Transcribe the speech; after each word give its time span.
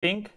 Pink. 0.00 0.30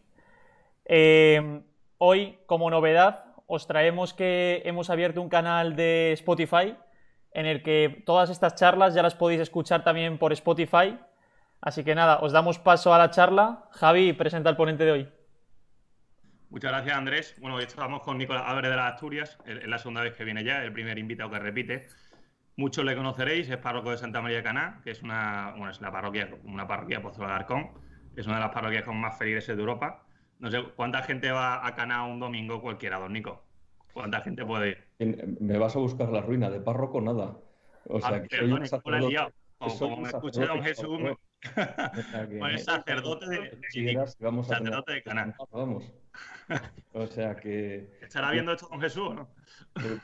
Eh, 0.85 1.61
hoy, 1.97 2.37
como 2.45 2.69
novedad, 2.69 3.25
os 3.47 3.65
traemos 3.65 4.13
que 4.13 4.61
hemos 4.65 4.89
abierto 4.89 5.21
un 5.21 5.29
canal 5.29 5.75
de 5.75 6.11
Spotify 6.13 6.75
en 7.31 7.45
el 7.45 7.63
que 7.63 8.03
todas 8.05 8.29
estas 8.29 8.55
charlas 8.55 8.93
ya 8.93 9.01
las 9.01 9.15
podéis 9.15 9.41
escuchar 9.41 9.83
también 9.83 10.17
por 10.17 10.33
Spotify. 10.33 10.99
Así 11.61 11.83
que 11.83 11.95
nada, 11.95 12.19
os 12.19 12.33
damos 12.33 12.59
paso 12.59 12.93
a 12.93 12.97
la 12.97 13.09
charla. 13.09 13.69
Javi, 13.71 14.13
presenta 14.13 14.49
al 14.49 14.57
ponente 14.57 14.83
de 14.83 14.91
hoy. 14.91 15.09
Muchas 16.49 16.71
gracias, 16.71 16.95
Andrés. 16.95 17.35
Bueno, 17.39 17.55
hoy 17.55 17.63
estamos 17.63 18.01
con 18.01 18.17
Nicolás 18.17 18.43
Álvarez 18.45 18.69
de 18.69 18.77
las 18.77 18.93
Asturias. 18.93 19.39
Es 19.45 19.65
la 19.65 19.79
segunda 19.79 20.01
vez 20.01 20.13
que 20.13 20.25
viene 20.25 20.43
ya, 20.43 20.61
el 20.63 20.73
primer 20.73 20.99
invitado 20.99 21.31
que 21.31 21.39
repite. 21.39 21.87
Muchos 22.57 22.85
le 22.85 22.95
conoceréis, 22.95 23.49
es 23.49 23.57
párroco 23.57 23.89
de 23.89 23.97
Santa 23.97 24.21
María 24.21 24.37
de 24.37 24.43
Caná, 24.43 24.81
que 24.83 24.91
es 24.91 25.01
una, 25.01 25.55
parroquia, 25.91 26.29
una 26.43 26.67
parroquia 26.67 27.01
Pozo 27.01 27.23
de 27.23 27.27
Es 28.15 28.25
una 28.27 28.35
de 28.35 28.41
las 28.41 28.53
parroquias 28.53 28.83
con 28.83 28.97
más 28.99 29.17
feligreses 29.17 29.55
de 29.55 29.61
Europa. 29.61 30.03
No 30.39 30.51
sé, 30.51 30.63
¿cuánta 30.75 31.01
gente 31.03 31.31
va 31.31 31.65
a 31.65 31.75
Caná 31.75 32.05
un 32.05 32.19
domingo 32.19 32.61
cualquiera, 32.61 32.99
don 32.99 33.13
Nico? 33.13 33.43
¿Cuánta 33.93 34.21
gente 34.21 34.45
puede 34.45 34.69
ir? 34.99 35.37
Me 35.39 35.57
vas 35.57 35.75
a 35.75 35.79
buscar 35.79 36.09
la 36.09 36.21
ruina, 36.21 36.49
de 36.49 36.59
párroco 36.59 36.99
nada. 36.99 37.37
O 37.87 37.99
sea, 37.99 38.15
ah, 38.15 38.23
que 38.23 38.37
soy 38.37 38.51
un 38.51 38.65
sacerdote, 38.65 39.17
como, 39.57 39.97
me 39.97 40.07
escucha 40.09 40.45
don 40.45 40.63
Jesús, 40.63 40.99
pues 42.39 42.63
sacerdote 42.65 43.25
de, 43.27 44.07
sacerdote 44.43 44.93
de 44.93 45.03
Caná. 45.03 45.35
Vamos. 45.51 45.91
O 46.93 47.07
sea 47.07 47.35
que. 47.35 47.89
¿Estará 48.01 48.29
viendo 48.31 48.51
esto 48.51 48.67
con 48.67 48.79
Jesús 48.79 49.07
o 49.09 49.13
no? 49.13 49.29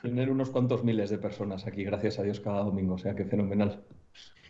Tener 0.01 0.31
unos 0.31 0.49
cuantos 0.49 0.83
miles 0.83 1.09
de 1.09 1.17
personas 1.17 1.67
aquí, 1.67 1.83
gracias 1.83 2.17
a 2.17 2.23
Dios, 2.23 2.39
cada 2.39 2.63
domingo. 2.63 2.95
O 2.95 2.97
sea 2.97 3.13
que 3.13 3.25
fenomenal. 3.25 3.83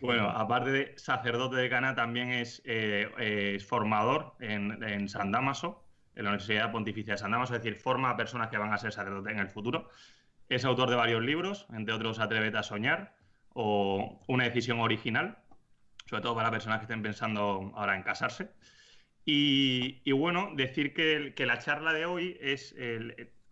Bueno, 0.00 0.30
aparte 0.30 0.70
de 0.70 0.94
sacerdote 0.96 1.56
de 1.56 1.68
Cana, 1.68 1.94
también 1.94 2.30
es, 2.30 2.62
eh, 2.64 3.58
formador 3.66 4.34
en, 4.40 5.08
San 5.08 5.30
Damaso, 5.30 5.84
en 6.14 6.24
la 6.24 6.30
Universidad 6.30 6.72
Pontificia 6.72 7.14
de 7.14 7.18
San 7.18 7.32
Damaso, 7.32 7.54
es 7.54 7.62
decir, 7.62 7.78
forma 7.78 8.10
a 8.10 8.16
personas 8.16 8.48
que 8.48 8.56
van 8.56 8.72
a 8.72 8.78
ser 8.78 8.92
sacerdotes 8.92 9.32
en 9.32 9.38
el 9.38 9.48
futuro. 9.48 9.90
Es 10.48 10.64
autor 10.64 10.88
de 10.88 10.96
varios 10.96 11.22
libros, 11.22 11.66
entre 11.72 11.94
otros 11.94 12.18
Atrévete 12.18 12.56
a 12.56 12.62
soñar 12.62 13.14
o 13.52 14.20
Una 14.26 14.44
decisión 14.44 14.80
original, 14.80 15.38
sobre 16.06 16.22
todo 16.22 16.34
para 16.34 16.50
personas 16.50 16.78
que 16.78 16.84
estén 16.84 17.02
pensando 17.02 17.72
ahora 17.74 17.94
en 17.94 18.02
casarse. 18.02 18.50
Y, 19.24 20.10
bueno, 20.12 20.50
decir 20.56 20.94
que, 20.94 21.46
la 21.46 21.58
charla 21.58 21.92
de 21.92 22.06
hoy 22.06 22.38
es, 22.40 22.74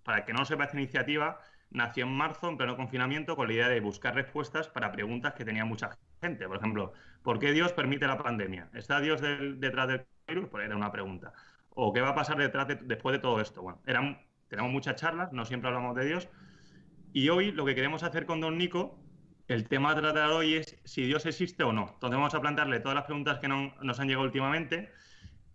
para 0.02 0.24
que 0.24 0.32
no 0.32 0.44
sepa 0.44 0.64
esta 0.64 0.76
iniciativa, 0.76 1.40
nació 1.70 2.04
en 2.04 2.16
marzo, 2.16 2.48
en 2.48 2.56
pleno 2.56 2.76
confinamiento, 2.76 3.36
con 3.36 3.48
la 3.48 3.54
idea 3.54 3.68
de 3.68 3.80
buscar 3.80 4.14
respuestas 4.14 4.68
para 4.68 4.90
preguntas 4.92 5.34
que 5.34 5.44
tenía 5.44 5.64
mucha 5.64 5.90
gente. 5.90 6.07
Por 6.20 6.56
ejemplo, 6.56 6.92
¿por 7.22 7.38
qué 7.38 7.52
Dios 7.52 7.72
permite 7.72 8.06
la 8.06 8.18
pandemia? 8.18 8.68
¿Está 8.74 9.00
Dios 9.00 9.20
detrás 9.20 9.88
del 9.88 10.06
virus? 10.26 10.48
Pues 10.48 10.66
era 10.66 10.76
una 10.76 10.90
pregunta. 10.90 11.32
¿O 11.70 11.92
qué 11.92 12.00
va 12.00 12.10
a 12.10 12.14
pasar 12.14 12.38
detrás 12.38 12.66
después 12.82 13.12
de 13.12 13.18
todo 13.20 13.40
esto? 13.40 13.62
Bueno, 13.62 13.80
eran, 13.86 14.20
tenemos 14.48 14.72
muchas 14.72 14.96
charlas, 14.96 15.32
no 15.32 15.44
siempre 15.44 15.68
hablamos 15.68 15.94
de 15.96 16.06
Dios. 16.06 16.28
Y 17.12 17.28
hoy 17.28 17.52
lo 17.52 17.64
que 17.64 17.74
queremos 17.74 18.02
hacer 18.02 18.26
con 18.26 18.40
Don 18.40 18.58
Nico, 18.58 18.98
el 19.46 19.68
tema 19.68 19.92
a 19.92 19.94
tratar 19.94 20.30
hoy 20.30 20.54
es 20.54 20.78
si 20.84 21.06
Dios 21.06 21.24
existe 21.26 21.62
o 21.62 21.72
no. 21.72 21.90
Entonces 21.94 22.16
vamos 22.16 22.34
a 22.34 22.40
plantearle 22.40 22.80
todas 22.80 22.96
las 22.96 23.04
preguntas 23.04 23.38
que 23.38 23.48
nos 23.48 24.00
han 24.00 24.08
llegado 24.08 24.24
últimamente 24.24 24.90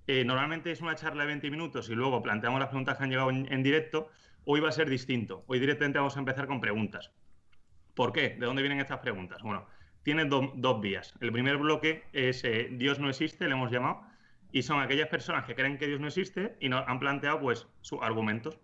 eh, 0.06 0.25
normalmente 0.25 0.72
es 0.72 0.81
una 0.81 0.95
charla 0.95 1.23
de 1.23 1.28
20 1.28 1.50
minutos 1.50 1.89
y 1.89 1.95
luego 1.95 2.22
planteamos 2.22 2.59
las 2.59 2.69
preguntas 2.69 2.97
que 2.97 3.03
han 3.03 3.09
llegado 3.09 3.30
en, 3.30 3.64
directo. 3.64 4.09
Hoy 4.45 4.59
va 4.59 4.69
a 4.69 4.73
ser 4.73 4.89
distinto. 4.89 5.45
Hoy 5.47 5.59
directamente 5.59 5.97
vamos 5.97 6.17
a 6.17 6.19
empezar 6.19 6.47
con 6.47 6.59
preguntas. 6.59 7.11
¿Por 7.94 8.11
qué? 8.11 8.36
¿De 8.38 8.45
dónde 8.45 8.61
vienen 8.61 8.81
estas 8.81 9.00
preguntas? 9.00 9.41
Bueno, 9.41 9.66
tiene 10.04 10.26
dos 10.26 10.82
vías. 10.82 11.14
El 11.22 11.32
primer 11.32 11.58
bloque 11.58 12.04
es 12.14 12.44
eh, 12.44 12.70
Dios 12.72 13.00
no 13.00 13.09
existe, 13.09 13.48
le 13.48 13.54
hemos 13.54 13.72
llamado, 13.72 14.02
y 14.52 14.62
son 14.62 14.80
aquellas 14.82 15.08
personas 15.08 15.46
que 15.46 15.56
creen 15.56 15.78
que 15.78 15.88
Dios 15.88 16.00
no 16.00 16.08
existe 16.08 16.56
y 16.59 16.70
nos 16.70 16.88
han 16.88 17.00
planteado 17.00 17.40
pues 17.40 17.68
sus 17.82 18.02
argumentos. 18.02 18.59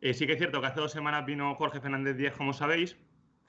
Eh, 0.00 0.14
sí 0.14 0.26
que 0.26 0.32
es 0.32 0.38
cierto 0.38 0.60
que 0.60 0.68
hace 0.68 0.80
dos 0.80 0.92
semanas 0.92 1.26
vino 1.26 1.54
Jorge 1.56 1.80
Fernández 1.80 2.16
Díaz, 2.16 2.34
como 2.34 2.52
sabéis, 2.52 2.96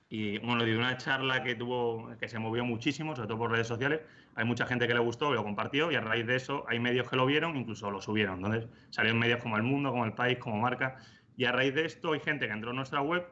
y 0.09 0.39
bueno, 0.39 0.65
dio 0.65 0.77
una 0.77 0.97
charla 0.97 1.41
que 1.41 1.55
tuvo, 1.55 2.09
que 2.19 2.27
se 2.27 2.37
movió 2.37 2.65
muchísimo, 2.65 3.15
sobre 3.15 3.29
todo 3.29 3.37
por 3.37 3.51
redes 3.51 3.67
sociales. 3.67 4.01
Hay 4.35 4.43
mucha 4.43 4.65
gente 4.65 4.85
que 4.85 4.93
le 4.93 4.99
gustó, 4.99 5.33
lo 5.33 5.41
compartió, 5.41 5.89
y 5.89 5.95
a 5.95 6.01
raíz 6.01 6.27
de 6.27 6.35
eso 6.35 6.65
hay 6.67 6.79
medios 6.79 7.09
que 7.09 7.15
lo 7.15 7.25
vieron, 7.25 7.55
incluso 7.55 7.89
lo 7.89 8.01
subieron. 8.01 8.43
Entonces 8.43 8.67
salieron 8.89 9.19
medios 9.19 9.41
como 9.41 9.55
El 9.55 9.63
Mundo, 9.63 9.91
como 9.91 10.03
El 10.03 10.11
País, 10.11 10.37
como 10.39 10.57
Marca. 10.57 10.97
Y 11.37 11.45
a 11.45 11.53
raíz 11.53 11.73
de 11.73 11.85
esto 11.85 12.11
hay 12.11 12.19
gente 12.19 12.45
que 12.47 12.51
entró 12.51 12.71
en 12.71 12.75
nuestra 12.75 13.01
web, 13.01 13.25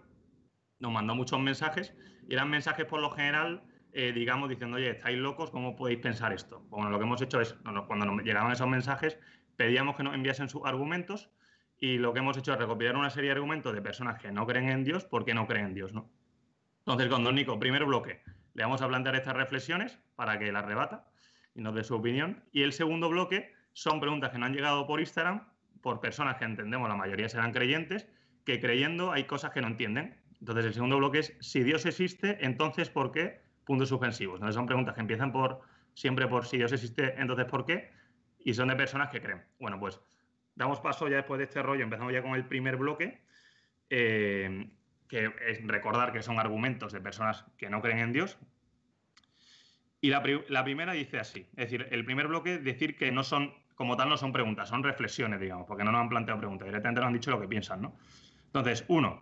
nos 0.79 0.93
mandó 0.93 1.15
muchos 1.15 1.37
mensajes, 1.41 1.93
y 2.29 2.33
eran 2.35 2.49
mensajes 2.49 2.85
por 2.85 3.01
lo 3.01 3.11
general, 3.11 3.61
eh, 3.93 4.11
digamos, 4.11 4.49
diciendo, 4.49 4.77
oye, 4.77 4.91
estáis 4.91 5.17
locos, 5.17 5.51
¿cómo 5.51 5.75
podéis 5.75 5.99
pensar 5.99 6.33
esto? 6.33 6.61
Bueno, 6.69 6.89
lo 6.89 6.97
que 6.99 7.05
hemos 7.05 7.21
hecho 7.21 7.41
es, 7.41 7.55
cuando 7.87 8.05
nos 8.05 8.23
llegaban 8.23 8.51
esos 8.51 8.67
mensajes, 8.67 9.19
pedíamos 9.55 9.95
que 9.95 10.03
nos 10.03 10.15
enviasen 10.15 10.49
sus 10.49 10.61
argumentos, 10.65 11.29
y 11.79 11.97
lo 11.97 12.13
que 12.13 12.19
hemos 12.19 12.37
hecho 12.37 12.53
es 12.53 12.59
recopilar 12.59 12.95
una 12.97 13.09
serie 13.09 13.29
de 13.29 13.35
argumentos 13.35 13.73
de 13.73 13.81
personas 13.81 14.19
que 14.21 14.31
no 14.31 14.45
creen 14.45 14.69
en 14.69 14.83
Dios 14.83 15.05
porque 15.05 15.33
no 15.33 15.47
creen 15.47 15.67
en 15.67 15.73
Dios, 15.73 15.93
¿no? 15.93 16.09
Entonces, 16.79 17.07
con 17.07 17.23
Don 17.23 17.35
Nico, 17.35 17.59
primer 17.59 17.85
bloque, 17.85 18.21
le 18.53 18.63
vamos 18.63 18.81
a 18.81 18.87
plantear 18.87 19.15
estas 19.15 19.35
reflexiones 19.35 19.97
para 20.15 20.37
que 20.39 20.51
las 20.51 20.65
rebata 20.65 21.07
y 21.55 21.61
nos 21.61 21.75
dé 21.75 21.83
su 21.83 21.95
opinión. 21.95 22.43
Y 22.51 22.63
el 22.63 22.73
segundo 22.73 23.09
bloque 23.09 23.53
son 23.73 23.99
preguntas 23.99 24.31
que 24.31 24.37
no 24.37 24.45
han 24.45 24.53
llegado 24.53 24.85
por 24.87 24.99
Instagram 24.99 25.47
por 25.81 26.01
personas 26.01 26.35
que 26.37 26.45
entendemos, 26.45 26.89
la 26.89 26.95
mayoría 26.95 27.29
serán 27.29 27.53
creyentes, 27.53 28.07
que 28.45 28.59
creyendo 28.59 29.11
hay 29.11 29.23
cosas 29.23 29.51
que 29.51 29.61
no 29.61 29.67
entienden. 29.67 30.19
Entonces, 30.39 30.65
el 30.65 30.73
segundo 30.73 30.97
bloque 30.97 31.19
es, 31.19 31.37
si 31.39 31.63
Dios 31.63 31.85
existe, 31.85 32.37
entonces, 32.41 32.89
¿por 32.89 33.11
qué? 33.11 33.41
Puntos 33.69 33.89
suspensivos. 33.89 34.37
Entonces, 34.37 34.55
son 34.55 34.65
preguntas 34.65 34.95
que 34.95 35.01
empiezan 35.01 35.31
por 35.31 35.61
siempre 35.93 36.27
por 36.27 36.47
si 36.47 36.57
Dios 36.57 36.71
existe, 36.71 37.13
entonces, 37.21 37.45
¿por 37.45 37.67
qué? 37.67 37.91
Y 38.39 38.55
son 38.55 38.69
de 38.69 38.75
personas 38.75 39.09
que 39.09 39.21
creen. 39.21 39.43
Bueno, 39.59 39.79
pues 39.79 40.01
damos 40.55 40.79
paso 40.79 41.07
ya 41.07 41.17
después 41.17 41.37
de 41.37 41.43
este 41.43 41.61
rollo, 41.61 41.83
empezamos 41.83 42.11
ya 42.11 42.23
con 42.23 42.33
el 42.33 42.45
primer 42.45 42.77
bloque. 42.77 43.21
Eh, 43.91 44.71
que 45.07 45.33
es 45.47 45.67
recordar 45.67 46.13
que 46.13 46.21
son 46.21 46.39
argumentos 46.39 46.93
de 46.93 47.01
personas 47.01 47.43
que 47.57 47.69
no 47.69 47.81
creen 47.81 47.99
en 47.99 48.13
Dios. 48.13 48.37
Y 50.01 50.09
la, 50.09 50.21
primera 50.63 50.93
dice 50.93 51.19
así, 51.19 51.41
es 51.51 51.69
decir, 51.69 51.87
el 51.91 52.05
primer 52.05 52.27
bloque 52.27 52.57
decir 52.57 52.95
que 52.95 53.11
no 53.11 53.23
son, 53.23 53.53
como 53.75 53.97
tal, 53.97 54.07
no 54.07 54.15
son 54.15 54.31
preguntas, 54.31 54.69
son 54.69 54.81
reflexiones, 54.81 55.41
digamos, 55.41 55.67
porque 55.67 55.83
no 55.83 55.91
nos 55.91 55.99
han 56.01 56.09
planteado 56.09 56.39
preguntas, 56.39 56.67
directamente 56.67 57.01
nos 57.01 57.07
han 57.07 57.13
dicho 57.13 57.31
lo 57.31 57.41
que 57.41 57.47
piensan, 57.47 57.81
¿no? 57.81 57.97
Entonces, 58.45 58.85
uno, 58.87 59.21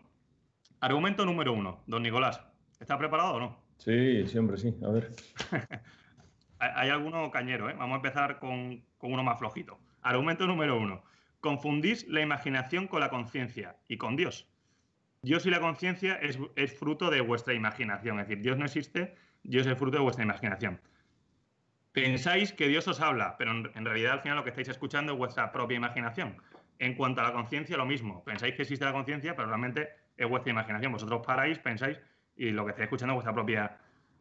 argumento 0.82 1.26
número 1.26 1.54
uno, 1.54 1.82
don 1.88 2.04
Nicolás, 2.04 2.44
¿está 2.80 2.98
preparado 2.98 3.36
o 3.36 3.40
no? 3.40 3.67
Sí, 3.78 4.28
siempre 4.28 4.58
sí, 4.58 4.76
a 4.84 4.90
ver. 4.90 5.10
Hay 6.60 6.90
alguno 6.90 7.30
cañero, 7.30 7.70
¿eh? 7.70 7.76
Vamos 7.78 7.94
a 7.94 7.98
empezar 7.98 8.40
con, 8.40 8.84
con 8.98 9.14
uno 9.14 9.24
más 9.24 9.38
flojito. 9.38 9.80
Argumento 10.02 10.48
número 10.48 10.78
uno, 10.78 11.04
confundís 11.40 12.08
la 12.08 12.22
imaginación 12.22 12.88
con 12.88 13.00
la 13.00 13.10
conciencia 13.10 13.76
y 13.88 13.98
con 13.98 14.16
Dios. 14.16 14.48
Dios 15.22 15.46
y 15.46 15.50
la 15.50 15.60
conciencia 15.60 16.16
es, 16.16 16.38
fruto 16.78 17.10
de 17.10 17.22
vuestra 17.22 17.54
imaginación. 17.54 18.20
Es 18.20 18.28
decir, 18.28 18.44
Dios 18.44 18.58
no 18.58 18.66
existe, 18.66 19.16
Dios 19.44 19.68
es 19.68 19.78
fruto 19.78 19.98
de 19.98 20.04
vuestra 20.04 20.24
imaginación. 20.24 20.80
Pensáis 21.92 22.54
que 22.54 22.68
Dios 22.68 22.88
os 22.88 23.02
habla, 23.02 23.36
pero 23.38 23.52
en, 23.52 23.86
realidad 23.86 24.14
al 24.14 24.22
final 24.22 24.38
lo 24.38 24.44
que 24.44 24.52
estáis 24.52 24.70
escuchando 24.70 25.14
es 25.14 25.18
vuestra 25.18 25.52
propia 25.52 25.78
imaginación. 25.78 26.38
En 26.80 26.94
cuanto 26.94 27.22
a 27.22 27.24
la 27.24 27.34
conciencia, 27.34 27.76
lo 27.76 27.86
mismo. 27.86 28.24
Pensáis 28.24 28.54
que 28.54 28.62
existe 28.62 28.86
la 28.86 28.94
conciencia, 28.94 29.36
pero 29.36 29.48
realmente 29.48 29.90
es 30.16 30.30
vuestra 30.30 30.52
imaginación. 30.52 30.92
Vosotros 30.92 31.26
paráis, 31.26 31.58
pensáis 31.58 32.00
y 32.38 32.52
lo 32.52 32.66
que 32.66 32.72
estáis 32.72 32.86
escuchando 32.86 33.14
es 33.14 33.16
vuestra 33.16 33.34
propia 33.34 33.78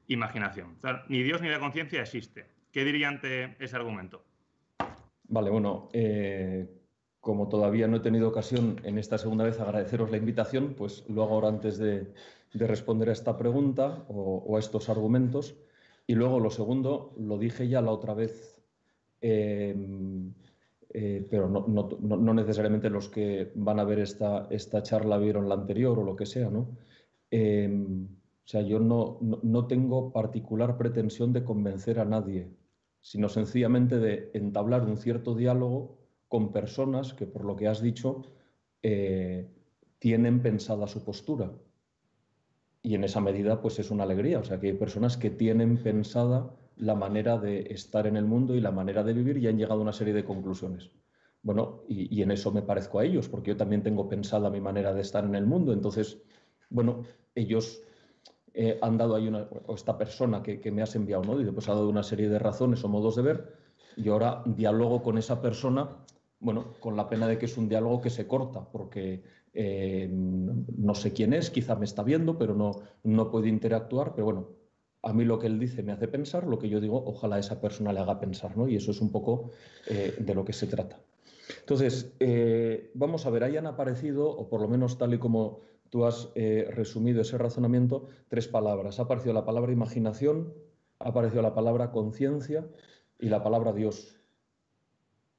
imaginación. 0.09 0.77
ni 1.09 1.23
Dios 1.23 1.41
ni 1.43 1.49
la 1.49 1.61
conciencia 1.61 2.01
existe. 2.01 2.47
¿Qué 2.73 2.85
diría 2.85 3.09
ante 3.09 3.57
ese 3.59 3.77
argumento? 3.77 4.23
Vale, 5.29 5.51
bueno, 5.51 5.89
eh, 5.93 6.69
como 7.21 7.49
todavía 7.49 7.89
no 7.89 7.97
he 7.97 8.01
tenido 8.01 8.29
ocasión 8.29 8.81
en 8.85 8.99
esta 8.99 9.19
segunda 9.19 9.45
vez 9.45 9.59
agradeceros 9.59 10.11
la 10.11 10.17
invitación, 10.17 10.75
pues 10.75 11.05
lo 11.09 11.23
hago 11.23 11.35
ahora 11.35 11.49
antes 11.49 11.79
de, 11.79 12.13
responder 12.55 13.11
a 13.11 13.13
esta 13.13 13.37
pregunta 13.37 14.05
o, 14.09 14.57
a 14.57 14.61
estos 14.61 14.89
argumentos. 14.89 15.57
Y 16.07 16.15
luego 16.15 16.39
lo 16.39 16.51
segundo, 16.51 17.13
lo 17.19 17.37
dije 17.37 17.69
ya 17.69 17.83
la 17.83 17.91
otra 17.91 18.15
vez, 18.15 18.63
em, 19.21 20.33
eh, 20.91 21.27
pero 21.29 21.49
no, 21.49 22.35
necesariamente 22.35 22.89
los 22.89 23.09
que 23.09 23.51
van 23.57 23.81
a 23.81 23.85
ver 23.85 23.99
esta, 23.99 24.47
esta 24.51 24.83
charla 24.83 25.19
vieron 25.19 25.49
la 25.49 25.57
anterior 25.57 25.99
o 25.99 26.05
lo 26.05 26.15
que 26.15 26.27
sea, 26.27 26.49
¿no? 26.49 26.69
Em, 27.31 28.07
o 28.07 28.49
sea, 28.49 28.63
yo 28.63 28.79
no, 28.79 29.19
no 29.21 29.67
tengo 29.67 30.13
particular 30.13 30.77
pretensión 30.77 31.33
de 31.33 31.45
convencer 31.45 31.99
a 31.99 32.05
nadie, 32.05 32.49
sino 33.01 33.29
sencillamente 33.29 33.99
de 33.99 34.31
entablar 34.35 34.85
un 34.85 34.97
cierto 34.97 35.35
diálogo 35.35 35.99
con 36.29 36.53
personas 36.53 37.15
que, 37.15 37.27
por 37.27 37.45
lo 37.45 37.57
que 37.57 37.69
has 37.69 37.81
dicho, 37.81 38.23
eh, 38.83 39.49
tienen 39.99 40.43
pensada 40.43 40.87
su 40.87 41.05
postura. 41.05 41.53
Y 42.83 42.95
en 42.95 43.05
esa 43.05 43.21
medida, 43.21 43.61
pues 43.61 43.79
es 43.79 43.91
una 43.91 44.05
alegría. 44.05 44.39
O 44.39 44.45
sea, 44.45 44.61
que 44.61 44.69
hay 44.69 44.75
personas 44.75 45.17
que 45.17 45.31
tienen 45.31 45.83
pensada 45.83 46.55
la 46.77 46.95
manera 46.95 47.39
de 47.39 47.73
estar 47.73 48.07
en 48.07 48.17
el 48.17 48.27
mundo 48.27 48.55
y 48.55 48.61
la 48.61 48.71
manera 48.71 49.03
de 49.03 49.13
vivir 49.13 49.39
y 49.39 49.49
han 49.49 49.59
llegado 49.59 49.81
a 49.81 49.83
una 49.83 49.93
serie 49.93 50.15
de 50.15 50.25
conclusiones. 50.25 50.91
Bueno, 51.43 51.83
y, 51.89 52.23
en 52.23 52.31
eso 52.33 52.51
me 52.51 52.63
parezco 52.63 52.99
a 52.99 53.05
ellos, 53.05 53.29
porque 53.29 53.53
yo 53.53 53.57
también 53.57 53.83
tengo 53.83 54.09
pensada 54.09 54.51
mi 54.51 54.61
manera 54.61 54.93
de 54.93 55.01
estar 55.01 55.25
en 55.25 55.37
el 55.37 55.47
mundo. 55.47 55.73
Entonces, 55.73 56.21
bueno, 56.71 57.05
ellos 57.35 57.83
eh, 58.55 58.79
han 58.81 58.97
dado 58.97 59.15
ahí 59.15 59.29
una, 59.29 59.49
o 59.67 59.75
esta 59.75 59.99
persona 59.99 60.43
que, 60.43 60.71
me 60.71 60.83
has 60.83 60.95
enviado, 60.97 61.25
¿no? 61.25 61.41
Y 61.41 61.45
pues 61.51 61.69
ha 61.69 61.75
dado 61.75 61.89
una 61.89 62.03
serie 62.03 62.29
de 62.29 62.39
razones 62.39 62.83
o 62.85 62.89
modos 62.89 63.17
de 63.17 63.23
ver, 63.23 63.55
y 63.97 64.09
ahora 64.09 64.43
dialogo 64.47 65.03
con 65.03 65.19
esa 65.19 65.41
persona 65.41 66.05
bueno, 66.39 66.75
con 66.81 66.97
la 66.97 67.09
pena 67.09 67.27
de 67.27 67.39
que 67.39 67.47
es 67.47 67.57
un 67.57 67.69
diálogo 67.69 68.01
que 68.01 68.11
se 68.11 68.27
corta, 68.27 68.69
porque 68.71 69.23
eh, 69.55 70.09
no 70.11 70.95
sé 70.95 71.13
quién 71.13 71.33
es, 71.33 71.51
quizá 71.51 71.77
me 71.77 71.85
está 71.85 72.03
viendo, 72.03 72.39
pero 72.39 72.55
no, 72.55 72.83
no 73.05 73.31
puede 73.31 73.49
interactuar, 73.49 74.13
pero 74.15 74.27
bueno, 74.27 74.49
a 75.03 75.13
mí 75.13 75.25
lo 75.25 75.39
que 75.39 75.47
él 75.47 75.59
dice 75.59 75.83
me 75.83 75.93
hace 75.93 76.09
pensar, 76.09 76.47
lo 76.47 76.59
que 76.59 76.69
yo 76.69 76.81
digo, 76.81 77.03
ojalá 77.07 77.39
esa 77.39 77.61
persona 77.61 77.93
le 77.93 78.01
haga 78.01 78.21
pensar, 78.21 78.57
¿no? 78.57 78.69
Y 78.69 78.77
eso 78.77 78.91
es 78.91 79.01
un 79.01 79.11
poco 79.11 79.51
eh, 79.89 80.15
de 80.19 80.35
lo 80.35 80.45
que 80.45 80.53
se 80.53 80.67
trata. 80.67 80.99
Entonces, 81.61 82.13
vamos 82.95 83.25
a 83.25 83.31
ver, 83.31 83.45
hayan 83.45 83.69
aparecido, 83.69 84.29
o 84.29 84.49
por 84.49 84.61
lo 84.61 84.67
menos 84.67 84.99
tal 84.99 85.15
y 85.15 85.19
como 85.19 85.61
tú 85.91 86.05
has 86.05 86.33
resumido 86.35 87.23
ese 87.23 87.39
razonamiento, 87.39 88.07
tres 88.29 88.49
palabras. 88.49 88.99
Ha 88.99 89.05
aparecido 89.05 89.33
la 89.33 89.45
palabra 89.45 89.73
imaginación, 89.73 90.53
ha 90.99 91.09
aparecido 91.09 91.43
la 91.43 91.55
palabra 91.55 91.91
conciencia 91.91 92.67
y 93.19 93.29
la 93.29 93.43
palabra 93.43 93.73
Dios. 93.73 94.17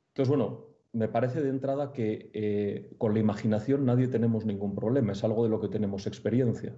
Entonces, 0.10 0.30
bueno, 0.30 0.68
me 0.94 1.08
parece 1.08 1.42
de 1.42 1.50
entrada 1.50 1.94
que 1.94 2.32
eh, 2.34 2.96
con 2.98 3.14
la 3.14 3.20
imaginación 3.20 3.86
nadie 3.86 4.08
tenemos 4.08 4.46
ningún 4.46 4.74
problema, 4.74 5.12
es 5.12 5.24
algo 5.24 5.44
de 5.44 5.50
lo 5.50 5.62
que 5.62 5.68
tenemos 5.68 6.08
experiencia. 6.08 6.76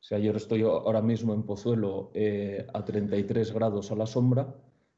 O 0.00 0.04
sea, 0.04 0.18
yo 0.18 0.32
estoy 0.32 0.62
ahora 0.62 1.02
mismo 1.02 1.34
en 1.34 1.42
Pozuelo 1.44 2.10
eh, 2.14 2.66
a 2.72 2.84
33 2.84 3.52
grados 3.52 3.92
a 3.92 3.94
la 3.94 4.06
sombra 4.06 4.54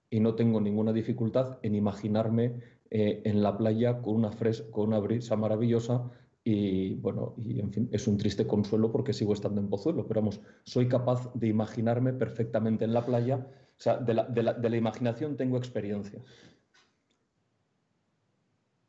y 0.09 0.21
no 0.21 0.35
tengo 0.35 0.61
ninguna 0.61 0.93
dificultad 0.93 1.59
en 1.63 1.75
imaginarme 1.75 2.61
eh, 2.91 3.23
en 3.25 3.43
la 3.43 3.59
playa 3.59 4.01
con 4.01 4.15
una, 4.15 4.31
con 4.71 4.89
una 4.89 5.01
brisa 5.01 5.37
maravillosa 5.37 6.11
y 6.45 6.95
bueno, 6.97 7.35
y 7.39 7.59
en 7.59 7.73
fin, 7.73 7.89
es 7.91 8.07
un 8.07 8.19
triste 8.19 8.47
consuelo 8.47 8.93
porque 8.93 9.15
sigo 9.15 9.33
estando 9.33 9.61
en 9.61 9.69
Pozuelo, 9.69 10.07
pero 10.07 10.21
vamos, 10.21 10.41
soy 10.63 10.89
capaz 10.89 11.33
de 11.35 11.49
imaginarme 11.49 12.13
perfectamente 12.13 12.85
en 12.85 12.93
la 12.93 13.05
playa, 13.05 13.47
o 13.77 13.81
sea, 13.81 13.97
de 13.97 14.15
la 14.15 14.77
imaginación 14.77 15.37
tengo 15.37 15.57
experiencia 15.57 16.21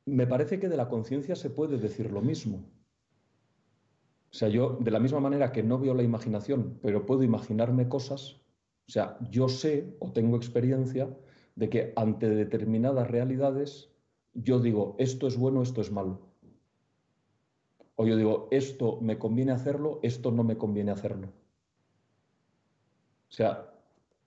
me 0.06 0.28
parece 0.28 0.60
que 0.60 0.70
de 0.70 0.78
la 0.78 0.88
conciencia 0.88 1.36
se 1.36 1.50
puede 1.50 1.78
decir 1.78 2.12
lo 2.12 2.22
mismo. 2.22 2.70
O 4.32 4.38
sea, 4.38 4.50
yo, 4.50 4.78
de 4.80 4.92
la 4.92 5.00
misma 5.00 5.20
manera 5.20 5.52
que 5.52 5.64
no 5.64 5.80
veo 5.80 5.94
la 5.94 6.04
imaginación, 6.04 6.78
pero 6.82 7.06
puedo 7.06 7.24
imaginarme 7.24 7.88
cosas, 7.88 8.42
o 8.88 8.92
sea, 8.92 9.18
yo 9.32 9.48
sé 9.50 9.96
o 10.00 10.12
tengo 10.12 10.38
experiencia 10.38 11.10
de 11.56 11.70
que 11.70 11.94
ante 11.96 12.30
determinadas 12.30 13.10
realidades 13.10 13.90
yo 14.34 14.60
digo, 14.60 14.96
esto 15.00 15.28
es 15.28 15.38
bueno, 15.38 15.62
esto 15.62 15.80
es 15.80 15.92
malo. 15.92 16.25
O 17.96 18.06
yo 18.06 18.18
digo, 18.18 18.48
esto 18.52 19.00
me 19.02 19.18
conviene 19.18 19.52
hacerlo, 19.52 20.00
esto 20.04 20.32
no 20.32 20.44
me 20.44 20.58
conviene 20.58 20.92
hacerlo. 20.92 21.28
O 23.30 23.32
sea, 23.32 23.74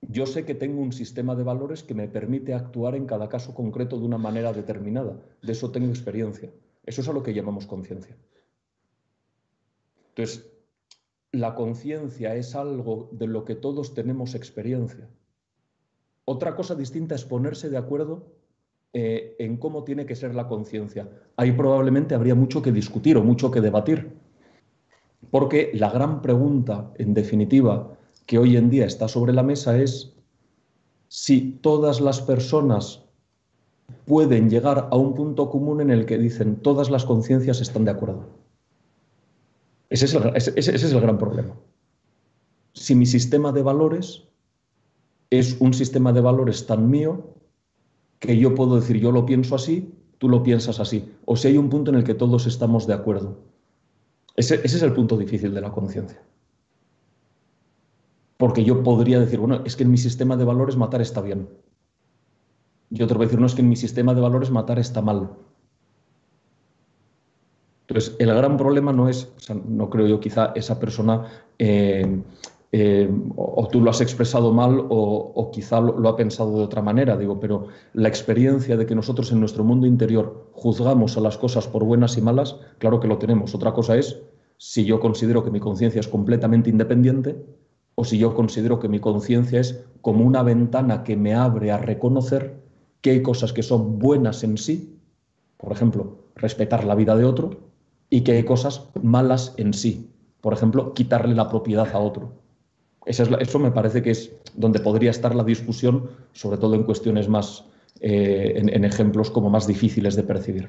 yo 0.03 0.27
sé 0.27 0.45
que 0.45 0.55
tengo 0.55 0.81
un 0.81 0.93
sistema 0.93 1.35
de 1.35 1.43
valores 1.43 1.83
que 1.83 1.95
me 1.95 2.09
permite 2.09 2.55
actuar 2.55 2.95
en 2.95 3.07
cada 3.07 3.29
caso 3.29 3.55
concreto 3.55 3.99
de 3.99 4.07
una 4.07 4.19
manera 4.19 4.53
determinada. 4.53 5.21
De 5.43 5.53
eso 5.53 5.71
tengo 5.71 5.89
experiencia. 5.89 6.51
Eso 6.85 7.01
es 7.03 7.09
a 7.09 7.13
lo 7.13 7.23
que 7.23 7.35
llamamos 7.35 7.67
conciencia. 7.67 8.17
Entonces, 10.11 10.51
la 11.33 11.55
conciencia 11.55 12.35
es 12.37 12.55
algo 12.55 13.11
de 13.13 13.27
lo 13.27 13.45
que 13.45 13.55
todos 13.55 13.95
tenemos 13.95 14.35
experiencia. 14.35 15.09
Otra 16.25 16.57
cosa 16.57 16.75
distinta 16.75 17.15
es 17.15 17.25
ponerse 17.25 17.69
de 17.69 17.77
acuerdo 17.77 18.38
eh, 18.93 19.37
en 19.39 19.59
cómo 19.59 19.85
tiene 19.85 20.07
que 20.07 20.17
ser 20.17 20.35
la 20.35 20.49
conciencia. 20.49 21.09
Ahí 21.37 21.53
probablemente 21.53 22.15
habría 22.15 22.35
mucho 22.35 22.63
que 22.63 22.73
discutir 22.73 23.17
o 23.17 23.23
mucho 23.23 23.51
que 23.51 23.61
debatir. 23.61 24.17
Porque 25.31 25.71
la 25.75 25.91
gran 25.91 26.23
pregunta, 26.23 26.91
en 26.97 27.13
definitiva, 27.13 27.97
que 28.25 28.39
hoy 28.39 28.57
en 28.57 28.71
día 28.71 28.87
está 28.87 29.09
sobre 29.09 29.33
la 29.33 29.43
mesa 29.43 29.79
es 29.79 30.15
si 31.09 31.59
todas 31.63 32.01
las 32.01 32.21
personas 32.21 33.05
pueden 34.07 34.49
llegar 34.49 34.89
a 34.91 34.97
un 34.97 35.15
punto 35.15 35.51
común 35.51 35.81
en 35.81 35.91
el 35.91 36.07
que 36.07 36.19
dicen 36.19 36.57
todas 36.57 36.91
las 36.91 37.05
conciencias 37.05 37.61
están 37.61 37.85
de 37.85 37.91
acuerdo. 37.91 38.27
Ese 39.91 40.07
es, 40.07 40.15
el, 40.15 40.37
ese 40.37 40.75
es 40.75 40.93
el 40.93 41.01
gran 41.01 41.19
problema. 41.19 41.55
Si 42.75 42.95
mi 42.95 43.07
sistema 43.07 43.53
de 43.53 43.63
valores 43.63 44.25
es 45.31 45.61
un 45.61 45.75
sistema 45.75 46.13
de 46.13 46.21
valores 46.21 46.67
tan 46.67 46.89
mío 46.91 47.35
que 48.19 48.37
yo 48.37 48.55
puedo 48.55 48.77
decir 48.77 48.99
yo 48.99 49.13
lo 49.13 49.27
pienso 49.27 49.55
así, 49.55 49.95
tú 50.19 50.29
lo 50.29 50.43
piensas 50.43 50.81
así, 50.81 51.15
o 51.25 51.37
si 51.37 51.49
hay 51.49 51.59
un 51.59 51.69
punto 51.69 51.91
en 51.91 51.97
el 51.97 52.05
que 52.05 52.15
todos 52.15 52.47
estamos 52.47 52.87
de 52.87 52.95
acuerdo. 52.95 53.39
Ese, 54.37 54.57
ese 54.57 54.77
es 54.77 54.83
el 54.83 54.93
punto 54.93 55.17
difícil 55.17 55.53
de 55.55 55.61
la 55.61 55.73
conciencia. 55.73 56.23
Porque 58.37 58.65
yo 58.65 58.85
podría 58.85 59.19
decir, 59.19 59.41
bueno, 59.41 59.63
es 59.65 59.75
que 59.75 59.83
en 59.83 59.91
mi 59.91 59.99
sistema 59.99 60.37
de 60.37 60.45
valores 60.45 60.77
matar 60.77 61.01
está 61.01 61.21
bien. 61.21 61.49
Te 62.91 63.05
voy 63.05 63.17
a 63.17 63.27
decir, 63.27 63.41
no, 63.41 63.47
es 63.47 63.55
que 63.55 63.63
en 63.63 63.69
mi 63.69 63.77
sistema 63.77 64.15
de 64.15 64.21
valores 64.21 64.51
matar 64.51 64.79
está 64.79 65.03
mal. 65.03 65.31
Entonces, 67.87 68.17
el 68.19 68.35
gran 68.35 68.57
problema 68.57 68.93
no 68.93 69.09
es, 69.09 69.33
no 69.67 69.91
creo 69.91 70.07
yo, 70.07 70.21
quizá 70.21 70.53
esa 70.55 70.79
persona, 70.79 71.27
eh, 71.59 72.23
eh, 72.71 73.11
o, 73.37 73.67
tú 73.69 73.81
lo 73.81 73.91
has 73.91 74.01
expresado 74.01 74.53
mal 74.53 74.87
o, 74.91 75.51
quizá 75.53 75.81
lo, 75.81 75.99
lo, 75.99 76.09
ha 76.09 76.17
pensado 76.17 76.59
de 76.59 76.65
otra 76.65 76.83
manera, 76.83 77.17
digo, 77.17 77.41
pero 77.41 77.69
la 77.95 78.09
experiencia 78.09 78.77
de 78.77 78.85
que 78.85 78.95
nosotros 78.95 79.33
en 79.33 79.41
nuestro 79.41 79.65
mundo 79.65 79.87
interior 79.87 80.51
juzgamos 80.53 81.17
a 81.17 81.21
las 81.21 81.39
cosas 81.39 81.67
por 81.67 81.85
buenas 81.85 82.19
y 82.19 82.21
malas, 82.21 82.57
claro 82.79 83.01
que 83.01 83.09
lo 83.09 83.19
tenemos. 83.19 83.55
Otra 83.55 83.73
cosa 83.73 83.97
es 83.97 84.21
si 84.59 84.85
yo 84.85 85.01
considero 85.01 85.45
que 85.45 85.51
mi 85.51 85.61
conciencia 85.61 86.01
es 86.01 86.09
completamente 86.09 86.69
independiente 86.69 87.37
o 87.95 88.05
si 88.05 88.19
yo 88.19 88.35
considero 88.35 88.79
que 88.79 88.89
mi 88.89 89.01
conciencia 89.01 89.61
es 89.61 89.85
como 90.03 90.25
una 90.25 90.43
ventana 90.43 91.05
que 91.05 91.17
me 91.17 91.35
abre 91.35 91.71
a 91.71 91.79
reconocer 91.79 92.61
que 93.01 93.11
hay 93.11 93.23
cosas 93.23 93.53
que 93.53 93.63
son 93.63 93.99
buenas 93.99 94.45
en 94.45 94.59
sí, 94.59 95.01
por 95.57 95.73
ejemplo, 95.73 96.19
respetar 96.35 96.85
la 96.85 96.95
vida 96.95 97.17
de 97.17 97.25
otro, 97.25 97.69
y 98.11 98.23
que 98.23 98.33
hay 98.33 98.45
cosas 98.45 98.89
malas 99.03 99.55
en 99.57 99.75
sí, 99.75 100.11
por 100.41 100.53
ejemplo, 100.53 100.95
quitarle 100.95 101.35
la 101.35 101.49
propiedad 101.49 101.89
a 101.93 101.99
otro. 101.99 102.33
Eso, 103.09 103.59
me 103.59 103.71
parece 103.71 104.03
que 104.03 104.11
es 104.11 104.31
donde 104.55 104.81
podría 104.81 105.11
estar 105.11 105.35
la 105.35 105.43
discusión, 105.43 106.11
sobre 106.33 106.59
todo 106.59 106.75
en 106.75 106.83
cuestiones 106.83 107.27
más, 107.27 107.65
eh, 108.01 108.53
en, 108.57 108.85
ejemplos 108.85 109.31
como 109.31 109.49
más 109.49 109.67
difíciles 109.67 110.15
de 110.15 110.23
percibir. 110.23 110.69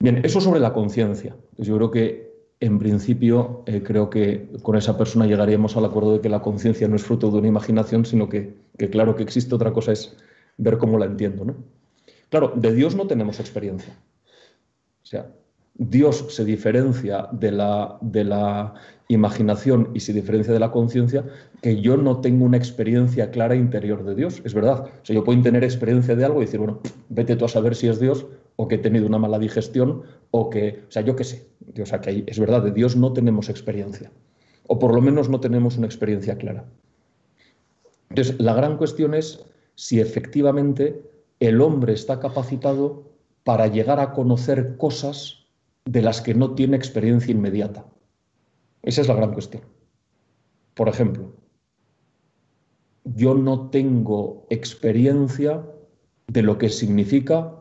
Bien, 0.00 0.20
eso 0.24 0.40
sobre 0.40 0.58
la 0.58 0.72
conciencia. 0.72 1.36
Yo 1.56 1.76
creo 1.76 1.90
que 1.92 2.28
en 2.60 2.80
principio 2.80 3.62
eh, 3.66 3.82
creo 3.84 4.10
que 4.10 4.48
con 4.62 4.76
esa 4.76 4.98
persona 4.98 5.26
llegaríamos 5.26 5.76
al 5.76 5.84
acuerdo 5.84 6.14
de 6.14 6.20
que 6.20 6.28
la 6.28 6.40
conciencia 6.40 6.88
no 6.88 6.96
es 6.96 7.04
fruto 7.04 7.30
de 7.30 7.38
una 7.38 7.48
imaginación, 7.48 8.04
sino 8.04 8.28
que, 8.28 8.56
claro 8.90 9.14
que 9.14 9.22
existe, 9.22 9.54
otra 9.54 9.72
cosa 9.72 9.92
es 9.92 10.16
ver 10.56 10.78
cómo 10.78 10.98
la 10.98 11.06
entiendo. 11.06 11.44
¿no? 11.44 11.54
Claro, 12.28 12.52
de 12.56 12.74
Dios 12.74 12.96
no 12.96 13.06
tenemos 13.06 13.38
experiencia. 13.38 13.94
O 15.04 15.06
sea, 15.06 15.30
Dios 15.78 16.26
se 16.28 16.44
diferencia 16.44 17.28
de 17.30 17.52
la, 17.52 17.98
de 18.00 18.24
la 18.24 18.74
imaginación 19.06 19.90
y 19.94 20.00
se 20.00 20.12
diferencia 20.12 20.52
de 20.52 20.58
la 20.58 20.72
conciencia, 20.72 21.24
que 21.62 21.80
yo 21.80 21.96
no 21.96 22.20
tengo 22.20 22.44
una 22.44 22.56
experiencia 22.56 23.30
clara 23.30 23.54
interior 23.54 24.04
de 24.04 24.16
Dios. 24.16 24.42
Es 24.44 24.54
verdad. 24.54 24.86
O 24.86 25.04
sea, 25.04 25.14
yo 25.14 25.24
puedo 25.24 25.40
tener 25.40 25.62
experiencia 25.62 26.16
de 26.16 26.24
algo 26.24 26.42
y 26.42 26.46
decir, 26.46 26.58
bueno, 26.58 26.80
vete 27.08 27.36
tú 27.36 27.44
a 27.44 27.48
saber 27.48 27.76
si 27.76 27.86
es 27.86 28.00
Dios 28.00 28.26
o 28.56 28.66
que 28.66 28.74
he 28.74 28.78
tenido 28.78 29.06
una 29.06 29.18
mala 29.18 29.38
digestión 29.38 30.02
o 30.32 30.50
que, 30.50 30.82
o 30.88 30.90
sea, 30.90 31.02
yo 31.02 31.14
qué 31.14 31.24
sé. 31.24 31.46
O 31.80 31.86
sea, 31.86 32.00
que 32.00 32.24
es 32.26 32.38
verdad, 32.40 32.62
de 32.62 32.72
Dios 32.72 32.96
no 32.96 33.12
tenemos 33.12 33.48
experiencia. 33.48 34.10
O 34.66 34.80
por 34.80 34.92
lo 34.92 35.00
menos 35.00 35.28
no 35.28 35.38
tenemos 35.38 35.78
una 35.78 35.86
experiencia 35.86 36.36
clara. 36.36 36.64
Entonces, 38.10 38.38
la 38.40 38.52
gran 38.54 38.76
cuestión 38.76 39.14
es 39.14 39.44
si 39.76 40.00
efectivamente 40.00 41.00
el 41.38 41.60
hombre 41.60 41.92
está 41.92 42.18
capacitado 42.18 43.04
para 43.44 43.68
llegar 43.68 44.00
a 44.00 44.12
conocer 44.12 44.76
cosas 44.76 45.37
de 45.88 46.02
las 46.02 46.20
que 46.20 46.34
no 46.34 46.54
tiene 46.54 46.76
experiencia 46.76 47.32
inmediata. 47.32 47.86
Esa 48.82 49.00
es 49.00 49.08
la 49.08 49.14
gran 49.14 49.32
cuestión. 49.32 49.62
Por 50.74 50.86
ejemplo, 50.86 51.32
yo 53.04 53.32
no 53.32 53.70
tengo 53.70 54.46
experiencia 54.50 55.64
de 56.26 56.42
lo 56.42 56.58
que 56.58 56.68
significa, 56.68 57.54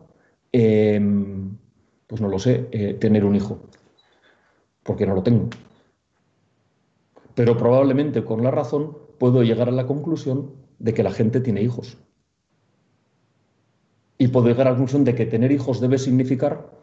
em, 0.52 1.58
pues 2.06 2.20
no 2.20 2.28
lo 2.28 2.38
sé, 2.38 2.68
eh, 2.72 2.96
tener 2.96 3.24
un 3.24 3.36
hijo, 3.36 3.62
porque 4.84 5.08
no 5.08 5.16
lo 5.16 5.24
tengo. 5.24 5.50
Pero 7.34 7.56
probablemente 7.56 8.26
con 8.26 8.44
la 8.44 8.52
razón 8.52 8.98
puedo 9.20 9.42
llegar 9.42 9.70
a 9.70 9.80
la 9.80 9.88
conclusión 9.88 10.52
de 10.80 10.94
que 10.94 11.04
la 11.04 11.12
gente 11.12 11.40
tiene 11.40 11.62
hijos. 11.62 11.98
Y 14.18 14.28
puedo 14.28 14.48
llegar 14.48 14.68
a 14.68 14.72
la 14.72 14.76
conclusión 14.76 15.06
de 15.06 15.16
que 15.16 15.26
tener 15.26 15.54
hijos 15.54 15.80
debe 15.80 15.98
significar 15.98 16.77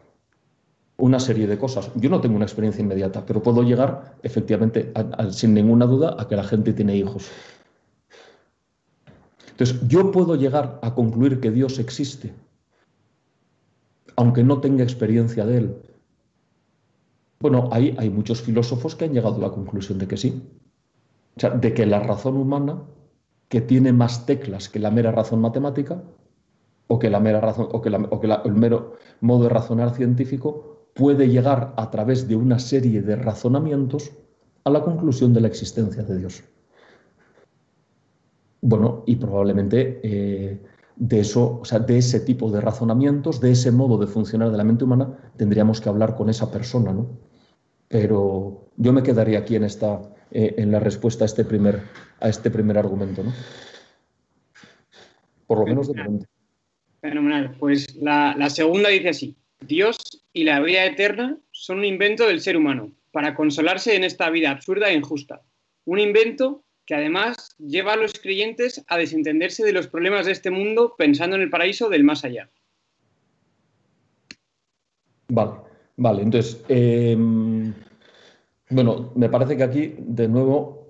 una 0.97 1.19
serie 1.19 1.47
de 1.47 1.57
cosas. 1.57 1.91
Yo 1.95 2.09
no 2.09 2.21
tengo 2.21 2.35
una 2.35 2.45
experiencia 2.45 2.81
inmediata, 2.81 3.25
pero 3.25 3.43
puedo 3.43 3.63
llegar 3.63 4.15
efectivamente, 4.23 4.93
sin 5.31 5.53
ninguna 5.53 5.85
duda, 5.85 6.15
a 6.17 6.27
que 6.27 6.35
la 6.35 6.43
gente 6.43 6.73
tiene 6.73 6.95
hijos. 6.95 7.29
Entonces, 9.51 9.87
yo 9.87 10.11
puedo 10.11 10.35
llegar 10.35 10.79
a 10.81 10.93
concluir 10.93 11.39
que 11.39 11.51
Dios 11.51 11.79
existe, 11.79 12.33
aunque 14.15 14.43
no 14.43 14.59
tenga 14.59 14.83
experiencia 14.83 15.45
de 15.45 15.57
él. 15.57 15.75
Bueno, 17.39 17.69
hay, 17.71 17.95
hay 17.97 18.09
muchos 18.09 18.41
filósofos 18.41 18.95
que 18.95 19.05
han 19.05 19.13
llegado 19.13 19.35
a 19.35 19.47
la 19.47 19.51
conclusión 19.51 19.97
de 19.97 20.07
que 20.07 20.17
sí. 20.17 20.41
O 21.37 21.39
sea, 21.39 21.49
de 21.51 21.73
que 21.73 21.85
la 21.85 21.99
razón 21.99 22.37
humana, 22.37 22.81
que 23.49 23.61
tiene 23.61 23.91
más 23.91 24.25
teclas 24.25 24.69
que 24.69 24.79
la 24.79 24.91
mera 24.91 25.11
razón 25.11 25.41
matemática, 25.41 26.01
o 26.87 26.99
que, 26.99 27.09
la 27.09 27.19
mera 27.19 27.41
razón, 27.41 27.67
o 27.71 27.81
que, 27.81 27.89
el 27.89 28.53
mero 28.53 28.93
modo 29.21 29.43
de 29.43 29.49
razonar 29.49 29.93
científico 29.95 30.74
puede 30.95 31.27
llegar 31.27 31.73
a 31.75 31.91
través 31.91 32.27
de 32.27 32.37
una 32.37 32.57
serie 32.57 33.01
de 33.01 33.17
razonamientos 33.17 34.13
a 34.63 34.69
la 34.69 34.81
conclusión 34.81 35.33
de 35.33 35.41
la 35.41 35.47
existencia 35.49 36.03
de 36.03 36.17
Dios. 36.17 36.43
Bueno, 38.61 39.03
y 39.05 39.17
probablemente 39.17 39.99
eh, 40.01 40.63
de 40.95 41.19
eso, 41.19 41.59
o 41.61 41.65
sea, 41.65 41.79
de 41.79 41.97
ese 41.97 42.21
tipo 42.21 42.49
de 42.49 42.61
razonamientos, 42.61 43.41
de 43.41 43.51
ese 43.51 43.71
modo 43.71 43.97
de 43.97 44.07
funcionar 44.07 44.49
de 44.51 44.57
la 44.57 44.63
mente 44.63 44.85
humana, 44.85 45.31
tendríamos 45.35 45.81
que 45.81 45.89
hablar 45.89 46.15
con 46.15 46.29
esa 46.29 46.49
persona, 46.49 46.93
¿no? 46.93 47.09
Pero 47.89 48.69
yo 48.77 48.93
me 48.93 49.03
quedaría 49.03 49.39
aquí 49.39 49.57
en 49.57 49.65
esta, 49.65 50.01
eh, 50.31 50.55
en 50.57 50.71
la 50.71 50.79
respuesta 50.79 51.25
a 51.25 51.27
este 51.27 51.43
primer, 51.43 51.83
a 52.21 52.29
este 52.29 52.49
primer 52.49 52.77
argumento, 52.77 53.21
¿no? 53.21 53.33
Por 55.45 55.59
lo 55.59 55.65
menos 55.65 55.91
de 55.91 56.01
momento. 56.01 56.25
Fenomenal. 57.01 57.57
Pues 57.59 57.95
la, 57.97 58.33
la 58.35 58.49
segunda 58.49 58.89
dice 58.89 59.09
así: 59.09 59.37
Dios 59.67 59.97
y 60.33 60.43
la 60.43 60.59
vida 60.59 60.85
eterna 60.85 61.37
son 61.51 61.79
un 61.79 61.85
invento 61.85 62.27
del 62.27 62.41
ser 62.41 62.57
humano 62.57 62.91
para 63.11 63.35
consolarse 63.35 63.95
en 63.95 64.03
esta 64.03 64.29
vida 64.29 64.51
absurda 64.51 64.89
e 64.89 64.95
injusta. 64.95 65.41
Un 65.85 65.99
invento 65.99 66.63
que 66.85 66.95
además 66.95 67.55
lleva 67.57 67.93
a 67.93 67.97
los 67.97 68.13
creyentes 68.13 68.83
a 68.87 68.97
desentenderse 68.97 69.63
de 69.63 69.73
los 69.73 69.87
problemas 69.87 70.25
de 70.25 70.33
este 70.33 70.51
mundo 70.51 70.95
pensando 70.97 71.35
en 71.35 71.41
el 71.41 71.49
paraíso 71.49 71.89
del 71.89 72.03
más 72.03 72.23
allá. 72.23 72.49
Vale, 75.27 75.53
vale, 75.97 76.21
entonces, 76.21 76.63
em, 76.67 77.73
bueno, 78.69 79.11
me 79.15 79.29
parece 79.29 79.57
que 79.57 79.63
aquí, 79.63 79.95
de 79.97 80.27
nuevo, 80.27 80.85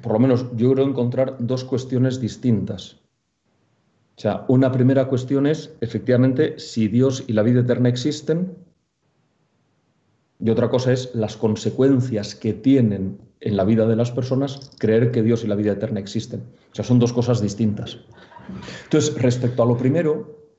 por 0.00 0.12
lo 0.12 0.20
menos 0.20 0.46
yo 0.56 0.72
creo 0.72 0.86
encontrar 0.86 1.36
dos 1.40 1.64
cuestiones 1.64 2.20
distintas. 2.20 3.00
O 4.20 4.22
sea, 4.22 4.44
una 4.48 4.70
primera 4.70 5.08
cuestión 5.08 5.46
es, 5.46 5.74
efectivamente, 5.80 6.58
si 6.58 6.88
Dios 6.88 7.24
y 7.26 7.32
la 7.32 7.42
vida 7.42 7.60
eterna 7.60 7.88
existen, 7.88 8.54
y 10.38 10.50
otra 10.50 10.68
cosa 10.68 10.92
es 10.92 11.14
las 11.14 11.38
consecuencias 11.38 12.34
que 12.34 12.52
tienen 12.52 13.18
en 13.40 13.56
la 13.56 13.64
vida 13.64 13.86
de 13.86 13.96
las 13.96 14.10
personas 14.10 14.72
creer 14.78 15.10
que 15.10 15.22
Dios 15.22 15.42
y 15.42 15.46
la 15.46 15.54
vida 15.54 15.72
eterna 15.72 16.00
existen. 16.00 16.42
O 16.70 16.74
sea, 16.74 16.84
son 16.84 16.98
dos 16.98 17.14
cosas 17.14 17.40
distintas. 17.40 17.96
Entonces, 18.84 19.14
respecto 19.14 19.62
a 19.62 19.66
lo 19.66 19.78
primero, 19.78 20.50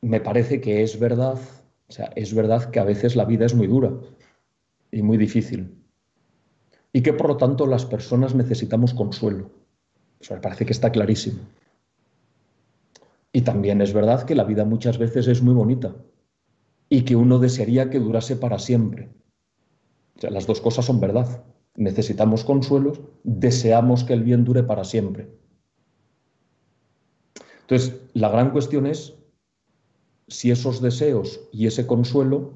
me 0.00 0.20
parece 0.20 0.60
que 0.60 0.84
es 0.84 1.00
verdad, 1.00 1.40
o 1.88 1.92
sea, 1.92 2.12
es 2.14 2.32
verdad 2.32 2.70
que 2.70 2.78
a 2.78 2.84
veces 2.84 3.16
la 3.16 3.24
vida 3.24 3.46
es 3.46 3.54
muy 3.56 3.66
dura 3.66 3.94
y 4.92 5.02
muy 5.02 5.18
difícil. 5.18 5.74
Y 6.92 7.02
que 7.02 7.14
por 7.14 7.26
lo 7.26 7.36
tanto 7.36 7.66
las 7.66 7.84
personas 7.84 8.32
necesitamos 8.36 8.94
consuelo. 8.94 9.50
Me 10.30 10.36
parece 10.36 10.64
que 10.64 10.72
está 10.72 10.92
clarísimo. 10.92 11.40
Y 13.32 13.42
también 13.42 13.80
es 13.80 13.92
verdad 13.92 14.24
que 14.24 14.34
la 14.34 14.44
vida 14.44 14.64
muchas 14.64 14.98
veces 14.98 15.26
es 15.26 15.42
muy 15.42 15.54
bonita 15.54 15.96
y 16.88 17.02
que 17.02 17.16
uno 17.16 17.38
desearía 17.38 17.88
que 17.88 17.98
durase 17.98 18.36
para 18.36 18.58
siempre. 18.58 19.10
O 20.16 20.20
sea, 20.20 20.30
las 20.30 20.46
dos 20.46 20.60
cosas 20.60 20.84
son 20.84 21.00
verdad. 21.00 21.42
Necesitamos 21.74 22.44
consuelos, 22.44 23.00
deseamos 23.24 24.04
que 24.04 24.12
el 24.12 24.22
bien 24.22 24.44
dure 24.44 24.62
para 24.62 24.84
siempre. 24.84 25.30
Entonces, 27.62 27.98
la 28.12 28.28
gran 28.28 28.50
cuestión 28.50 28.86
es 28.86 29.14
si 30.28 30.50
esos 30.50 30.82
deseos 30.82 31.40
y 31.52 31.66
ese 31.66 31.86
consuelo 31.86 32.52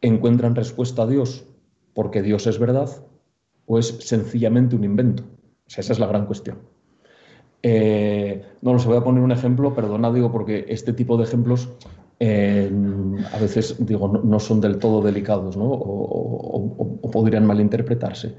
encuentran 0.00 0.54
respuesta 0.54 1.02
a 1.02 1.06
Dios 1.06 1.44
porque 1.92 2.22
Dios 2.22 2.46
es 2.46 2.58
verdad 2.58 2.88
o 3.66 3.78
es 3.78 3.88
sencillamente 4.00 4.76
un 4.76 4.84
invento. 4.84 5.24
O 5.66 5.70
sea, 5.70 5.82
esa 5.82 5.92
es 5.92 5.98
la 5.98 6.06
gran 6.06 6.24
cuestión. 6.24 6.69
Eh, 7.62 8.42
no, 8.62 8.72
los 8.72 8.86
voy 8.86 8.96
a 8.96 9.04
poner 9.04 9.22
un 9.22 9.32
ejemplo, 9.32 9.74
perdona, 9.74 10.12
digo, 10.12 10.32
porque 10.32 10.66
este 10.68 10.92
tipo 10.92 11.16
de 11.16 11.24
ejemplos 11.24 11.68
a 12.20 13.38
veces 13.38 13.76
digo, 13.78 14.08
no, 14.08 14.40
son 14.40 14.60
del 14.60 14.78
todo 14.78 15.00
delicados 15.00 15.56
¿no? 15.56 15.64
o, 15.64 17.10
podrían 17.10 17.46
malinterpretarse. 17.46 18.34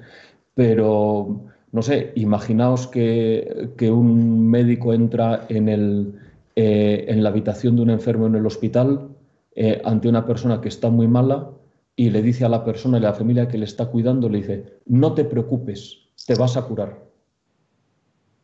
Pero, 0.54 1.42
no 1.72 1.82
sé, 1.82 2.12
imaginaos 2.16 2.88
que, 2.88 3.72
un 3.92 4.48
médico 4.48 4.94
entra 4.94 5.46
en, 5.50 5.68
el, 5.68 6.14
eh, 6.56 7.06
en, 7.08 7.24
la 7.24 7.30
habitación 7.30 7.76
de 7.76 7.82
un 7.82 7.90
enfermo 7.90 8.28
en 8.28 8.36
el 8.36 8.46
hospital 8.46 9.10
eh, 9.56 9.82
ante 9.84 10.08
una 10.08 10.26
persona 10.26 10.62
que 10.62 10.70
está 10.70 10.90
muy 10.90 11.08
mala 11.08 11.50
y 11.96 12.10
le 12.10 12.22
dice 12.22 12.46
a 12.46 12.50
la 12.50 12.64
persona 12.64 12.98
y 12.98 13.02
a 13.02 13.10
la 13.10 13.14
familia 13.14 13.48
que 13.48 13.58
le 13.58 13.66
está 13.66 13.88
cuidando, 13.88 14.30
le 14.30 14.40
dice, 14.40 14.80
no 14.86 15.14
te 15.14 15.26
preocupes, 15.26 15.98
te 16.28 16.36
vas 16.36 16.56
a 16.56 16.64
curar. 16.64 17.11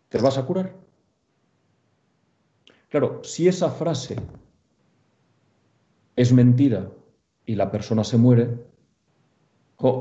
¿Te 0.10 0.18
vas 0.20 0.38
a 0.38 0.46
curar? 0.46 0.74
Claro, 2.90 3.22
si 3.24 3.48
esa 3.48 3.70
frase 3.70 4.16
es 6.16 6.32
mentira 6.32 6.90
y 7.46 7.56
la 7.56 7.70
persona 7.70 8.04
se 8.04 8.18
muere, 8.18 8.66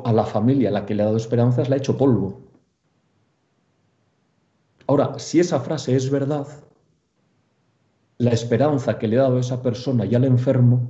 a 0.05 0.13
la 0.13 0.25
familia 0.25 0.71
a 0.71 0.73
la 0.73 0.87
que 0.87 0.95
le 0.95 1.03
ha 1.03 1.07
dado 1.07 1.19
esperanzas 1.19 1.69
le 1.69 1.75
ha 1.75 1.79
hecho 1.79 1.99
polvo. 1.99 2.41
Ahora, 4.87 5.19
si 5.19 5.41
esa 5.41 5.61
frase 5.61 5.95
es 5.97 6.09
verdad, 6.11 6.47
la 8.19 8.31
esperanza 8.31 8.99
que 8.99 9.09
le 9.09 9.19
ha 9.19 9.23
dado 9.23 9.37
a 9.37 9.41
esa 9.41 9.63
persona 9.63 10.07
y 10.07 10.15
al 10.15 10.25
enfermo 10.25 10.89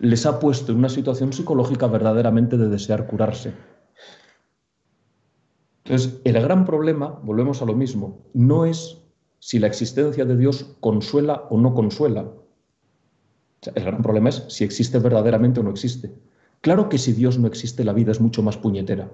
les 0.00 0.26
ha 0.26 0.38
puesto 0.38 0.72
en 0.72 0.78
una 0.78 0.88
situación 0.88 1.32
psicológica 1.32 1.86
verdaderamente 1.86 2.58
de 2.58 2.68
desear 2.68 3.06
curarse. 3.06 3.54
Entonces, 5.88 6.20
el 6.24 6.34
gran 6.34 6.66
problema, 6.66 7.18
volvemos 7.22 7.62
a 7.62 7.64
lo 7.64 7.74
mismo, 7.74 8.18
no 8.34 8.66
es 8.66 8.98
si 9.38 9.58
la 9.58 9.68
existencia 9.68 10.26
de 10.26 10.36
Dios 10.36 10.76
consuela 10.80 11.46
o 11.48 11.58
no 11.58 11.72
consuela, 11.72 12.30
el 13.74 13.84
gran 13.84 14.02
problema 14.02 14.28
es 14.28 14.44
si 14.48 14.64
existe 14.64 14.98
verdaderamente 14.98 15.60
o 15.60 15.62
no 15.62 15.70
existe. 15.70 16.12
Claro 16.60 16.90
que 16.90 16.98
si 16.98 17.14
Dios 17.14 17.38
no 17.38 17.46
existe, 17.46 17.84
la 17.84 17.94
vida 17.94 18.12
es 18.12 18.20
mucho 18.20 18.42
más 18.42 18.58
puñetera. 18.58 19.10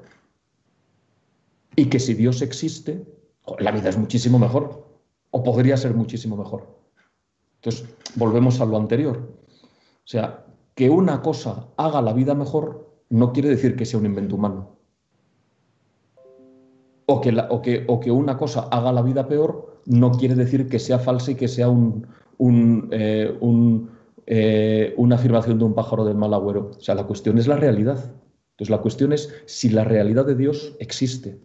Y 1.77 1.85
que 1.85 2.01
si 2.01 2.13
Dios 2.15 2.43
existe, 2.43 3.07
la 3.61 3.71
vida 3.71 3.91
es 3.91 3.97
muchísimo 3.97 4.41
mejor. 4.41 4.85
O 5.31 5.45
podría 5.45 5.77
ser 5.77 5.95
muchísimo 5.95 6.37
mejor. 6.37 6.67
Entonces, 7.63 7.89
volvemos 8.17 8.61
a 8.61 8.65
lo 8.65 8.77
anterior. 8.77 9.19
O 9.63 10.09
sea, 10.09 10.45
que 10.75 10.91
una 10.91 11.23
cosa 11.23 11.69
haga 11.77 12.03
la 12.03 12.13
vida 12.13 12.35
mejor 12.35 12.91
no 13.11 13.33
quiere 13.33 13.51
decir 13.51 13.77
que 13.77 13.87
sea 13.87 14.01
un 14.01 14.07
invento 14.07 14.35
humano. 14.35 14.75
O 17.07 17.21
que, 17.21 18.11
una 18.11 18.37
cosa 18.37 18.69
haga 18.71 18.93
la 18.93 19.03
vida 19.03 19.29
peor 19.29 19.81
no 19.87 20.13
quiere 20.13 20.35
decir 20.35 20.69
que 20.69 20.79
sea 20.79 20.99
falsa 20.99 21.33
y 21.33 21.35
que 21.35 21.49
sea 21.49 21.69
eh, 22.91 23.39
eh, 24.27 24.95
una 24.97 25.17
afirmación 25.17 25.59
de 25.59 25.65
un 25.65 25.75
pájaro 25.75 26.05
del 26.05 26.17
mal 26.17 26.33
agüero. 26.33 26.71
O 26.77 26.81
sea, 26.81 26.95
la 26.95 27.05
cuestión 27.05 27.39
es 27.39 27.47
la 27.47 27.57
realidad. 27.57 28.13
Entonces, 28.53 28.71
la 28.71 28.79
cuestión 28.79 29.13
es 29.13 29.35
si 29.47 29.69
la 29.69 29.85
realidad 29.85 30.25
de 30.25 30.35
Dios 30.35 30.77
existe. 30.79 31.39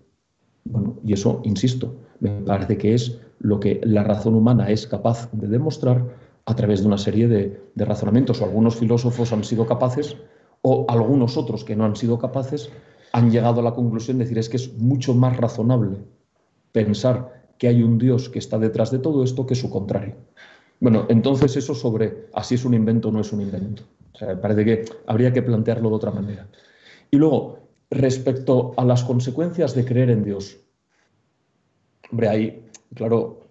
Bueno, 0.63 0.97
y 1.03 1.13
eso, 1.13 1.41
insisto, 1.43 1.95
me 2.19 2.29
parece 2.41 2.77
que 2.77 2.93
es 2.93 3.19
lo 3.39 3.59
que 3.59 3.81
la 3.83 4.03
razón 4.03 4.35
humana 4.35 4.69
es 4.69 4.87
capaz 4.87 5.29
de 5.31 5.47
demostrar 5.47 6.05
a 6.45 6.55
través 6.55 6.81
de 6.81 6.87
una 6.87 6.97
serie 6.97 7.27
de 7.27 7.85
razonamientos. 7.85 8.41
O 8.41 8.45
algunos 8.45 8.75
filósofos 8.75 9.33
han 9.33 9.43
sido 9.43 9.65
capaces, 9.65 10.15
o 10.61 10.85
algunos 10.87 11.37
otros 11.37 11.63
que 11.63 11.75
no 11.75 11.85
han 11.85 11.95
sido 11.95 12.17
capaces, 12.19 12.69
han 13.11 13.31
llegado 13.31 13.61
a 13.61 13.63
la 13.63 13.73
conclusión 13.73 14.17
de 14.17 14.25
decir 14.25 14.37
es 14.37 14.49
que 14.49 14.57
es 14.57 14.73
mucho 14.77 15.13
más 15.13 15.37
razonable 15.37 15.97
pensar 16.71 17.43
que 17.57 17.67
hay 17.67 17.83
un 17.83 17.97
Dios 17.97 18.29
que 18.29 18.39
está 18.39 18.57
detrás 18.57 18.91
de 18.91 18.99
todo 18.99 19.23
esto 19.23 19.45
que 19.45 19.55
su 19.55 19.69
contrario. 19.69 20.15
Bueno, 20.79 21.05
entonces 21.09 21.57
eso 21.57 21.75
sobre 21.75 22.27
así 22.33 22.55
es 22.55 22.63
un 22.63 22.73
invento 22.73 23.09
o 23.09 23.11
no 23.11 23.19
es 23.19 23.33
un 23.33 23.41
invento. 23.41 23.83
O 24.13 24.17
sea, 24.17 24.39
parece 24.39 24.65
que 24.65 24.85
habría 25.07 25.33
que 25.33 25.41
plantearlo 25.41 25.89
de 25.89 25.95
otra 25.95 26.11
manera. 26.11 26.47
Y 27.11 27.17
luego, 27.17 27.59
respecto 27.89 28.73
a 28.77 28.85
las 28.85 29.03
consecuencias 29.03 29.75
de 29.75 29.85
creer 29.85 30.09
en 30.09 30.23
Dios. 30.23 30.57
Hombre, 32.11 32.29
ahí, 32.29 32.65
claro, 32.95 33.41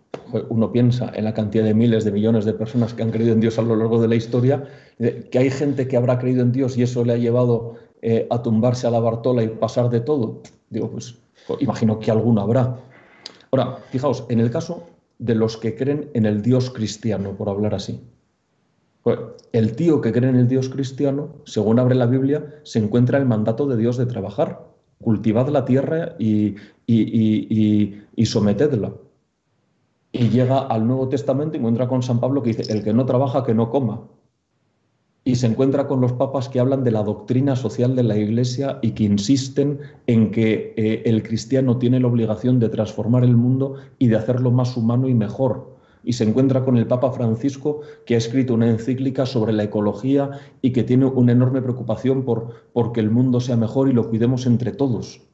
uno 0.48 0.72
piensa 0.72 1.12
en 1.14 1.24
la 1.24 1.34
cantidad 1.34 1.64
de 1.64 1.74
miles 1.74 2.04
de 2.04 2.12
millones 2.12 2.44
de 2.44 2.54
personas 2.54 2.94
que 2.94 3.02
han 3.02 3.10
creído 3.10 3.32
en 3.32 3.40
Dios 3.40 3.58
a 3.58 3.62
lo 3.62 3.76
largo 3.76 4.00
de 4.00 4.08
la 4.08 4.14
historia, 4.14 4.64
que 4.98 5.38
hay 5.38 5.50
gente 5.50 5.86
que 5.86 5.96
habrá 5.96 6.18
creído 6.18 6.42
en 6.42 6.52
Dios 6.52 6.76
y 6.76 6.82
eso 6.82 7.04
le 7.04 7.12
ha 7.12 7.16
llevado 7.16 7.76
eh, 8.02 8.26
a 8.30 8.42
tumbarse 8.42 8.86
a 8.86 8.90
la 8.90 9.00
Bartola 9.00 9.42
y 9.42 9.48
pasar 9.48 9.90
de 9.90 10.00
todo. 10.00 10.42
Digo, 10.70 10.90
pues 10.90 11.18
imagino 11.60 11.98
que 11.98 12.10
alguno 12.10 12.40
habrá. 12.40 12.76
Ahora, 13.50 13.78
fijaos, 13.90 14.24
en 14.28 14.40
el 14.40 14.50
caso 14.50 14.86
de 15.18 15.34
los 15.34 15.56
que 15.56 15.74
creen 15.74 16.10
en 16.14 16.26
el 16.26 16.42
Dios 16.42 16.70
cristiano, 16.70 17.34
por 17.36 17.48
hablar 17.48 17.74
así. 17.74 18.00
El 19.52 19.74
tío 19.74 20.02
que 20.02 20.12
cree 20.12 20.28
en 20.28 20.36
el 20.36 20.48
Dios 20.48 20.68
cristiano, 20.68 21.36
según 21.44 21.78
abre 21.78 21.94
la 21.94 22.06
Biblia, 22.06 22.60
se 22.62 22.78
encuentra 22.78 23.18
el 23.18 23.24
mandato 23.24 23.66
de 23.66 23.78
Dios 23.78 23.96
de 23.96 24.06
trabajar. 24.06 24.66
Cultivad 25.00 25.48
la 25.48 25.64
tierra 25.64 26.14
y, 26.18 26.56
y, 26.86 28.26
sometedla. 28.26 28.92
Y 30.12 30.28
llega 30.28 30.58
al 30.58 30.86
Nuevo 30.86 31.08
Testamento 31.08 31.56
y 31.56 31.58
encuentra 31.58 31.88
con 31.88 32.02
San 32.02 32.20
Pablo 32.20 32.42
que 32.42 32.50
dice, 32.50 32.70
el 32.70 32.84
que 32.84 32.92
no 32.92 33.06
trabaja, 33.06 33.44
que 33.44 33.54
no 33.54 33.70
coma 33.70 34.02
y 35.28 35.34
se 35.34 35.46
encuentra 35.46 35.86
con 35.86 36.00
los 36.00 36.14
papas 36.14 36.48
que 36.48 36.58
hablan 36.58 36.84
de 36.84 36.90
la 36.90 37.02
doctrina 37.02 37.54
social 37.54 37.94
de 37.94 38.02
la 38.02 38.16
Iglesia 38.16 38.78
y 38.80 38.92
que 38.92 39.04
insisten 39.04 39.78
en 40.06 40.30
que 40.30 40.72
eh, 40.74 41.02
el 41.04 41.22
cristiano 41.22 41.76
tiene 41.76 42.00
la 42.00 42.06
obligación 42.06 42.58
de 42.58 42.70
transformar 42.70 43.24
el 43.24 43.36
mundo 43.36 43.74
y 43.98 44.06
de 44.08 44.16
hacerlo 44.16 44.50
más 44.50 44.74
humano 44.78 45.06
y 45.06 45.12
mejor. 45.12 45.76
y 46.02 46.14
se 46.14 46.24
encuentra 46.24 46.64
con 46.64 46.78
el 46.78 46.86
Papa 46.86 47.12
Francisco, 47.12 47.80
que 48.06 48.14
ha 48.14 48.18
escrito 48.18 48.54
una 48.54 48.70
encíclica 48.70 49.26
sobre 49.26 49.52
la 49.52 49.64
ecología 49.64 50.30
y 50.62 50.70
que 50.72 50.82
tiene 50.82 51.04
una 51.04 51.32
enorme 51.32 51.60
preocupación 51.60 52.24
por, 52.24 52.54
por 52.72 52.92
que 52.92 53.00
el 53.00 53.10
mundo 53.10 53.40
sea 53.40 53.58
mejor 53.58 53.90
y 53.90 53.92
lo 53.92 54.08
cuidemos 54.08 54.46
entre 54.46 54.72
todos. 54.72 55.27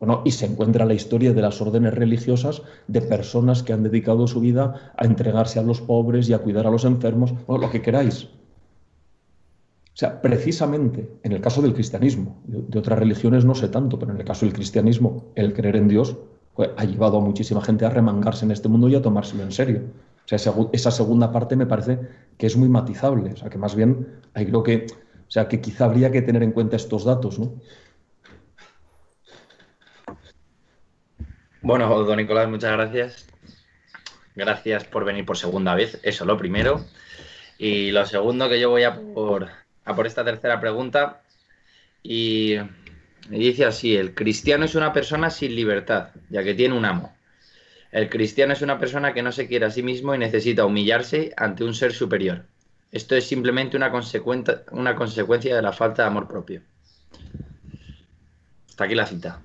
Bueno, 0.00 0.22
y 0.24 0.30
se 0.30 0.46
encuentra 0.46 0.86
la 0.86 0.94
historia 0.94 1.34
de 1.34 1.42
las 1.42 1.60
órdenes 1.60 1.92
religiosas 1.92 2.62
de 2.88 3.02
personas 3.02 3.62
que 3.62 3.74
han 3.74 3.82
dedicado 3.82 4.26
su 4.26 4.40
vida 4.40 4.92
a 4.96 5.04
entregarse 5.04 5.58
a 5.58 5.62
los 5.62 5.82
pobres 5.82 6.26
y 6.28 6.32
a 6.32 6.38
cuidar 6.38 6.66
a 6.66 6.70
los 6.70 6.86
enfermos, 6.86 7.34
o 7.46 7.58
lo 7.58 7.70
que 7.70 7.82
queráis. 7.82 8.24
O 8.24 9.96
sea, 10.00 10.22
precisamente 10.22 11.18
en 11.22 11.32
el 11.32 11.42
caso 11.42 11.60
del 11.60 11.74
cristianismo, 11.74 12.38
de 12.46 12.78
otras 12.78 12.98
religiones 12.98 13.44
no 13.44 13.54
sé 13.54 13.68
tanto, 13.68 13.98
pero 13.98 14.12
en 14.12 14.18
el 14.18 14.24
caso 14.24 14.46
del 14.46 14.54
cristianismo, 14.54 15.26
el 15.34 15.52
creer 15.52 15.76
en 15.76 15.88
Dios 15.88 16.16
pues, 16.54 16.70
ha 16.78 16.84
llevado 16.84 17.18
a 17.18 17.20
muchísima 17.20 17.60
gente 17.60 17.84
a 17.84 17.90
remangarse 17.90 18.46
en 18.46 18.52
este 18.52 18.68
mundo 18.68 18.88
y 18.88 18.94
a 18.94 19.02
tomárselo 19.02 19.42
en 19.42 19.52
serio. 19.52 19.82
O 20.24 20.28
sea, 20.28 20.54
esa, 20.72 20.90
segunda 20.90 21.30
parte 21.32 21.56
me 21.56 21.66
parece 21.66 21.98
que 22.38 22.46
es 22.46 22.56
muy 22.56 22.70
matizable. 22.70 23.32
O 23.34 23.36
sea, 23.36 23.50
que 23.50 23.58
más 23.58 23.74
bien 23.74 24.06
hay 24.32 24.46
creo 24.46 24.62
que, 24.62 24.86
o 24.86 25.30
sea, 25.30 25.48
que 25.48 25.60
quizá 25.60 25.84
habría 25.84 26.10
que 26.10 26.22
tener 26.22 26.42
en 26.42 26.52
cuenta 26.52 26.76
estos 26.76 27.04
datos, 27.04 27.38
¿no? 27.38 27.52
Bueno, 31.62 31.88
don 32.04 32.16
Nicolás, 32.16 32.48
muchas 32.48 32.72
gracias. 32.72 33.26
Gracias 34.34 34.84
por 34.84 35.04
venir 35.04 35.26
por 35.26 35.36
segunda 35.36 35.74
vez, 35.74 36.00
eso 36.02 36.24
lo 36.24 36.38
primero. 36.38 36.86
Y 37.58 37.90
lo 37.90 38.06
segundo 38.06 38.48
que 38.48 38.58
yo 38.58 38.70
voy 38.70 38.84
a 38.84 38.98
por, 38.98 39.48
a 39.84 39.94
por 39.94 40.06
esta 40.06 40.24
tercera 40.24 40.58
pregunta. 40.58 41.20
Y 42.02 42.56
dice 43.28 43.66
así, 43.66 43.94
el 43.94 44.14
cristiano 44.14 44.64
es 44.64 44.74
una 44.74 44.94
persona 44.94 45.28
sin 45.28 45.54
libertad, 45.54 46.08
ya 46.30 46.42
que 46.42 46.54
tiene 46.54 46.74
un 46.74 46.86
amo. 46.86 47.14
El 47.92 48.08
cristiano 48.08 48.54
es 48.54 48.62
una 48.62 48.78
persona 48.78 49.12
que 49.12 49.22
no 49.22 49.30
se 49.30 49.46
quiere 49.46 49.66
a 49.66 49.70
sí 49.70 49.82
mismo 49.82 50.14
y 50.14 50.18
necesita 50.18 50.64
humillarse 50.64 51.34
ante 51.36 51.64
un 51.64 51.74
ser 51.74 51.92
superior. 51.92 52.46
Esto 52.90 53.16
es 53.16 53.26
simplemente 53.26 53.76
una, 53.76 53.92
una 54.70 54.96
consecuencia 54.96 55.54
de 55.54 55.62
la 55.62 55.72
falta 55.72 56.02
de 56.02 56.08
amor 56.08 56.26
propio. 56.26 56.62
Hasta 58.66 58.84
aquí 58.84 58.94
la 58.94 59.04
cita. 59.04 59.42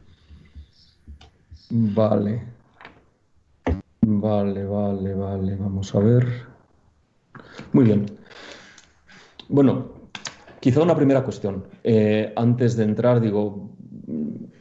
Vale. 1.69 2.43
Vale, 4.01 4.65
vale, 4.65 5.13
vale. 5.13 5.55
Vamos 5.55 5.95
a 5.95 5.99
ver. 5.99 6.27
Muy 7.73 7.85
bien. 7.85 8.05
Bueno, 9.49 9.87
quizá 10.59 10.81
una 10.81 10.95
primera 10.95 11.23
cuestión. 11.23 11.65
Eh, 11.83 12.33
antes 12.35 12.75
de 12.75 12.83
entrar, 12.83 13.19
digo, 13.19 13.69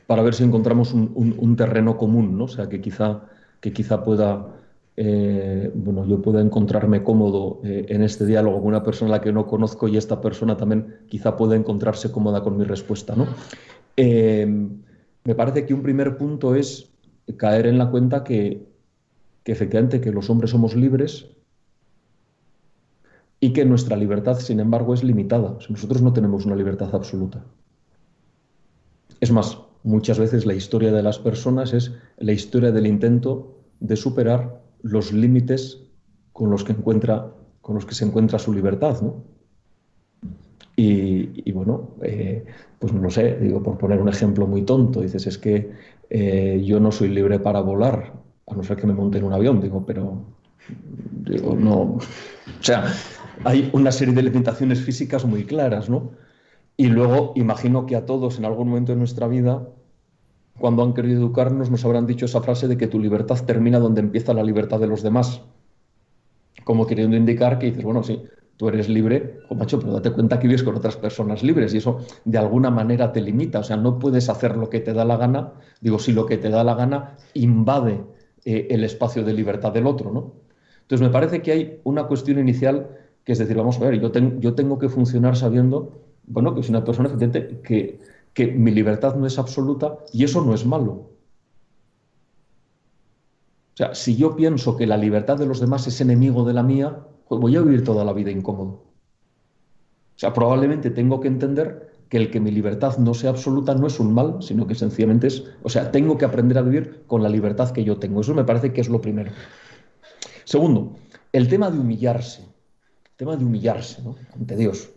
para 0.07 0.23
ver 0.23 0.35
si 0.35 0.45
encontramos 0.45 0.93
un, 0.95 1.57
terreno 1.57 1.97
común, 1.97 2.39
¿no? 2.39 2.45
O 2.45 2.49
sea, 2.49 2.69
que 2.69 2.81
quizá, 2.81 3.23
que 3.61 3.73
quizá 3.73 4.03
pueda, 4.03 4.47
eh, 4.97 5.71
bueno, 5.75 6.07
yo 6.07 6.21
pueda 6.23 6.41
encontrarme 6.41 7.03
cómodo 7.03 7.61
eh, 7.65 7.87
en 7.89 8.03
este 8.03 8.27
diálogo 8.27 8.59
con 8.59 8.69
una 8.69 8.83
persona 8.83 9.15
a 9.15 9.17
la 9.19 9.21
que 9.21 9.33
no 9.33 9.47
conozco 9.47 9.89
y 9.89 9.97
esta 9.97 10.21
persona 10.21 10.57
también 10.57 10.99
quizá 11.09 11.37
pueda 11.37 11.57
encontrarse 11.57 12.11
cómoda 12.11 12.43
con 12.43 12.57
mi 12.57 12.65
respuesta, 12.65 13.15
¿no? 13.15 13.27
me 13.97 15.35
parece 15.35 15.65
que 15.65 15.73
un 15.73 15.83
primer 15.83 16.19
punto 16.19 16.55
es 16.55 16.94
caer 17.37 17.67
en 17.67 17.79
la 17.79 17.91
cuenta 17.91 18.25
que, 18.25 18.67
efectivamente 19.45 20.01
que 20.01 20.13
los 20.13 20.31
hombres 20.31 20.51
somos 20.51 20.75
libres 20.75 21.27
y 23.41 23.53
que 23.53 23.65
nuestra 23.65 23.97
libertad, 23.97 24.39
sin 24.39 24.61
embargo, 24.61 24.95
es 24.95 25.05
limitada. 25.05 25.59
nosotros 25.69 26.01
no 26.03 26.13
tenemos 26.13 26.47
una 26.47 26.57
libertad 26.57 26.95
absoluta. 26.95 27.45
Es 29.21 29.31
más, 29.31 29.59
muchas 29.83 30.19
veces 30.19 30.47
la 30.47 30.55
historia 30.55 30.93
de 30.93 31.03
las 31.03 31.19
personas 31.19 31.73
es 31.73 31.93
la 32.19 32.33
historia 32.33 32.73
del 32.73 32.87
intento 32.87 33.59
de 33.81 33.97
superar 33.97 34.63
los 34.83 35.13
límites 35.13 35.81
con 36.33 36.51
los 36.51 36.65
que, 36.65 36.73
encuentra, 36.73 37.33
con 37.61 37.75
los 37.75 37.87
que 37.87 37.95
se 37.95 38.05
encuentra 38.05 38.39
su 38.39 38.53
libertad. 38.53 39.01
Y, 40.77 41.53
bueno, 41.53 41.91
eh, 42.03 42.45
pues 42.79 42.93
no 42.93 43.09
sé, 43.09 43.39
digo, 43.39 43.63
por 43.63 43.79
poner 43.79 44.01
un 44.01 44.09
ejemplo 44.09 44.47
muy 44.47 44.63
tonto, 44.63 45.01
dices, 45.01 45.27
es 45.27 45.39
que 45.39 45.71
eh, 46.11 46.63
yo 46.65 46.81
no 46.81 46.93
soy 46.93 47.09
libre 47.09 47.39
para 47.39 47.61
volar, 47.61 48.13
a 48.47 48.55
no 48.55 48.63
ser 48.63 48.77
que 48.77 48.87
me 48.87 48.93
monte 48.93 49.19
en 49.19 49.25
un 49.25 49.33
avión, 49.33 49.61
digo, 49.61 49.85
pero 49.87 50.23
digo, 51.25 51.55
no. 51.55 51.81
O 51.81 52.01
sea, 52.61 52.85
hay 53.45 53.71
una 53.73 53.93
serie 53.93 54.15
de 54.15 54.23
limitaciones 54.23 54.81
físicas 54.81 55.25
muy 55.25 55.45
claras, 55.45 55.89
¿no? 55.89 56.13
Y 56.77 56.87
luego 56.87 57.33
imagino 57.37 57.87
que 57.87 57.97
a 57.97 58.07
todos 58.07 58.39
en 58.39 58.45
algún 58.45 58.69
momento 58.69 58.93
de 58.93 58.99
nuestra 58.99 59.29
vida, 59.29 59.69
cuando 60.59 60.83
han 60.83 60.95
querido 60.95 61.21
educarnos, 61.21 61.71
nos 61.71 61.85
habrán 61.85 62.07
dicho 62.07 62.27
esa 62.27 62.41
frase 62.41 62.69
de 62.69 62.77
que 62.77 62.87
tu 62.87 62.99
libertad 63.01 63.45
termina 63.45 63.79
donde 63.79 64.01
empieza 64.01 64.35
la 64.35 64.43
libertad 64.43 64.81
de 64.81 64.87
los 64.87 65.03
demás. 65.03 65.43
Como 66.65 66.87
queriendo 66.87 67.17
indicar 67.17 67.59
que 67.59 67.67
dices, 67.67 67.85
bueno, 67.85 68.03
sí, 68.03 68.23
tú 68.57 68.69
eres 68.69 68.89
libre, 68.89 69.41
o 69.49 69.55
macho, 69.55 69.79
pero 69.79 69.93
date 69.93 70.11
cuenta 70.13 70.39
que 70.39 70.47
vives 70.47 70.63
con 70.63 70.77
otras 70.77 70.97
personas 70.97 71.43
libres 71.43 71.75
y 71.75 71.79
eso 71.79 71.99
de 72.25 72.39
alguna 72.39 72.71
manera 72.71 73.13
te 73.13 73.21
limita. 73.21 73.61
O 73.61 73.63
sea, 73.65 73.77
no 73.77 73.99
puedes 73.99 74.29
hacer 74.29 74.57
lo 74.57 74.71
que 74.71 74.81
te 74.81 74.93
da 74.93 75.05
la 75.05 75.17
gana. 75.17 75.55
Digo, 75.81 75.99
si 75.99 76.13
lo 76.13 76.27
que 76.27 76.39
te 76.39 76.51
da 76.51 76.63
la 76.65 76.75
gana 76.75 77.17
invade 77.35 78.01
eh, 78.45 78.69
el 78.71 78.85
espacio 78.85 79.25
de 79.25 79.33
libertad 79.33 79.73
del 79.73 79.87
otro, 79.87 80.13
¿no? 80.13 80.33
Entonces 80.83 81.07
me 81.07 81.13
parece 81.13 81.43
que 81.43 81.53
hay 81.53 81.81
una 81.85 82.07
cuestión 82.07 82.39
inicial 82.39 82.89
que 83.25 83.33
es 83.33 83.39
decir, 83.39 83.57
vamos 83.57 83.79
a 83.79 83.89
ver, 83.89 83.99
yo, 83.99 84.13
yo 84.39 84.55
tengo 84.55 84.79
que 84.79 84.91
funcionar 84.91 85.35
sabiendo, 85.35 86.03
bueno, 86.27 86.55
que 86.55 86.63
soy 86.63 86.71
una 86.71 86.85
persona 86.85 87.11
que, 87.63 87.99
que 88.35 88.47
mi 88.49 88.71
libertad 88.71 89.15
no 89.17 89.27
es 89.27 89.39
absoluta 89.39 89.99
y 90.13 90.25
eso 90.25 90.45
no 90.45 90.53
es 90.55 90.67
malo. 90.67 91.15
O 93.75 93.77
sea, 93.77 93.95
si 93.95 94.15
yo 94.15 94.37
pienso 94.37 94.77
que 94.77 94.87
la 94.87 94.97
libertad 94.97 95.39
de 95.39 95.47
los 95.47 95.59
demás 95.59 95.87
es 95.87 96.01
enemigo 96.01 96.45
de 96.45 96.53
la 96.53 96.63
mía, 96.63 96.99
pues 97.29 97.41
voy 97.41 97.57
a 97.57 97.61
vivir 97.61 97.85
toda 97.85 98.05
la 98.05 98.13
vida 98.13 98.31
incómodo. 98.31 98.85
O 100.17 100.19
sea, 100.19 100.33
probablemente 100.33 100.91
tengo 100.91 101.21
que 101.21 101.29
entender 101.29 101.93
que 102.09 102.19
el 102.19 102.31
que 102.31 102.41
mi 102.41 102.51
libertad 102.51 102.99
no 102.99 103.15
sea 103.15 103.31
absoluta 103.31 103.75
no 103.75 103.87
es 103.87 103.99
un 103.99 104.15
mal, 104.15 104.37
sino 104.41 104.67
que 104.67 104.75
sencillamente 104.75 105.27
es, 105.27 105.45
o 105.63 105.69
sea, 105.69 105.91
tengo 105.91 106.17
que 106.17 106.25
aprender 106.25 106.59
a 106.59 106.63
vivir 106.63 107.05
con 107.07 107.23
la 107.23 107.29
libertad 107.29 107.71
que 107.71 107.85
yo 107.85 107.99
tengo. 107.99 108.21
Eso 108.21 108.35
me 108.35 108.45
parece 108.45 108.73
que 108.73 108.81
es 108.81 108.89
lo 108.89 109.01
primero. 109.01 109.33
Segundo, 110.45 110.97
el 111.33 111.49
tema 111.49 111.71
de 111.71 111.79
humillarse 111.79 112.55
tema 113.17 113.37
de 113.37 113.45
humillarse 113.45 114.03
ante 114.35 114.57
Dios. 114.57 114.91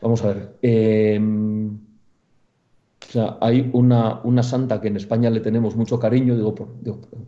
Vamos 0.00 0.22
a 0.24 0.28
ver. 0.28 0.56
Em, 0.62 1.78
hay 3.40 3.70
una, 3.72 4.20
una, 4.24 4.42
santa 4.42 4.80
que 4.80 4.88
en 4.88 4.96
España 4.96 5.30
le 5.30 5.40
tenemos 5.40 5.76
mucho 5.76 5.98
cariño, 5.98 6.34
digo, 6.34 6.54
por, 6.54 6.68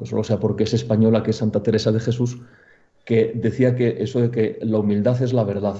solo 0.07 0.25
sea 0.25 0.41
porque 0.41 0.65
es 0.65 0.75
española, 0.75 1.23
que 1.23 1.31
es 1.31 1.37
Santa 1.37 1.63
Teresa 1.63 1.93
de 1.93 2.01
Jesús, 2.01 2.39
que 3.05 3.33
decía 3.35 3.77
que 3.77 4.03
eso 4.03 4.21
de 4.21 4.31
que 4.31 4.59
la 4.63 4.79
humildad 4.79 5.21
es 5.23 5.33
la 5.33 5.45
verdad. 5.45 5.77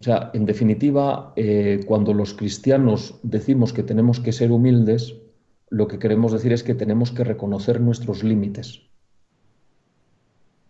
O 0.00 0.04
sea, 0.04 0.30
en 0.32 0.46
definitiva, 0.46 1.34
eh, 1.36 1.80
cuando 1.86 2.14
los 2.14 2.32
cristianos 2.32 3.20
decimos 3.22 3.72
que 3.74 3.82
tenemos 3.82 4.18
que 4.18 4.32
ser 4.32 4.50
humildes, 4.50 5.14
lo 5.68 5.88
que 5.88 5.98
queremos 5.98 6.32
decir 6.32 6.52
es 6.52 6.62
que 6.62 6.74
tenemos 6.74 7.12
que 7.12 7.22
reconocer 7.22 7.80
nuestros 7.80 8.24
límites 8.24 8.88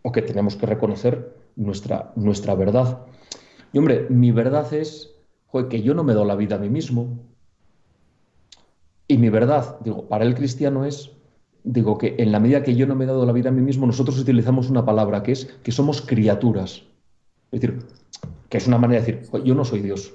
o 0.03 0.11
que 0.11 0.23
tenemos 0.23 0.57
que 0.57 0.67
reconocer 0.67 1.37
nuestra, 1.55 2.13
nuestra 2.17 2.55
verdad. 2.55 3.07
Y 3.73 3.79
hombre, 3.79 4.07
mi 4.11 4.33
verdad 4.33 4.73
es 4.75 5.15
que 5.69 5.83
yo 5.83 5.95
no 5.95 6.05
me 6.05 6.15
doy 6.15 6.27
la 6.27 6.37
vida 6.37 6.57
a 6.57 6.59
mí 6.59 6.69
mismo. 6.69 7.19
Y 9.07 9.19
mi 9.19 9.29
verdad, 9.29 9.79
digo, 9.81 10.09
para 10.09 10.25
el 10.25 10.35
cristiano 10.35 10.85
es, 10.85 11.11
digo, 11.65 11.99
que 11.99 12.17
en 12.19 12.33
la 12.33 12.41
medida 12.41 12.63
que 12.63 12.75
yo 12.75 12.87
no 12.87 12.95
me 12.95 13.05
he 13.05 13.07
dado 13.07 13.27
la 13.27 13.33
vida 13.33 13.51
a 13.51 13.53
mí 13.53 13.61
mismo, 13.61 13.87
nosotros 13.87 14.19
utilizamos 14.19 14.71
una 14.71 14.85
palabra 14.85 15.23
que 15.23 15.33
es 15.33 15.47
que 15.63 15.73
somos 15.73 16.03
criaturas. 16.03 16.83
Es 17.53 17.61
decir, 17.61 17.79
que 18.49 18.59
es 18.59 18.67
una 18.67 18.79
manera 18.79 19.03
de 19.03 19.13
decir, 19.13 19.45
yo 19.45 19.55
no 19.55 19.65
soy 19.65 19.81
Dios. 19.81 20.13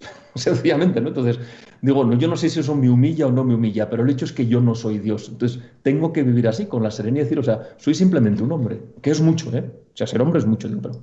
Sencillamente, 0.34 1.00
¿no? 1.00 1.08
Entonces, 1.08 1.38
digo, 1.80 2.10
yo 2.14 2.28
no 2.28 2.36
sé 2.36 2.48
si 2.48 2.60
eso 2.60 2.74
me 2.74 2.90
humilla 2.90 3.26
o 3.26 3.32
no 3.32 3.44
me 3.44 3.54
humilla, 3.54 3.88
pero 3.88 4.02
el 4.02 4.10
hecho 4.10 4.24
es 4.24 4.32
que 4.32 4.46
yo 4.46 4.60
no 4.60 4.74
soy 4.74 4.98
Dios. 4.98 5.28
Entonces, 5.28 5.62
tengo 5.82 6.12
que 6.12 6.22
vivir 6.22 6.48
así, 6.48 6.66
con 6.66 6.82
la 6.82 6.90
serenidad 6.90 7.22
y 7.22 7.24
decir, 7.24 7.38
o 7.38 7.42
sea, 7.42 7.74
soy 7.76 7.94
simplemente 7.94 8.42
un 8.42 8.52
hombre, 8.52 8.80
que 9.00 9.10
es 9.10 9.20
mucho, 9.20 9.54
¿eh? 9.56 9.70
O 9.92 9.96
sea, 9.96 10.06
ser 10.06 10.20
hombre 10.22 10.40
es 10.40 10.46
mucho, 10.46 10.68
pero, 10.68 10.94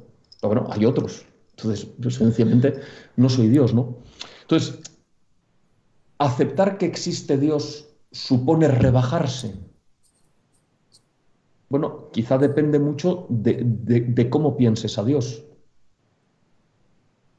pero 0.42 0.54
bueno, 0.54 0.68
hay 0.72 0.86
otros. 0.86 1.26
Entonces, 1.56 1.88
pues, 2.02 2.16
sencillamente, 2.16 2.80
no 3.16 3.30
soy 3.30 3.48
Dios, 3.50 3.74
¿no? 3.74 3.98
Entonces, 4.42 4.80
aceptar 6.18 6.78
que 6.78 6.86
existe 6.86 7.38
Dios 7.38 7.91
supone 8.12 8.68
rebajarse. 8.68 9.56
Bueno, 11.70 12.10
quizá 12.12 12.38
depende 12.38 12.80
mucho 12.80 13.26
de 13.30 14.30
cómo 14.30 14.58
pienses 14.58 14.98
a 14.98 15.04
Dios. 15.04 15.46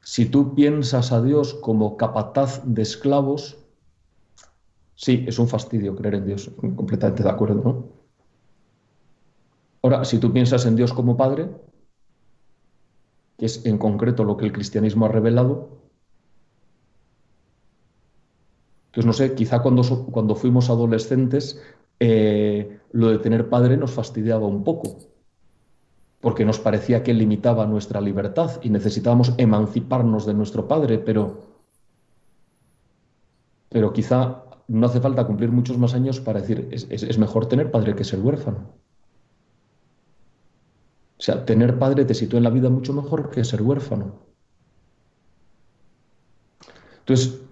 Si 0.01 0.25
tú 0.25 0.53
piensas 0.55 1.11
a 1.11 1.21
Dios 1.21 1.53
como 1.53 1.95
capataz 1.95 2.61
de 2.65 2.81
esclavos, 2.81 3.57
sí, 4.95 5.23
es 5.27 5.39
un 5.39 5.47
fastidio 5.47 5.95
creer 5.95 6.15
en 6.15 6.25
Dios, 6.25 6.51
completamente 6.75 7.23
de 7.23 7.29
acuerdo, 7.29 7.61
¿no? 7.63 8.03
Ahora, 9.81 10.03
si 10.03 10.17
tú 10.17 10.33
piensas 10.33 10.65
en 10.65 10.75
Dios 10.75 10.93
como 10.93 11.15
Padre, 11.15 11.49
que 13.37 13.45
es 13.45 13.65
en 13.65 13.77
concreto 13.77 14.23
lo 14.23 14.35
que 14.35 14.45
el 14.45 14.51
cristianismo 14.51 15.05
ha 15.05 15.09
revelado, 15.09 15.82
pues 18.93 19.05
no 19.05 19.13
sé, 19.13 19.33
quizá 19.33 19.61
cuando, 19.61 19.83
cuando 20.11 20.35
fuimos 20.35 20.69
adolescentes 20.69 21.59
eh, 21.99 22.79
lo 22.91 23.09
de 23.09 23.17
tener 23.17 23.49
padre 23.49 23.75
nos 23.75 23.91
fastidiaba 23.91 24.45
un 24.45 24.63
poco, 24.63 24.99
porque 26.21 26.45
nos 26.45 26.59
parecía 26.59 27.01
que 27.01 27.13
limitaba 27.13 27.65
nuestra 27.65 27.99
libertad 28.01 28.59
y 28.61 28.69
necesitábamos 28.69 29.33
emanciparnos 29.37 30.25
de 30.25 30.35
nuestro 30.35 30.67
padre, 30.67 30.99
pero, 30.99 31.41
pero 33.69 33.91
quizá 33.93 34.43
no 34.67 34.85
hace 34.85 35.01
falta 35.01 35.25
cumplir 35.25 35.51
muchos 35.51 35.77
más 35.77 35.93
años 35.93 36.19
para 36.19 36.41
decir, 36.41 36.69
es, 36.71 37.17
mejor 37.17 37.47
tener 37.47 37.71
padre 37.71 37.95
que 37.95 38.03
ser 38.03 38.19
huérfano. 38.19 38.69
O 41.17 41.21
sea, 41.23 41.45
tener 41.45 41.79
padre 41.79 42.05
te 42.05 42.13
sitúa 42.13 42.37
en 42.37 42.43
la 42.43 42.49
vida 42.49 42.69
mucho 42.69 42.93
mejor 42.93 43.29
que 43.29 43.43
ser 43.43 43.61
huérfano. 43.61 44.19
Entonces, 46.99 47.42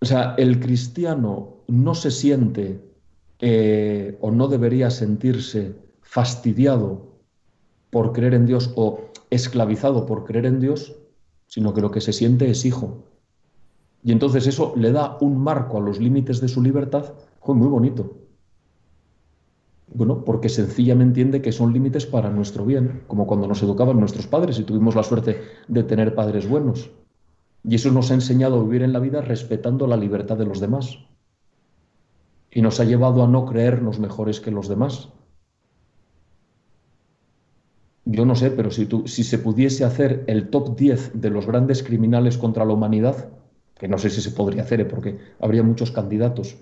o 0.00 0.04
sea, 0.04 0.34
el 0.38 0.60
cristiano 0.60 1.56
no 1.68 1.94
se 1.94 2.10
siente 2.10 2.80
eh, 3.40 4.18
o 4.20 4.30
no 4.30 4.48
debería 4.48 4.90
sentirse 4.90 5.74
fastidiado 6.02 7.10
por 7.90 8.12
creer 8.12 8.34
en 8.34 8.46
Dios 8.46 8.72
o 8.76 9.10
esclavizado 9.30 10.06
por 10.06 10.24
creer 10.24 10.46
en 10.46 10.60
Dios, 10.60 10.96
sino 11.46 11.74
que 11.74 11.80
lo 11.80 11.90
que 11.90 12.00
se 12.00 12.12
siente 12.12 12.50
es 12.50 12.64
hijo. 12.64 13.04
Y 14.02 14.12
entonces 14.12 14.46
eso 14.46 14.72
le 14.76 14.92
da 14.92 15.18
un 15.20 15.36
marco 15.36 15.76
a 15.76 15.80
los 15.80 15.98
límites 16.00 16.40
de 16.40 16.48
su 16.48 16.62
libertad 16.62 17.12
muy 17.54 17.68
bonito. 17.68 18.16
Bueno, 19.92 20.24
porque 20.24 20.48
sencillamente 20.48 21.20
entiende 21.20 21.42
que 21.42 21.52
son 21.52 21.72
límites 21.72 22.06
para 22.06 22.30
nuestro 22.30 22.64
bien, 22.64 23.02
como 23.08 23.26
cuando 23.26 23.48
nos 23.48 23.62
educaban 23.62 23.98
nuestros 23.98 24.26
padres 24.26 24.58
y 24.58 24.64
tuvimos 24.64 24.94
la 24.94 25.02
suerte 25.02 25.42
de 25.66 25.82
tener 25.82 26.14
padres 26.14 26.48
buenos. 26.48 26.90
Y 27.62 27.74
eso 27.74 27.90
nos 27.90 28.10
ha 28.10 28.14
enseñado 28.14 28.58
a 28.58 28.64
vivir 28.64 28.82
en 28.82 28.92
la 28.92 29.00
vida 29.00 29.20
respetando 29.20 29.86
la 29.86 29.96
libertad 29.96 30.36
de 30.36 30.46
los 30.46 30.60
demás. 30.60 30.98
Y 32.50 32.62
nos 32.62 32.80
ha 32.80 32.84
llevado 32.84 33.22
a 33.22 33.28
no 33.28 33.44
creernos 33.46 33.98
mejores 33.98 34.40
que 34.40 34.50
los 34.50 34.68
demás. 34.68 35.10
Yo 38.04 38.24
no 38.24 38.34
sé, 38.34 38.50
pero 38.50 38.70
si, 38.70 38.86
se 39.06 39.38
pudiese 39.38 39.84
hacer 39.84 40.24
el 40.26 40.48
top 40.48 40.76
10 40.76 41.20
de 41.20 41.30
los 41.30 41.46
grandes 41.46 41.82
criminales 41.82 42.38
contra 42.38 42.64
la 42.64 42.72
humanidad, 42.72 43.28
que 43.78 43.88
no 43.88 43.98
sé 43.98 44.10
si 44.10 44.20
se 44.20 44.32
podría 44.32 44.62
hacer, 44.62 44.80
¿eh? 44.80 44.84
porque 44.84 45.18
habría 45.38 45.62
muchos 45.62 45.92
candidatos, 45.92 46.56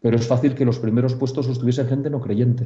pero 0.00 0.16
es 0.16 0.26
fácil 0.26 0.54
que 0.54 0.64
los 0.64 0.80
primeros 0.80 1.14
puestos 1.14 1.46
estuviesen 1.46 1.88
gente 1.88 2.10
no 2.10 2.20
creyente. 2.20 2.64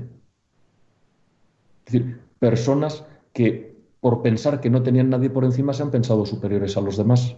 Es 1.85 1.93
decir, 1.93 2.21
personas 2.39 3.05
que 3.33 3.77
por 4.01 4.23
pensar 4.23 4.61
que 4.61 4.71
no 4.71 4.83
tenían 4.83 5.11
nadie 5.11 5.31
por 5.31 5.45
encima 5.45 5.73
se 5.73 5.83
han 5.83 5.91
pensado 5.91 6.25
superiores 6.25 6.77
a 6.77 6.81
los 6.81 6.97
demás. 6.97 7.37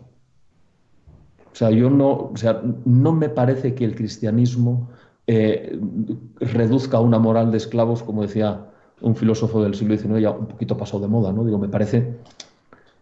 O 1.58 1.62
sea, 1.66 1.70
yo 1.70 1.90
no, 1.90 2.30
o 2.32 2.36
sea, 2.36 2.62
no 2.84 3.12
me 3.12 3.28
parece 3.28 3.74
que 3.74 3.84
el 3.84 3.96
cristianismo 3.96 4.90
eh, 5.26 5.76
reduzca 6.38 7.00
una 7.00 7.18
moral 7.18 7.50
de 7.50 7.56
esclavos, 7.56 8.04
como 8.04 8.22
decía 8.22 8.66
un 9.00 9.16
filósofo 9.16 9.60
del 9.64 9.74
siglo 9.74 9.96
XIX, 9.96 10.20
ya 10.20 10.30
un 10.30 10.46
poquito 10.46 10.76
pasado 10.76 11.00
de 11.00 11.08
moda, 11.08 11.32
¿no? 11.32 11.44
Digo, 11.44 11.58
me 11.58 11.68
parece 11.68 12.14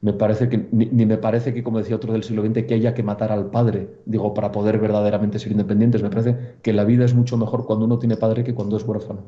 me 0.01 0.15
parece 0.15 0.49
que, 0.49 0.69
ni, 0.73 1.05
me 1.05 1.19
parece 1.19 1.53
que, 1.53 1.63
como 1.63 1.77
decía 1.77 1.97
otro 1.97 2.15
del 2.15 2.23
siglo 2.23 2.43
XX, 2.47 2.65
que 2.65 2.73
haya 2.73 2.95
que 2.95 3.03
matar 3.03 3.31
al 3.31 3.51
padre, 3.51 3.91
digo, 4.07 4.33
para 4.33 4.53
poder 4.53 4.79
verdaderamente 4.79 5.39
ser 5.39 5.53
independientes. 5.53 6.03
Me 6.03 6.09
parece 6.09 6.57
que 6.63 6.73
la 6.73 6.85
vida 6.85 7.05
es 7.05 7.13
mucho 7.13 7.37
mejor 7.37 7.67
cuando 7.67 7.85
uno 7.85 7.99
tiene 7.99 8.17
padre 8.17 8.43
que 8.43 8.55
cuando 8.55 8.79
es 8.79 8.85
huérfano. 8.85 9.25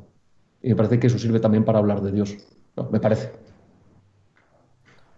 Y 0.62 0.71
me 0.71 0.77
parece 0.77 0.99
que 0.99 1.09
eso 1.09 1.19
sirve 1.19 1.38
también 1.38 1.67
para 1.67 1.81
hablar 1.81 2.01
de 2.01 2.12
Dios. 2.12 2.35
me 2.91 2.99
parece. 2.99 3.31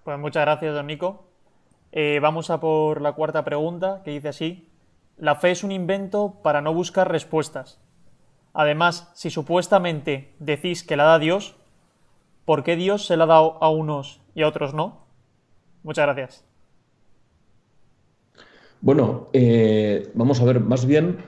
Pues 0.02 0.18
muchas 0.18 0.42
gracias, 0.42 0.74
don 0.74 0.88
Nico. 0.88 1.29
Eh, 1.92 2.18
vamos 2.22 2.50
a 2.50 2.60
por 2.60 3.00
la 3.00 3.12
cuarta 3.12 3.44
pregunta, 3.44 4.02
que 4.04 4.12
dice 4.12 4.28
así. 4.28 4.68
La 5.16 5.34
fe 5.34 5.50
es 5.50 5.64
un 5.64 5.72
invento 5.72 6.36
para 6.42 6.60
no 6.60 6.72
buscar 6.72 7.10
respuestas. 7.10 7.80
Además, 8.52 9.10
si 9.14 9.30
supuestamente 9.30 10.34
decís 10.38 10.82
que 10.82 10.96
la 10.96 11.04
da 11.04 11.18
Dios, 11.18 11.56
¿por 12.44 12.64
qué 12.64 12.76
Dios 12.76 13.06
se 13.06 13.16
la 13.16 13.26
dado 13.26 13.62
a 13.62 13.70
unos 13.70 14.20
y 14.34 14.42
a 14.42 14.48
otros 14.48 14.74
no? 14.74 15.04
Muchas 15.82 16.06
gracias. 16.06 16.44
Bueno, 18.80 19.28
eh, 19.32 20.10
vamos 20.14 20.40
a 20.40 20.44
ver, 20.44 20.60
más 20.60 20.86
bien, 20.86 21.18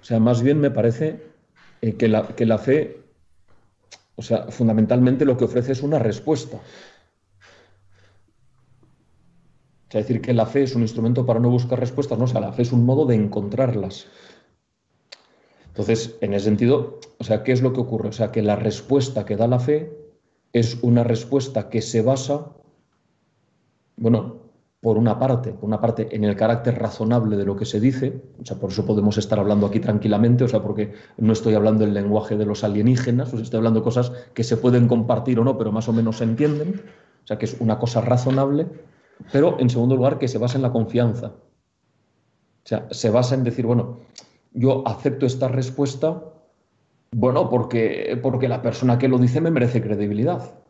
o 0.00 0.04
sea, 0.04 0.20
más 0.20 0.42
bien 0.42 0.60
me 0.60 0.70
parece 0.70 1.22
eh, 1.80 1.94
que, 1.94 2.06
la, 2.06 2.28
que 2.28 2.44
la 2.44 2.58
fe, 2.58 3.00
o 4.14 4.22
sea, 4.22 4.48
fundamentalmente 4.50 5.24
lo 5.24 5.38
que 5.38 5.44
ofrece 5.44 5.72
es 5.72 5.82
una 5.82 5.98
respuesta. 5.98 6.58
O 9.81 9.81
sea, 9.92 10.00
decir 10.00 10.20
que 10.20 10.34
la 10.34 10.46
fe 10.46 10.62
es 10.62 10.74
un 10.74 10.82
instrumento 10.82 11.24
para 11.26 11.40
no 11.40 11.50
buscar 11.50 11.78
respuestas, 11.78 12.18
no, 12.18 12.24
o 12.24 12.28
sea, 12.28 12.40
la 12.40 12.52
fe 12.52 12.62
es 12.62 12.72
un 12.72 12.84
modo 12.84 13.06
de 13.06 13.14
encontrarlas. 13.14 14.06
Entonces, 15.68 16.16
en 16.20 16.34
ese 16.34 16.46
sentido, 16.46 17.00
o 17.18 17.24
sea, 17.24 17.42
¿qué 17.44 17.52
es 17.52 17.62
lo 17.62 17.72
que 17.72 17.80
ocurre? 17.80 18.08
O 18.08 18.12
sea, 18.12 18.30
que 18.32 18.42
la 18.42 18.56
respuesta 18.56 19.24
que 19.24 19.36
da 19.36 19.46
la 19.46 19.58
fe 19.58 19.96
es 20.52 20.78
una 20.82 21.04
respuesta 21.04 21.70
que 21.70 21.80
se 21.80 22.02
basa 22.02 22.52
bueno, 23.96 24.40
por 24.80 24.98
una 24.98 25.18
parte, 25.18 25.52
por 25.52 25.64
una 25.64 25.80
parte 25.80 26.08
en 26.10 26.24
el 26.24 26.34
carácter 26.34 26.76
razonable 26.76 27.36
de 27.36 27.44
lo 27.44 27.54
que 27.54 27.64
se 27.64 27.78
dice, 27.78 28.20
o 28.40 28.44
sea, 28.44 28.58
por 28.58 28.70
eso 28.70 28.84
podemos 28.84 29.16
estar 29.16 29.38
hablando 29.38 29.66
aquí 29.66 29.78
tranquilamente, 29.78 30.42
o 30.42 30.48
sea, 30.48 30.60
porque 30.60 30.92
no 31.18 31.32
estoy 31.32 31.54
hablando 31.54 31.84
el 31.84 31.94
lenguaje 31.94 32.36
de 32.36 32.44
los 32.44 32.64
alienígenas, 32.64 33.28
o 33.28 33.36
sea, 33.36 33.42
estoy 33.42 33.58
hablando 33.58 33.84
cosas 33.84 34.10
que 34.34 34.42
se 34.42 34.56
pueden 34.56 34.88
compartir 34.88 35.38
o 35.38 35.44
no, 35.44 35.56
pero 35.56 35.70
más 35.70 35.88
o 35.88 35.92
menos 35.92 36.16
se 36.18 36.24
entienden, 36.24 36.82
o 37.22 37.26
sea, 37.26 37.38
que 37.38 37.44
es 37.44 37.56
una 37.60 37.78
cosa 37.78 38.00
razonable, 38.00 38.66
pero 39.30 39.58
en 39.60 39.70
segundo 39.70 39.96
lugar 39.96 40.18
que 40.18 40.28
se 40.28 40.38
basa 40.38 40.56
en 40.56 40.62
la 40.62 40.72
confianza. 40.72 41.28
O 42.64 42.66
sea, 42.66 42.86
se 42.90 43.10
basa 43.10 43.34
en 43.34 43.44
decir, 43.44 43.66
bueno, 43.66 43.98
yo 44.52 44.86
acepto 44.86 45.26
esta 45.26 45.48
respuesta, 45.48 46.22
bueno, 47.12 47.48
porque, 47.48 48.18
porque 48.22 48.48
la 48.48 48.62
persona 48.62 48.98
que 48.98 49.08
lo 49.08 49.18
dice 49.18 49.40
me 49.40 49.50
merece 49.50 49.82
credibilidad 49.82 50.62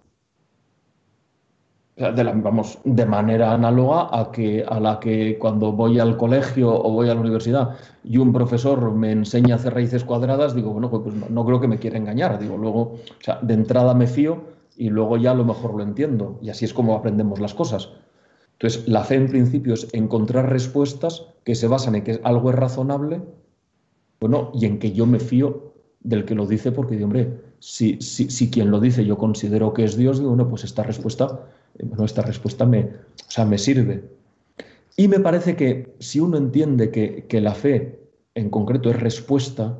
de 1.97 2.25
vamos, 2.25 2.79
de 2.85 3.05
manera 3.05 3.53
análoga 3.53 4.09
a, 4.11 4.33
que, 4.33 4.65
a 4.67 4.81
la 4.81 4.99
que 4.99 5.39
cuando 5.39 5.73
voy 5.73 5.99
al 5.99 6.17
colegio 6.17 6.71
o 6.71 6.91
voy 6.91 7.09
a 7.11 7.15
la 7.15 7.21
universidad 7.21 7.77
y 8.03 8.17
un 8.17 8.33
profesor 8.33 8.93
me 8.93 9.13
enseña 9.13 9.55
a 9.55 9.59
hacer 9.59 9.75
raíces 9.75 10.03
cuadradas, 10.03 10.55
digo, 10.55 10.73
bueno, 10.73 10.91
pues, 10.91 11.03
pues 11.03 11.31
no, 11.31 11.45
creo 11.45 11.61
que 11.61 11.69
me 11.69 11.79
quiera 11.79 11.99
engañar. 11.99 12.39
Digo, 12.39 12.57
luego, 12.57 12.81
o 12.81 13.01
sea, 13.21 13.39
de 13.43 13.55
entrada 13.55 13.95
me 13.95 14.07
fío 14.07 14.43
y 14.77 14.89
luego 14.89 15.19
ya 15.19 15.33
a 15.33 15.35
lo 15.35 15.45
mejor 15.45 15.75
lo 15.75 15.83
entiendo. 15.83 16.39
Y 16.41 16.49
así 16.49 16.65
es 16.65 16.73
como 16.73 16.97
aprendemos 16.97 17.41
las 17.41 17.53
cosas. 17.53 17.91
Entonces, 18.53 18.87
la 18.89 19.03
fe 19.05 19.17
en 19.17 19.29
principio 19.29 19.75
es 19.75 19.89
encontrar 19.93 20.51
respuestas 20.51 21.27
que 21.45 21.55
se 21.55 21.67
basan 21.67 21.97
en 21.97 22.05
que 22.05 22.21
algo 22.23 22.51
es 22.51 22.57
razonable, 22.57 23.21
bueno, 24.21 24.53
y 24.55 24.67
en 24.67 24.79
que 24.79 24.93
yo 24.93 25.07
me 25.07 25.19
fío 25.19 25.73
del 26.01 26.25
que 26.25 26.35
lo 26.35 26.47
dice, 26.47 26.71
porque, 26.71 27.03
hombre, 27.03 27.41
si, 27.59 28.01
si, 28.01 28.31
si 28.31 28.51
quien 28.51 28.71
lo 28.71 28.81
dice 28.81 29.05
yo 29.05 29.19
considero 29.19 29.73
que 29.73 29.85
es 29.85 29.97
Dios, 29.97 30.19
digo, 30.19 30.31
bueno, 30.31 30.49
pues 30.49 30.65
esta 30.65 30.83
respuesta 30.83 31.49
eh, 31.79 31.85
bueno, 31.85 32.05
esta 32.05 32.23
respuesta 32.23 32.67
me, 32.67 32.91
sea, 33.29 33.45
me 33.45 33.59
sirve. 33.59 34.05
Y 34.97 35.09
me 35.09 35.21
parece 35.21 35.57
que 35.57 35.95
si 35.99 36.21
uno 36.21 36.37
entiende 36.37 36.91
que, 36.91 37.41
la 37.41 37.55
fe 37.55 37.99
en 38.35 38.51
concreto 38.51 38.91
es 38.91 39.01
respuesta, 39.01 39.79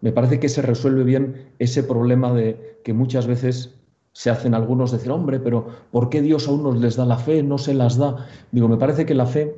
me 0.00 0.12
parece 0.12 0.38
que 0.38 0.48
se 0.48 0.62
resuelve 0.62 1.04
bien 1.04 1.50
ese 1.58 1.82
problema 1.82 2.32
de 2.32 2.78
que 2.84 2.92
muchas 2.92 3.26
veces 3.26 3.74
se 4.12 4.30
hacen 4.30 4.54
algunos 4.54 4.90
decir, 4.90 5.10
hombre, 5.10 5.40
pero 5.40 5.66
¿por 5.90 6.08
qué 6.08 6.22
Dios 6.22 6.48
a 6.48 6.52
unos 6.52 6.80
les 6.80 6.96
da 6.96 7.06
la 7.06 7.18
fe, 7.18 7.42
no 7.42 7.58
se 7.58 7.74
las 7.74 7.96
da? 7.96 8.26
Digo, 8.50 8.68
me 8.68 8.76
parece 8.76 9.06
que 9.06 9.14
la 9.14 9.26
fe 9.26 9.54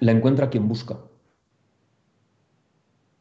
la 0.00 0.12
encuentra 0.12 0.50
quien 0.50 0.68
busca. 0.68 0.94
O 0.94 1.08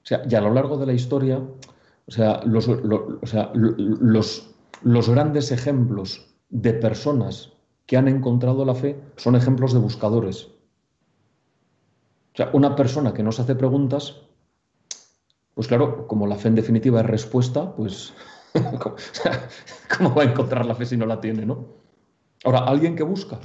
sea, 0.03 0.23
y 0.27 0.35
a 0.35 0.41
lo 0.41 0.53
largo 0.53 0.77
de 0.77 0.87
la 0.87 0.93
historia, 0.93 1.37
o 1.37 2.11
sea, 2.11 2.41
los, 2.43 2.67
o 2.67 3.25
sea, 3.25 3.51
los, 3.53 4.51
los 4.83 5.09
grandes 5.09 5.51
ejemplos 5.51 6.27
de 6.49 6.73
personas 6.73 7.53
que 7.85 7.97
han 7.97 8.07
encontrado 8.07 8.65
la 8.65 8.75
fe 8.75 8.99
son 9.15 9.35
ejemplos 9.35 9.73
de 9.73 9.79
buscadores. 9.79 10.47
O 12.33 12.37
sea, 12.37 12.49
una 12.53 12.75
persona 12.75 13.13
que 13.13 13.23
no 13.23 13.31
se 13.31 13.43
hace 13.43 13.55
preguntas, 13.55 14.21
pues 15.53 15.67
claro, 15.67 16.07
como 16.07 16.27
la 16.27 16.35
fe 16.35 16.47
en 16.47 16.55
definitiva 16.55 17.01
es 17.01 17.05
respuesta, 17.05 17.75
pues 17.75 18.13
¿cómo 19.97 20.13
va 20.13 20.23
a 20.23 20.25
encontrar 20.25 20.65
la 20.65 20.75
fe 20.75 20.85
si 20.85 20.97
no 20.97 21.05
la 21.05 21.19
tiene, 21.21 21.45
no? 21.45 21.65
Ahora, 22.43 22.59
alguien 22.59 22.95
que 22.95 23.03
busca 23.03 23.39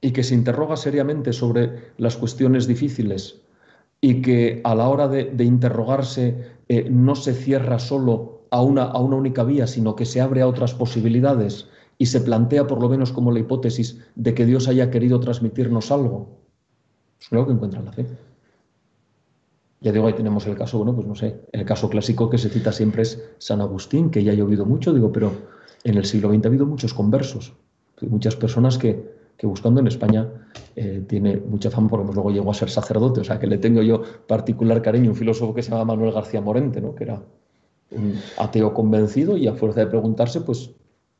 y 0.00 0.12
que 0.12 0.22
se 0.22 0.34
interroga 0.34 0.76
seriamente 0.76 1.32
sobre 1.32 1.92
las 1.96 2.16
cuestiones 2.16 2.66
difíciles 2.66 3.40
y 4.00 4.22
que 4.22 4.60
a 4.64 4.74
la 4.74 4.88
hora 4.88 5.08
de, 5.08 5.44
interrogarse 5.44 6.52
eh, 6.68 6.88
no 6.90 7.14
se 7.14 7.34
cierra 7.34 7.78
solo 7.78 8.42
a 8.50 8.62
una, 8.62 8.84
a 8.84 8.98
una 9.00 9.16
única 9.16 9.44
vía, 9.44 9.66
sino 9.66 9.94
que 9.94 10.04
se 10.04 10.20
abre 10.20 10.42
a 10.42 10.48
otras 10.48 10.74
posibilidades 10.74 11.68
y 11.98 12.06
se 12.06 12.20
plantea 12.20 12.66
por 12.66 12.80
lo 12.80 12.88
menos 12.88 13.12
como 13.12 13.30
la 13.30 13.38
hipótesis 13.38 14.00
de 14.16 14.34
que 14.34 14.44
Dios 14.44 14.66
haya 14.68 14.90
querido 14.90 15.20
transmitirnos 15.20 15.92
algo, 15.92 16.40
pues 17.18 17.28
creo 17.28 17.46
que 17.46 17.52
encuentra 17.52 17.80
la 17.80 17.92
fe. 17.92 18.06
Ya 19.82 19.90
digo, 19.90 20.06
ahí 20.06 20.12
tenemos 20.12 20.46
el 20.46 20.56
caso, 20.56 20.78
bueno, 20.78 20.94
pues 20.94 21.06
no 21.06 21.14
sé, 21.14 21.40
el 21.50 21.64
caso 21.64 21.90
clásico 21.90 22.30
que 22.30 22.38
se 22.38 22.48
cita 22.48 22.70
siempre 22.70 23.02
es 23.02 23.20
San 23.38 23.60
Agustín, 23.60 24.10
que 24.10 24.22
ya 24.22 24.32
he 24.32 24.40
oído 24.40 24.64
mucho, 24.64 24.92
digo, 24.92 25.10
pero 25.10 25.32
en 25.82 25.96
el 25.96 26.04
siglo 26.04 26.32
XX 26.32 26.44
ha 26.44 26.48
habido 26.48 26.66
muchos 26.66 26.94
conversos, 26.94 27.52
muchas 28.00 28.36
personas 28.36 28.78
que, 28.78 29.10
buscando 29.42 29.80
en 29.80 29.88
España 29.88 30.28
eh, 30.76 31.02
tiene 31.08 31.36
mucha 31.36 31.68
fama 31.68 31.88
porque 31.88 32.12
luego 32.12 32.30
llegó 32.30 32.52
a 32.52 32.54
ser 32.54 32.70
sacerdote, 32.70 33.22
o 33.22 33.24
sea 33.24 33.40
que 33.40 33.48
le 33.48 33.58
tengo 33.58 33.82
yo 33.82 34.00
particular 34.28 34.80
cariño, 34.80 35.10
un 35.10 35.16
filósofo 35.16 35.52
que 35.52 35.64
se 35.64 35.72
llama 35.72 35.84
Manuel 35.84 36.12
García 36.12 36.40
Morente, 36.40 36.80
¿no? 36.80 36.94
que 36.94 37.02
era 37.02 37.20
un 37.90 38.20
ateo 38.38 38.72
convencido 38.72 39.36
y 39.36 39.48
a 39.48 39.54
fuerza 39.54 39.80
de 39.80 39.88
preguntarse, 39.88 40.42
pues 40.42 40.70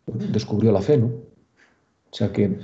descubrió 0.06 0.70
la 0.70 0.80
fe, 0.80 0.98
¿no? 0.98 1.06
O 1.06 2.14
sea 2.14 2.32
que, 2.32 2.58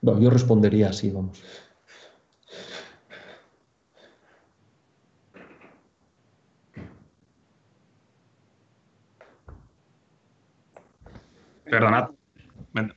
bueno, 0.00 0.20
yo 0.20 0.30
respondería 0.30 0.88
así, 0.88 1.10
vamos. 1.10 1.42
Perdonad. 11.72 12.10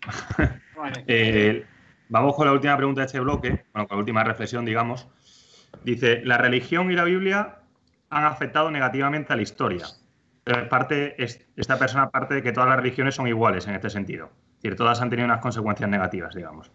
Eh, 1.07 1.65
vamos 2.09 2.35
con 2.35 2.45
la 2.45 2.53
última 2.53 2.77
pregunta 2.77 3.01
de 3.01 3.07
este 3.07 3.19
bloque, 3.19 3.65
bueno, 3.73 3.88
con 3.88 3.97
la 3.97 3.99
última 3.99 4.23
reflexión, 4.23 4.65
digamos. 4.65 5.07
Dice, 5.83 6.21
la 6.23 6.38
religión 6.38 6.91
y 6.91 6.95
la 6.95 7.05
Biblia 7.05 7.59
han 8.09 8.25
afectado 8.25 8.69
negativamente 8.69 9.33
a 9.33 9.35
la 9.35 9.41
historia. 9.41 9.85
Parte, 10.69 11.15
esta 11.17 11.79
persona 11.79 12.11
parte 12.11 12.35
de 12.35 12.43
que 12.43 12.51
todas 12.51 12.69
las 12.69 12.77
religiones 12.77 13.15
son 13.15 13.27
iguales 13.27 13.65
en 13.67 13.73
este 13.73 13.89
sentido. 13.89 14.29
Es 14.57 14.63
decir, 14.63 14.75
todas 14.75 15.01
han 15.01 15.09
tenido 15.09 15.25
unas 15.25 15.41
consecuencias 15.41 15.89
negativas, 15.89 16.35
digamos. 16.35 16.71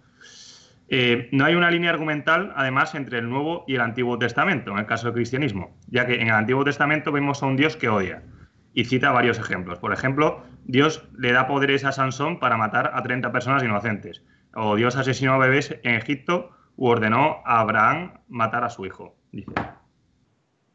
Eh, 0.88 1.28
no 1.30 1.44
hay 1.44 1.54
una 1.54 1.70
línea 1.70 1.90
argumental, 1.90 2.52
además, 2.56 2.96
entre 2.96 3.18
el 3.18 3.28
Nuevo 3.28 3.64
y 3.68 3.76
el 3.76 3.82
Antiguo 3.82 4.18
Testamento, 4.18 4.72
en 4.72 4.78
el 4.78 4.86
caso 4.86 5.06
del 5.06 5.14
cristianismo, 5.14 5.76
ya 5.86 6.04
que 6.06 6.14
en 6.14 6.28
el 6.28 6.34
Antiguo 6.34 6.64
Testamento 6.64 7.12
vemos 7.12 7.42
a 7.42 7.46
un 7.46 7.56
Dios 7.56 7.76
que 7.76 7.88
odia. 7.88 8.24
Y 8.72 8.84
cita 8.84 9.12
varios 9.12 9.38
ejemplos. 9.38 9.78
Por 9.78 9.92
ejemplo, 9.92 10.44
Dios 10.70 11.02
le 11.18 11.32
da 11.32 11.48
poderes 11.48 11.84
a 11.84 11.90
Sansón 11.90 12.38
para 12.38 12.56
matar 12.56 12.92
a 12.94 13.02
30 13.02 13.32
personas 13.32 13.62
inocentes. 13.64 14.22
O 14.54 14.76
Dios 14.76 14.94
asesinó 14.94 15.34
a 15.34 15.38
bebés 15.38 15.74
en 15.82 15.96
Egipto 15.96 16.50
u 16.76 16.86
ordenó 16.86 17.38
a 17.44 17.60
Abraham 17.60 18.14
matar 18.28 18.62
a 18.62 18.70
su 18.70 18.86
hijo. 18.86 19.16
Dice. 19.32 19.50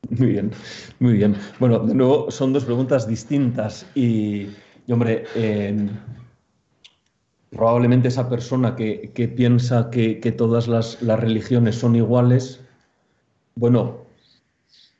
Muy 0.09 0.27
bien, 0.27 0.51
muy 0.99 1.13
bien. 1.13 1.35
Bueno, 1.59 1.79
de 1.79 1.95
nuevo 1.95 2.29
son 2.29 2.51
dos 2.51 2.65
preguntas 2.65 3.07
distintas 3.07 3.89
y, 3.95 4.49
hombre, 4.89 5.25
probablemente 7.49 8.09
esa 8.09 8.29
persona 8.29 8.75
que, 8.75 9.33
piensa 9.35 9.89
que, 9.89 10.33
todas 10.37 10.67
las, 10.67 11.01
religiones 11.01 11.75
son 11.75 11.95
iguales, 11.95 12.61
bueno, 13.55 14.05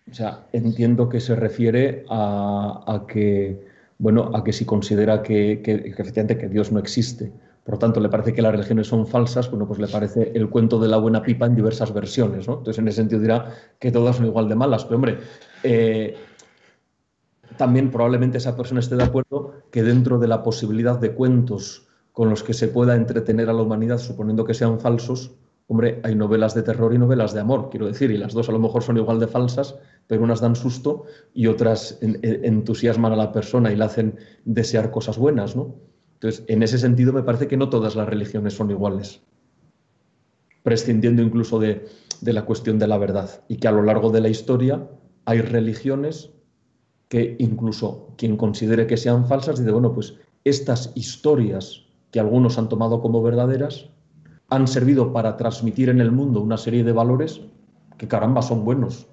o 0.09 0.13
sea, 0.13 0.47
entiendo 0.53 1.09
que 1.09 1.19
se 1.19 1.35
refiere 1.35 2.05
a, 2.09 3.03
que, 3.07 3.74
bueno, 3.97 4.31
a 4.33 4.43
que 4.43 4.53
si 4.53 4.65
considera 4.65 5.21
que, 5.21 5.61
efectivamente 5.63 6.37
que 6.37 6.49
Dios 6.49 6.71
no 6.71 6.79
existe, 6.79 7.31
por 7.63 7.77
tanto 7.77 7.99
le 7.99 8.09
parece 8.09 8.33
que 8.33 8.41
las 8.41 8.51
religiones 8.51 8.87
son 8.87 9.07
falsas, 9.07 9.49
bueno, 9.49 9.67
pues 9.67 9.79
le 9.79 9.87
parece 9.87 10.31
el 10.35 10.49
cuento 10.49 10.79
de 10.79 10.87
la 10.87 10.97
buena 10.97 11.21
pipa 11.21 11.45
en 11.45 11.55
diversas 11.55 11.93
versiones, 11.93 12.47
¿no? 12.47 12.59
Entonces 12.59 12.79
en 12.79 12.87
ese 12.87 12.97
sentido 12.97 13.21
dirá 13.21 13.53
que 13.79 13.91
todas 13.91 14.17
son 14.17 14.25
igual 14.25 14.47
de 14.47 14.55
malas, 14.55 14.85
pero 14.85 14.97
hombre, 14.97 15.17
eh, 15.63 16.15
también 17.57 17.89
probablemente 17.89 18.37
esa 18.37 18.55
persona 18.55 18.81
esté 18.81 18.95
de 18.95 19.03
acuerdo 19.03 19.53
que 19.71 19.81
dentro 19.81 20.19
de 20.19 20.27
la 20.27 20.43
posibilidad 20.43 20.99
de 20.99 21.13
cuentos 21.13 21.87
con 22.11 22.29
los 22.29 22.43
que 22.43 22.53
se 22.53 22.67
pueda 22.67 22.95
entretener 22.95 23.49
a 23.49 23.53
la 23.53 23.61
humanidad, 23.61 23.97
suponiendo 23.97 24.45
que 24.45 24.53
sean 24.53 24.79
falsos, 24.79 25.35
hombre, 25.67 25.99
hay 26.03 26.15
novelas 26.15 26.53
de 26.53 26.63
terror 26.63 26.93
y 26.93 26.97
novelas 26.97 27.33
de 27.33 27.39
amor, 27.39 27.69
quiero 27.69 27.87
decir, 27.87 28.11
y 28.11 28.17
las 28.17 28.33
dos 28.33 28.49
a 28.49 28.51
lo 28.51 28.59
mejor 28.59 28.83
son 28.83 28.97
igual 28.97 29.19
de 29.19 29.27
falsas, 29.27 29.75
pero 30.07 30.23
unas 30.23 30.41
dan 30.41 30.55
susto 30.55 31.05
y 31.33 31.47
otras 31.47 31.97
entusiasman 32.01 33.13
a 33.13 33.15
la 33.15 33.31
persona 33.31 33.71
y 33.71 33.75
le 33.75 33.83
hacen 33.83 34.15
desear 34.45 34.91
cosas 34.91 35.17
buenas, 35.17 35.55
¿no? 35.55 35.75
Entonces, 36.15 36.45
en 36.47 36.63
ese 36.63 36.77
sentido 36.77 37.13
me 37.13 37.23
parece 37.23 37.47
que 37.47 37.57
no 37.57 37.69
todas 37.69 37.95
las 37.95 38.07
religiones 38.07 38.53
son 38.53 38.71
iguales, 38.71 39.21
prescindiendo 40.63 41.21
incluso 41.21 41.59
de, 41.59 41.87
la 42.21 42.45
cuestión 42.45 42.79
de 42.79 42.87
la 42.87 42.97
verdad, 42.97 43.43
y 43.47 43.57
que 43.57 43.67
a 43.67 43.71
lo 43.71 43.83
largo 43.83 44.11
de 44.11 44.21
la 44.21 44.29
historia 44.29 44.87
hay 45.25 45.41
religiones 45.41 46.31
que 47.09 47.35
incluso 47.39 48.13
quien 48.17 48.37
considere 48.37 48.87
que 48.87 48.97
sean 48.97 49.27
falsas 49.27 49.59
dice, 49.59 49.71
bueno, 49.71 49.93
pues 49.93 50.15
estas 50.43 50.91
historias 50.95 51.83
que 52.11 52.19
algunos 52.19 52.57
han 52.57 52.69
tomado 52.69 53.01
como 53.01 53.21
verdaderas 53.21 53.89
han 54.49 54.67
servido 54.67 55.11
para 55.11 55.37
transmitir 55.37 55.89
en 55.89 56.01
el 56.01 56.11
mundo 56.11 56.41
una 56.41 56.57
serie 56.57 56.83
de 56.83 56.93
valores 56.93 57.41
que 57.97 58.07
caramba 58.07 58.41
son 58.41 58.63
buenos. 58.63 59.07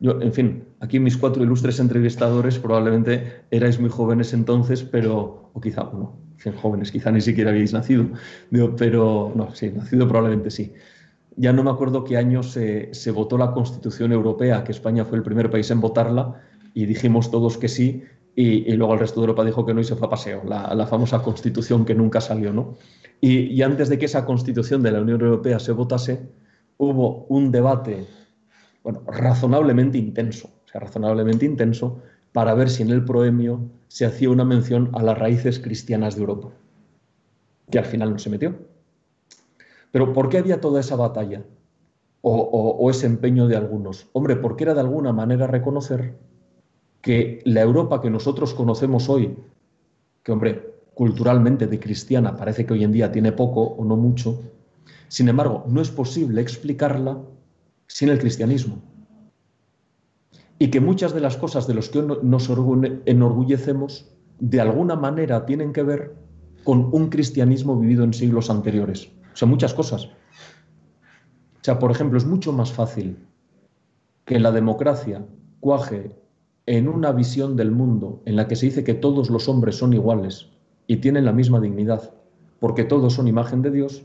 Yo, 0.00 0.20
en 0.20 0.32
fin, 0.32 0.64
aquí 0.80 0.98
mis 1.00 1.16
cuatro 1.16 1.42
ilustres 1.42 1.78
entrevistadores 1.78 2.58
probablemente 2.58 3.44
erais 3.50 3.78
muy 3.80 3.90
jóvenes 3.90 4.32
entonces, 4.32 4.82
pero, 4.82 5.50
o 5.52 5.60
quizá, 5.60 5.84
bueno, 5.84 6.16
jóvenes, 6.52 6.90
quizá 6.90 7.10
ni 7.10 7.20
siquiera 7.20 7.50
habíais 7.50 7.72
nacido, 7.72 8.06
pero 8.76 9.32
no, 9.34 9.54
sí, 9.54 9.70
nacido 9.70 10.06
probablemente 10.08 10.50
sí. 10.50 10.72
Ya 11.36 11.52
no 11.52 11.64
me 11.64 11.70
acuerdo 11.70 12.04
qué 12.04 12.16
año 12.16 12.42
se, 12.42 12.90
votó 13.12 13.38
la 13.38 13.52
Constitución 13.52 14.12
Europea, 14.12 14.62
que 14.62 14.72
España 14.72 15.04
fue 15.04 15.18
el 15.18 15.24
primer 15.24 15.50
país 15.50 15.70
en 15.70 15.80
votarla, 15.80 16.40
y 16.74 16.86
dijimos 16.86 17.30
todos 17.30 17.56
que 17.56 17.68
sí, 17.68 18.04
y, 18.36 18.72
luego 18.74 18.94
el 18.94 19.00
resto 19.00 19.20
de 19.20 19.26
Europa 19.26 19.44
dijo 19.44 19.64
que 19.64 19.74
no 19.74 19.80
y 19.80 19.84
se 19.84 19.94
fue 19.94 20.06
a 20.06 20.10
paseo, 20.10 20.42
la, 20.44 20.86
famosa 20.86 21.22
Constitución 21.22 21.84
que 21.84 21.94
nunca 21.94 22.20
salió, 22.20 22.52
¿no? 22.52 22.74
y 23.20 23.62
antes 23.62 23.88
de 23.88 23.98
que 23.98 24.04
esa 24.04 24.26
Constitución 24.26 24.82
de 24.82 24.92
la 24.92 25.00
Unión 25.00 25.20
Europea 25.22 25.58
se 25.58 25.72
votase, 25.72 26.20
hubo 26.76 27.24
un 27.28 27.50
debate 27.50 28.06
bueno, 28.84 29.02
razonablemente 29.06 29.96
intenso, 29.98 30.50
o 30.66 30.68
sea, 30.68 30.82
razonablemente 30.82 31.46
intenso, 31.46 32.02
para 32.32 32.54
ver 32.54 32.68
si 32.68 32.82
en 32.82 32.90
el 32.90 33.04
proemio 33.04 33.60
se 33.88 34.04
hacía 34.04 34.28
una 34.28 34.44
mención 34.44 34.90
a 34.92 35.02
las 35.02 35.18
raíces 35.18 35.58
cristianas 35.58 36.14
de 36.14 36.20
Europa, 36.20 36.50
que 37.70 37.78
al 37.78 37.86
final 37.86 38.10
no 38.10 38.18
se 38.18 38.28
metió. 38.28 38.54
Pero 39.90 40.12
¿por 40.12 40.28
qué 40.28 40.38
había 40.38 40.60
toda 40.60 40.80
esa 40.80 40.96
batalla? 40.96 41.42
O, 42.26 42.90
ese 42.90 43.06
empeño 43.06 43.46
de 43.48 43.56
algunos. 43.56 44.08
Hombre, 44.12 44.36
porque 44.36 44.64
era 44.64 44.72
de 44.72 44.80
alguna 44.80 45.12
manera 45.12 45.46
reconocer 45.46 46.14
que 47.02 47.40
la 47.44 47.60
Europa 47.60 48.00
que 48.00 48.08
nosotros 48.08 48.54
conocemos 48.54 49.10
hoy, 49.10 49.36
que 50.22 50.32
hombre, 50.32 50.74
culturalmente 50.94 51.66
de 51.66 51.78
cristiana 51.78 52.34
parece 52.34 52.64
que 52.64 52.72
hoy 52.72 52.84
en 52.84 52.92
día 52.92 53.12
tiene 53.12 53.32
poco 53.32 53.62
o 53.62 53.84
no 53.84 53.96
mucho, 53.96 54.40
sin 55.08 55.28
embargo, 55.28 55.64
no 55.68 55.82
es 55.82 55.90
posible 55.90 56.40
explicarla 56.40 57.18
sin 57.86 58.08
el 58.08 58.18
cristianismo. 58.18 58.82
Y 60.58 60.68
que 60.70 60.80
muchas 60.80 61.12
de 61.12 61.20
las 61.20 61.36
cosas 61.36 61.66
de 61.66 61.74
las 61.74 61.88
que 61.88 62.02
nos 62.02 62.48
enorgullecemos 63.06 64.10
de 64.38 64.60
alguna 64.60 64.96
manera 64.96 65.46
tienen 65.46 65.72
que 65.72 65.82
ver 65.82 66.14
con 66.64 66.88
un 66.92 67.08
cristianismo 67.08 67.78
vivido 67.78 68.04
en 68.04 68.14
siglos 68.14 68.50
anteriores. 68.50 69.10
O 69.32 69.36
sea, 69.36 69.48
muchas 69.48 69.74
cosas. 69.74 70.04
O 70.04 71.62
sea, 71.62 71.78
por 71.78 71.90
ejemplo, 71.90 72.18
es 72.18 72.24
mucho 72.24 72.52
más 72.52 72.72
fácil 72.72 73.18
que 74.24 74.38
la 74.38 74.52
democracia 74.52 75.26
cuaje 75.60 76.16
en 76.66 76.88
una 76.88 77.12
visión 77.12 77.56
del 77.56 77.70
mundo 77.70 78.22
en 78.24 78.36
la 78.36 78.48
que 78.48 78.56
se 78.56 78.66
dice 78.66 78.84
que 78.84 78.94
todos 78.94 79.30
los 79.30 79.48
hombres 79.48 79.76
son 79.76 79.92
iguales 79.92 80.48
y 80.86 80.96
tienen 80.96 81.24
la 81.24 81.32
misma 81.32 81.60
dignidad, 81.60 82.12
porque 82.58 82.84
todos 82.84 83.14
son 83.14 83.28
imagen 83.28 83.62
de 83.62 83.70
Dios, 83.70 84.04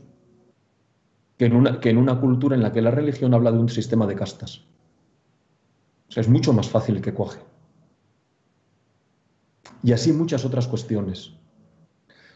que 1.40 1.46
en, 1.46 1.56
una, 1.56 1.80
que 1.80 1.88
en 1.88 1.96
una 1.96 2.20
cultura 2.20 2.54
en 2.54 2.62
la 2.62 2.70
que 2.70 2.82
la 2.82 2.90
religión 2.90 3.32
habla 3.32 3.50
de 3.50 3.58
un 3.58 3.70
sistema 3.70 4.06
de 4.06 4.14
castas. 4.14 4.60
O 6.10 6.12
sea, 6.12 6.20
es 6.20 6.28
mucho 6.28 6.52
más 6.52 6.68
fácil 6.68 7.00
que 7.00 7.14
cuaje. 7.14 7.40
Y 9.82 9.92
así 9.92 10.12
muchas 10.12 10.44
otras 10.44 10.66
cuestiones. 10.66 11.32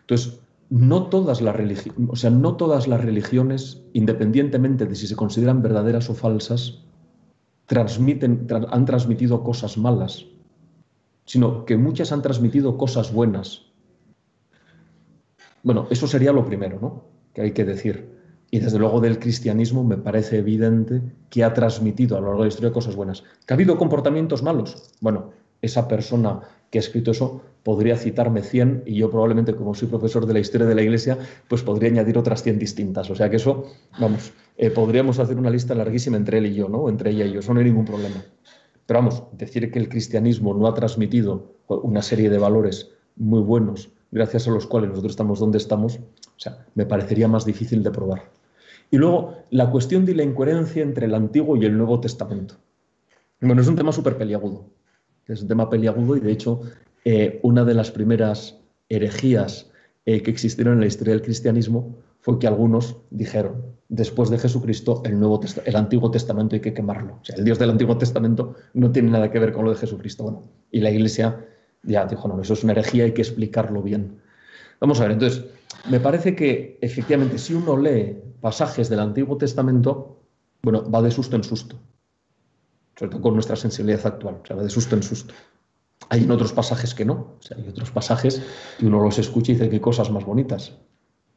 Entonces, 0.00 0.40
no 0.70 1.10
todas 1.10 1.42
las 1.42 1.54
religiones, 1.54 2.08
o 2.08 2.16
sea, 2.16 2.30
no 2.30 2.56
todas 2.56 2.88
las 2.88 3.04
religiones, 3.04 3.82
independientemente 3.92 4.86
de 4.86 4.94
si 4.94 5.06
se 5.06 5.16
consideran 5.16 5.60
verdaderas 5.60 6.08
o 6.08 6.14
falsas, 6.14 6.78
transmiten, 7.66 8.46
han 8.70 8.86
transmitido 8.86 9.44
cosas 9.44 9.76
malas, 9.76 10.24
sino 11.26 11.66
que 11.66 11.76
muchas 11.76 12.10
han 12.10 12.22
transmitido 12.22 12.78
cosas 12.78 13.12
buenas. 13.12 13.66
Bueno, 15.62 15.88
eso 15.90 16.06
sería 16.06 16.32
lo 16.32 16.46
primero, 16.46 16.78
¿no? 16.80 17.04
Que 17.34 17.42
hay 17.42 17.52
que 17.52 17.66
decir. 17.66 18.13
Y 18.54 18.60
desde 18.60 18.78
luego 18.78 19.00
del 19.00 19.18
cristianismo 19.18 19.82
me 19.82 19.96
parece 19.96 20.38
evidente 20.38 21.02
que 21.28 21.42
ha 21.42 21.52
transmitido 21.52 22.16
a 22.16 22.20
lo 22.20 22.28
largo 22.28 22.42
de 22.42 22.46
la 22.50 22.52
historia 22.52 22.70
cosas 22.70 22.94
buenas. 22.94 23.24
¿Que 23.44 23.52
ha 23.52 23.56
habido 23.56 23.76
comportamientos 23.76 24.44
malos? 24.44 24.92
Bueno, 25.00 25.32
esa 25.60 25.88
persona 25.88 26.38
que 26.70 26.78
ha 26.78 26.80
escrito 26.80 27.10
eso 27.10 27.42
podría 27.64 27.96
citarme 27.96 28.44
100 28.44 28.84
y 28.86 28.94
yo 28.94 29.10
probablemente 29.10 29.56
como 29.56 29.74
soy 29.74 29.88
profesor 29.88 30.24
de 30.24 30.34
la 30.34 30.38
historia 30.38 30.68
de 30.68 30.76
la 30.76 30.82
Iglesia, 30.82 31.18
pues 31.48 31.64
podría 31.64 31.90
añadir 31.90 32.16
otras 32.16 32.44
100 32.44 32.60
distintas. 32.60 33.10
O 33.10 33.16
sea 33.16 33.28
que 33.28 33.38
eso, 33.38 33.64
vamos, 33.98 34.32
eh, 34.56 34.70
podríamos 34.70 35.18
hacer 35.18 35.36
una 35.36 35.50
lista 35.50 35.74
larguísima 35.74 36.16
entre 36.16 36.38
él 36.38 36.46
y 36.46 36.54
yo, 36.54 36.68
¿no? 36.68 36.88
Entre 36.88 37.10
ella 37.10 37.24
y 37.24 37.32
yo, 37.32 37.40
eso 37.40 37.52
no 37.52 37.58
hay 37.58 37.66
ningún 37.66 37.86
problema. 37.86 38.22
Pero 38.86 39.00
vamos, 39.00 39.24
decir 39.32 39.68
que 39.72 39.80
el 39.80 39.88
cristianismo 39.88 40.54
no 40.54 40.68
ha 40.68 40.74
transmitido 40.74 41.56
una 41.66 42.02
serie 42.02 42.30
de 42.30 42.38
valores 42.38 42.92
muy 43.16 43.40
buenos, 43.40 43.90
gracias 44.12 44.46
a 44.46 44.52
los 44.52 44.68
cuales 44.68 44.90
nosotros 44.90 45.10
estamos 45.10 45.40
donde 45.40 45.58
estamos, 45.58 45.96
o 45.96 46.38
sea, 46.38 46.64
me 46.76 46.86
parecería 46.86 47.26
más 47.26 47.44
difícil 47.44 47.82
de 47.82 47.90
probar. 47.90 48.43
Y 48.94 48.96
luego 48.96 49.34
la 49.50 49.70
cuestión 49.70 50.04
de 50.06 50.14
la 50.14 50.22
incoherencia 50.22 50.80
entre 50.80 51.06
el 51.06 51.16
Antiguo 51.16 51.56
y 51.56 51.64
el 51.64 51.76
Nuevo 51.76 51.98
Testamento. 51.98 52.54
Bueno, 53.40 53.60
es 53.60 53.66
un 53.66 53.74
tema 53.74 53.90
súper 53.90 54.16
peliagudo. 54.16 54.70
Es 55.26 55.42
un 55.42 55.48
tema 55.48 55.68
peliagudo 55.68 56.16
y 56.16 56.20
de 56.20 56.30
hecho 56.30 56.60
eh, 57.04 57.40
una 57.42 57.64
de 57.64 57.74
las 57.74 57.90
primeras 57.90 58.60
herejías 58.88 59.68
eh, 60.04 60.22
que 60.22 60.30
existieron 60.30 60.74
en 60.74 60.80
la 60.82 60.86
historia 60.86 61.12
del 61.12 61.22
cristianismo 61.22 61.96
fue 62.20 62.38
que 62.38 62.46
algunos 62.46 62.98
dijeron, 63.10 63.64
después 63.88 64.30
de 64.30 64.38
Jesucristo, 64.38 65.02
el, 65.04 65.18
Nuevo 65.18 65.40
el 65.64 65.74
Antiguo 65.74 66.12
Testamento 66.12 66.54
hay 66.54 66.60
que 66.60 66.72
quemarlo. 66.72 67.18
O 67.20 67.24
sea, 67.24 67.34
el 67.34 67.44
Dios 67.44 67.58
del 67.58 67.70
Antiguo 67.70 67.98
Testamento 67.98 68.54
no 68.74 68.92
tiene 68.92 69.10
nada 69.10 69.28
que 69.28 69.40
ver 69.40 69.52
con 69.52 69.64
lo 69.64 69.72
de 69.72 69.76
Jesucristo. 69.76 70.22
Bueno, 70.22 70.44
y 70.70 70.78
la 70.78 70.92
Iglesia 70.92 71.44
ya 71.82 72.06
dijo, 72.06 72.28
no, 72.28 72.40
eso 72.40 72.52
es 72.52 72.62
una 72.62 72.74
herejía, 72.74 73.02
hay 73.02 73.12
que 73.12 73.22
explicarlo 73.22 73.82
bien. 73.82 74.20
Vamos 74.78 75.00
a 75.00 75.02
ver, 75.02 75.12
entonces, 75.12 75.44
me 75.90 76.00
parece 76.00 76.34
que 76.34 76.78
efectivamente 76.80 77.38
si 77.38 77.54
uno 77.54 77.76
lee 77.76 78.16
pasajes 78.40 78.88
del 78.88 79.00
Antiguo 79.00 79.36
Testamento, 79.36 80.20
bueno, 80.62 80.88
va 80.90 81.02
de 81.02 81.10
susto 81.10 81.36
en 81.36 81.44
susto, 81.44 81.76
sobre 82.96 83.10
todo 83.10 83.22
con 83.22 83.34
nuestra 83.34 83.56
sensibilidad 83.56 84.06
actual, 84.06 84.40
o 84.42 84.46
sea, 84.46 84.56
va 84.56 84.62
de 84.62 84.70
susto 84.70 84.96
en 84.96 85.02
susto. 85.02 85.34
Hay 86.08 86.24
en 86.24 86.30
otros 86.30 86.52
pasajes 86.52 86.94
que 86.94 87.04
no, 87.04 87.36
o 87.38 87.38
sea, 87.40 87.56
hay 87.56 87.68
otros 87.68 87.90
pasajes 87.90 88.42
que 88.78 88.86
uno 88.86 89.02
los 89.02 89.18
escucha 89.18 89.52
y 89.52 89.54
dice 89.54 89.70
qué 89.70 89.80
cosas 89.80 90.10
más 90.10 90.24
bonitas. 90.24 90.70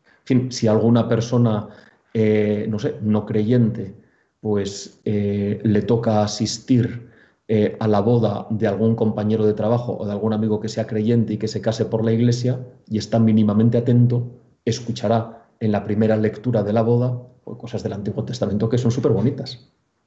En 0.04 0.26
fin, 0.26 0.52
si 0.52 0.68
alguna 0.68 1.08
persona, 1.08 1.70
eh, 2.14 2.68
no 2.70 2.80
sé, 2.80 2.98
no 3.02 3.26
creyente, 3.26 3.96
pues 4.42 5.00
eh, 5.06 5.60
le 5.64 5.82
toca 5.82 6.24
asistir 6.24 7.07
eh, 7.50 7.78
a 7.80 7.88
la 7.88 8.02
boda 8.02 8.46
de 8.50 8.68
algún 8.68 8.96
compañero 8.96 9.46
de 9.46 9.54
trabajo 9.54 9.96
o 9.98 10.06
de 10.06 10.12
algún 10.12 10.34
amigo 10.34 10.60
que 10.60 10.68
sea 10.68 10.86
creyente 10.86 11.34
y 11.34 11.38
que 11.38 11.48
se 11.48 11.62
case 11.62 11.86
por 11.86 12.04
la 12.04 12.12
iglesia 12.12 12.60
y 12.90 12.98
está 12.98 13.20
mínimamente 13.20 13.78
atento, 13.78 14.28
escuchará 14.66 15.48
en 15.62 15.72
la 15.72 15.84
primera 15.86 16.18
lectura 16.18 16.62
de 16.64 16.74
la 16.74 16.82
boda 16.82 17.22
pues, 17.46 17.58
cosas 17.58 17.84
del 17.84 17.94
Antiguo 17.94 18.26
Testamento 18.26 18.68
que 18.68 18.78
son 18.78 18.92
súper 18.92 19.14
bonitas. 19.14 19.56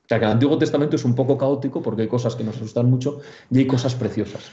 O 0.05 0.09
sea 0.11 0.19
que 0.19 0.27
el 0.27 0.33
Antiguo 0.33 0.59
Testamento 0.59 0.97
es 0.97 1.05
un 1.07 1.15
poco 1.15 1.39
caótico 1.39 1.81
porque 1.81 2.03
hay 2.03 2.09
cosas 2.09 2.37
que 2.37 2.45
nos 2.45 2.57
asustan 2.57 2.91
mucho 2.91 3.21
y 3.51 3.61
hay 3.61 3.67
cosas 3.67 3.95
preciosas. 3.95 4.51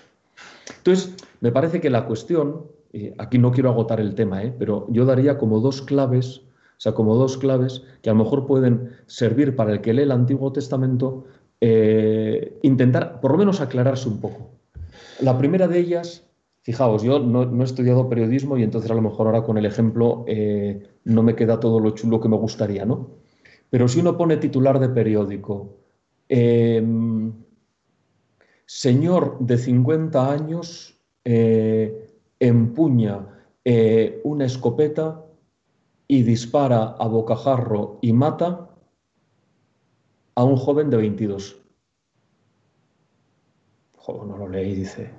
Entonces, 0.77 1.13
me 1.41 1.51
parece 1.51 1.81
que 1.81 1.89
la 1.89 2.05
cuestión, 2.05 2.67
aquí 3.17 3.37
no 3.37 3.51
quiero 3.51 3.69
agotar 3.69 3.99
el 3.99 4.15
tema, 4.15 4.43
¿eh? 4.43 4.53
pero 4.57 4.87
yo 4.89 5.03
daría 5.05 5.37
como 5.37 5.59
dos 5.59 5.81
claves, 5.81 6.37
o 6.37 6.79
sea, 6.79 6.93
como 6.93 7.15
dos 7.15 7.37
claves 7.37 7.83
que 8.01 8.09
a 8.09 8.13
lo 8.13 8.23
mejor 8.23 8.45
pueden 8.45 8.91
servir 9.07 9.57
para 9.57 9.73
el 9.73 9.81
que 9.81 9.93
lee 9.93 10.03
el 10.03 10.11
Antiguo 10.11 10.53
Testamento 10.53 11.25
eh, 11.59 12.59
intentar 12.61 13.19
por 13.19 13.31
lo 13.31 13.37
menos 13.37 13.61
aclararse 13.61 14.07
un 14.07 14.19
poco. 14.19 14.51
La 15.19 15.37
primera 15.37 15.67
de 15.67 15.79
ellas, 15.79 16.29
fijaos, 16.61 17.01
yo 17.01 17.19
no, 17.19 17.61
he 17.61 17.63
estudiado 17.63 18.09
periodismo 18.09 18.57
y 18.57 18.63
entonces 18.63 18.91
a 18.91 18.93
lo 18.93 19.01
mejor 19.01 19.27
ahora 19.27 19.43
con 19.43 19.57
el 19.57 19.65
ejemplo 19.65 20.23
eh, 20.27 20.83
no 21.03 21.23
me 21.23 21.35
queda 21.35 21.59
todo 21.59 21.79
lo 21.79 21.91
chulo 21.91 22.19
que 22.19 22.29
me 22.29 22.37
gustaría, 22.37 22.85
¿no? 22.85 23.17
Pero 23.69 23.87
si 23.87 23.99
uno 23.99 24.17
pone 24.17 24.37
titular 24.37 24.79
de 24.79 24.89
periódico, 24.89 25.77
em, 26.29 27.33
señor 28.65 29.37
de 29.39 29.57
50 29.57 30.31
años 30.31 31.01
eh, 31.25 32.07
empuña 32.39 33.33
una 34.23 34.45
escopeta 34.45 35.25
y 36.07 36.23
dispara 36.23 36.95
a 36.97 37.07
bocajarro 37.07 37.99
y 38.01 38.13
mata, 38.13 38.66
a 40.37 40.43
un 40.43 40.55
joven 40.55 40.91
de 40.91 40.97
22. 40.97 41.57
Joder, 43.97 44.27
no 44.27 44.37
lo 44.37 44.47
leí, 44.47 44.75
dice. 44.75 45.09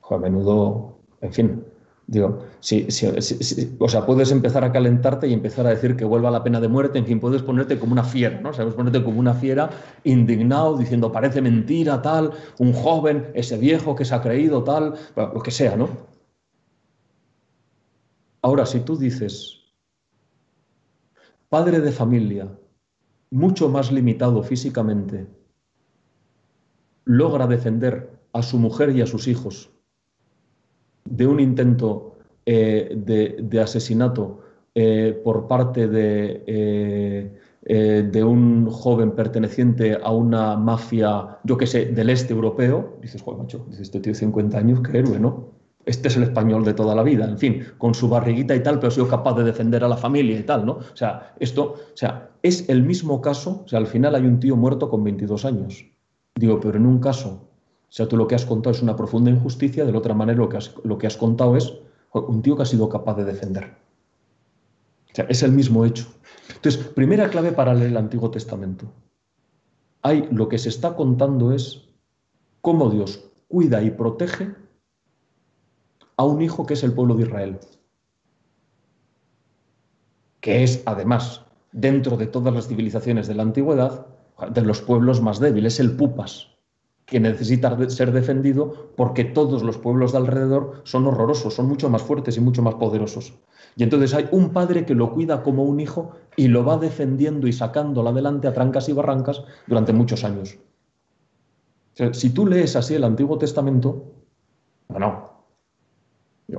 Joder, 0.00 0.20
menudo. 0.20 0.98
En 1.20 1.32
fin, 1.32 1.64
digo, 2.08 2.40
si, 2.58 2.88
o 3.78 3.88
sea, 3.88 4.04
puedes 4.04 4.32
empezar 4.32 4.64
a 4.64 4.72
calentarte 4.72 5.28
y 5.28 5.32
empezar 5.32 5.68
a 5.68 5.70
decir 5.70 5.96
que 5.96 6.04
vuelva 6.04 6.32
la 6.32 6.42
pena 6.42 6.60
de 6.60 6.66
muerte, 6.66 6.98
en 6.98 7.06
fin, 7.06 7.20
puedes 7.20 7.42
ponerte 7.42 7.78
como 7.78 7.92
una 7.92 8.02
fiera, 8.02 8.40
¿no? 8.40 8.52
Sabes 8.52 8.74
ponerte 8.74 9.02
como 9.04 9.20
una 9.20 9.32
fiera 9.32 9.70
indignado, 10.02 10.76
diciendo, 10.76 11.12
parece 11.12 11.40
mentira, 11.40 12.02
tal, 12.02 12.32
un 12.58 12.72
joven, 12.72 13.30
ese 13.34 13.56
viejo 13.58 13.94
que 13.94 14.04
se 14.04 14.16
ha 14.16 14.20
creído, 14.20 14.64
tal, 14.64 14.94
lo 15.14 15.40
que 15.40 15.52
sea, 15.52 15.76
¿no? 15.76 15.88
Ahora, 18.42 18.66
si 18.66 18.80
tú 18.80 18.96
dices, 18.96 19.60
padre 21.48 21.78
de 21.78 21.92
familia, 21.92 22.48
mucho 23.34 23.68
más 23.68 23.90
limitado 23.90 24.44
físicamente, 24.44 25.26
logra 27.04 27.48
defender 27.48 28.08
a 28.32 28.42
su 28.42 28.58
mujer 28.58 28.90
y 28.90 29.00
a 29.00 29.06
sus 29.06 29.26
hijos 29.26 29.72
de 31.04 31.26
un 31.26 31.40
intento 31.40 32.16
eh, 32.46 32.94
de, 32.96 33.60
asesinato 33.60 34.40
eh, 34.72 35.20
por 35.24 35.48
parte 35.48 35.88
de, 35.88 36.44
eh, 36.46 38.08
de, 38.12 38.24
un 38.24 38.70
joven 38.70 39.10
perteneciente 39.16 39.98
a 40.00 40.12
una 40.12 40.56
mafia, 40.56 41.38
yo 41.42 41.56
qué 41.56 41.66
sé, 41.66 41.86
del 41.86 42.10
este 42.10 42.34
europeo, 42.34 42.98
dices, 43.02 43.20
joder, 43.20 43.40
macho, 43.40 43.66
dices, 43.68 43.82
este 43.82 43.98
tío 43.98 44.14
50 44.14 44.56
años, 44.56 44.80
qué 44.80 44.98
héroe, 44.98 45.18
¿no? 45.18 45.53
Este 45.86 46.08
es 46.08 46.16
el 46.16 46.22
español 46.24 46.64
de 46.64 46.74
toda 46.74 46.94
la 46.94 47.02
vida, 47.02 47.24
en 47.24 47.38
fin, 47.38 47.64
con 47.78 47.94
su 47.94 48.08
barriguita 48.08 48.54
y 48.54 48.62
tal, 48.62 48.76
pero 48.76 48.88
ha 48.88 48.90
sido 48.90 49.08
capaz 49.08 49.34
de 49.34 49.44
defender 49.44 49.84
a 49.84 49.88
la 49.88 49.96
familia 49.96 50.38
y 50.38 50.42
tal, 50.42 50.64
¿no? 50.64 50.72
O 50.72 50.96
sea, 50.96 51.34
esto, 51.38 51.74
o 51.92 51.96
sea, 51.96 52.30
es 52.42 52.68
el 52.68 52.82
mismo 52.82 53.20
caso, 53.20 53.62
o 53.64 53.68
sea, 53.68 53.78
al 53.78 53.86
final 53.86 54.14
hay 54.14 54.24
un 54.24 54.40
tío 54.40 54.56
muerto 54.56 54.88
con 54.88 55.04
22 55.04 55.44
años. 55.44 55.84
Digo, 56.34 56.58
pero 56.60 56.78
en 56.78 56.86
un 56.86 56.98
caso, 56.98 57.28
o 57.28 57.92
sea, 57.96 58.08
tú 58.08 58.16
lo 58.16 58.26
que 58.26 58.34
has 58.34 58.46
contado 58.46 58.74
es 58.74 58.82
una 58.82 58.96
profunda 58.96 59.30
injusticia, 59.30 59.84
de 59.84 59.92
la 59.92 59.98
otra 59.98 60.14
manera 60.14 60.38
lo 60.38 60.48
que 60.48 60.56
has, 60.56 60.74
lo 60.84 60.98
que 60.98 61.06
has 61.06 61.16
contado 61.16 61.56
es 61.56 61.72
un 62.12 62.42
tío 62.42 62.56
que 62.56 62.62
ha 62.62 62.66
sido 62.66 62.88
capaz 62.88 63.14
de 63.16 63.24
defender. 63.24 63.64
O 65.12 65.14
sea, 65.14 65.26
es 65.28 65.42
el 65.42 65.52
mismo 65.52 65.84
hecho. 65.84 66.06
Entonces, 66.48 66.82
primera 66.88 67.28
clave 67.28 67.52
para 67.52 67.74
leer 67.74 67.90
el 67.90 67.96
Antiguo 67.96 68.30
Testamento. 68.30 68.86
Hay, 70.02 70.28
lo 70.30 70.48
que 70.48 70.58
se 70.58 70.70
está 70.70 70.96
contando 70.96 71.52
es 71.52 71.88
cómo 72.60 72.90
Dios 72.90 73.30
cuida 73.48 73.82
y 73.82 73.90
protege 73.90 74.54
a 76.16 76.24
un 76.24 76.42
hijo 76.42 76.66
que 76.66 76.74
es 76.74 76.82
el 76.82 76.92
pueblo 76.92 77.14
de 77.14 77.22
Israel, 77.24 77.58
que 80.40 80.62
es 80.62 80.82
además, 80.86 81.44
dentro 81.72 82.16
de 82.16 82.26
todas 82.26 82.52
las 82.54 82.68
civilizaciones 82.68 83.26
de 83.26 83.34
la 83.34 83.42
antigüedad, 83.42 84.06
de 84.50 84.62
los 84.62 84.82
pueblos 84.82 85.20
más 85.22 85.40
débiles, 85.40 85.80
el 85.80 85.96
pupas, 85.96 86.54
que 87.06 87.20
necesita 87.20 87.76
ser 87.90 88.12
defendido 88.12 88.92
porque 88.96 89.24
todos 89.24 89.62
los 89.62 89.76
pueblos 89.78 90.12
de 90.12 90.18
alrededor 90.18 90.80
son 90.84 91.06
horrorosos, 91.06 91.54
son 91.54 91.66
mucho 91.66 91.90
más 91.90 92.02
fuertes 92.02 92.36
y 92.36 92.40
mucho 92.40 92.62
más 92.62 92.74
poderosos. 92.76 93.34
Y 93.76 93.82
entonces 93.82 94.14
hay 94.14 94.28
un 94.30 94.50
padre 94.50 94.86
que 94.86 94.94
lo 94.94 95.12
cuida 95.12 95.42
como 95.42 95.64
un 95.64 95.80
hijo 95.80 96.12
y 96.36 96.48
lo 96.48 96.64
va 96.64 96.78
defendiendo 96.78 97.46
y 97.46 97.52
sacándolo 97.52 98.08
adelante 98.10 98.48
a 98.48 98.52
trancas 98.52 98.88
y 98.88 98.92
barrancas 98.92 99.42
durante 99.66 99.92
muchos 99.92 100.24
años. 100.24 100.56
si 102.12 102.30
tú 102.30 102.46
lees 102.46 102.74
así 102.76 102.94
el 102.94 103.04
Antiguo 103.04 103.38
Testamento, 103.38 104.12
bueno, 104.88 105.33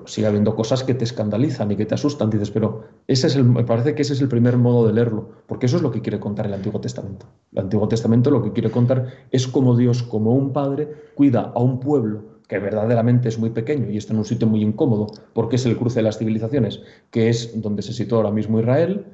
sigue 0.05 0.27
habiendo 0.27 0.55
cosas 0.55 0.84
que 0.84 0.93
te 0.93 1.03
escandalizan 1.03 1.71
y 1.71 1.75
que 1.75 1.86
te 1.86 1.95
asustan, 1.95 2.29
dices, 2.29 2.51
pero 2.51 2.84
ese 3.08 3.27
es 3.27 3.36
el, 3.36 3.43
me 3.43 3.63
parece 3.63 3.95
que 3.95 4.01
ese 4.01 4.13
es 4.13 4.21
el 4.21 4.27
primer 4.27 4.58
modo 4.58 4.88
de 4.88 4.93
leerlo, 4.93 5.29
porque 5.47 5.65
eso 5.65 5.77
es 5.77 5.84
lo 5.84 5.91
que 5.91 6.01
quiere 6.01 6.19
contar 6.19 6.45
el 6.45 6.53
Antiguo 6.53 6.79
Testamento. 6.81 7.25
El 7.53 7.60
Antiguo 7.60 7.88
Testamento 7.88 8.31
lo 8.31 8.43
que 8.43 8.51
quiere 8.51 8.71
contar 8.71 9.08
es 9.31 9.47
cómo 9.47 9.75
Dios, 9.75 10.03
como 10.03 10.34
un 10.34 10.53
padre, 10.53 10.89
cuida 11.15 11.51
a 11.55 11.60
un 11.60 11.79
pueblo 11.79 12.36
que 12.47 12.60
verdaderamente 12.60 13.29
es 13.29 13.39
muy 13.39 13.49
pequeño 13.49 13.89
y 13.89 13.97
está 13.97 14.13
en 14.13 14.19
un 14.19 14.25
sitio 14.25 14.47
muy 14.47 14.62
incómodo, 14.62 15.08
porque 15.34 15.55
es 15.55 15.65
el 15.65 15.77
cruce 15.77 15.99
de 15.99 16.03
las 16.03 16.17
civilizaciones, 16.17 16.81
que 17.12 17.29
es 17.29 17.60
donde 17.62 17.81
se 17.81 17.93
sitúa 17.93 18.19
ahora 18.19 18.31
mismo 18.31 18.60
Israel, 18.60 19.05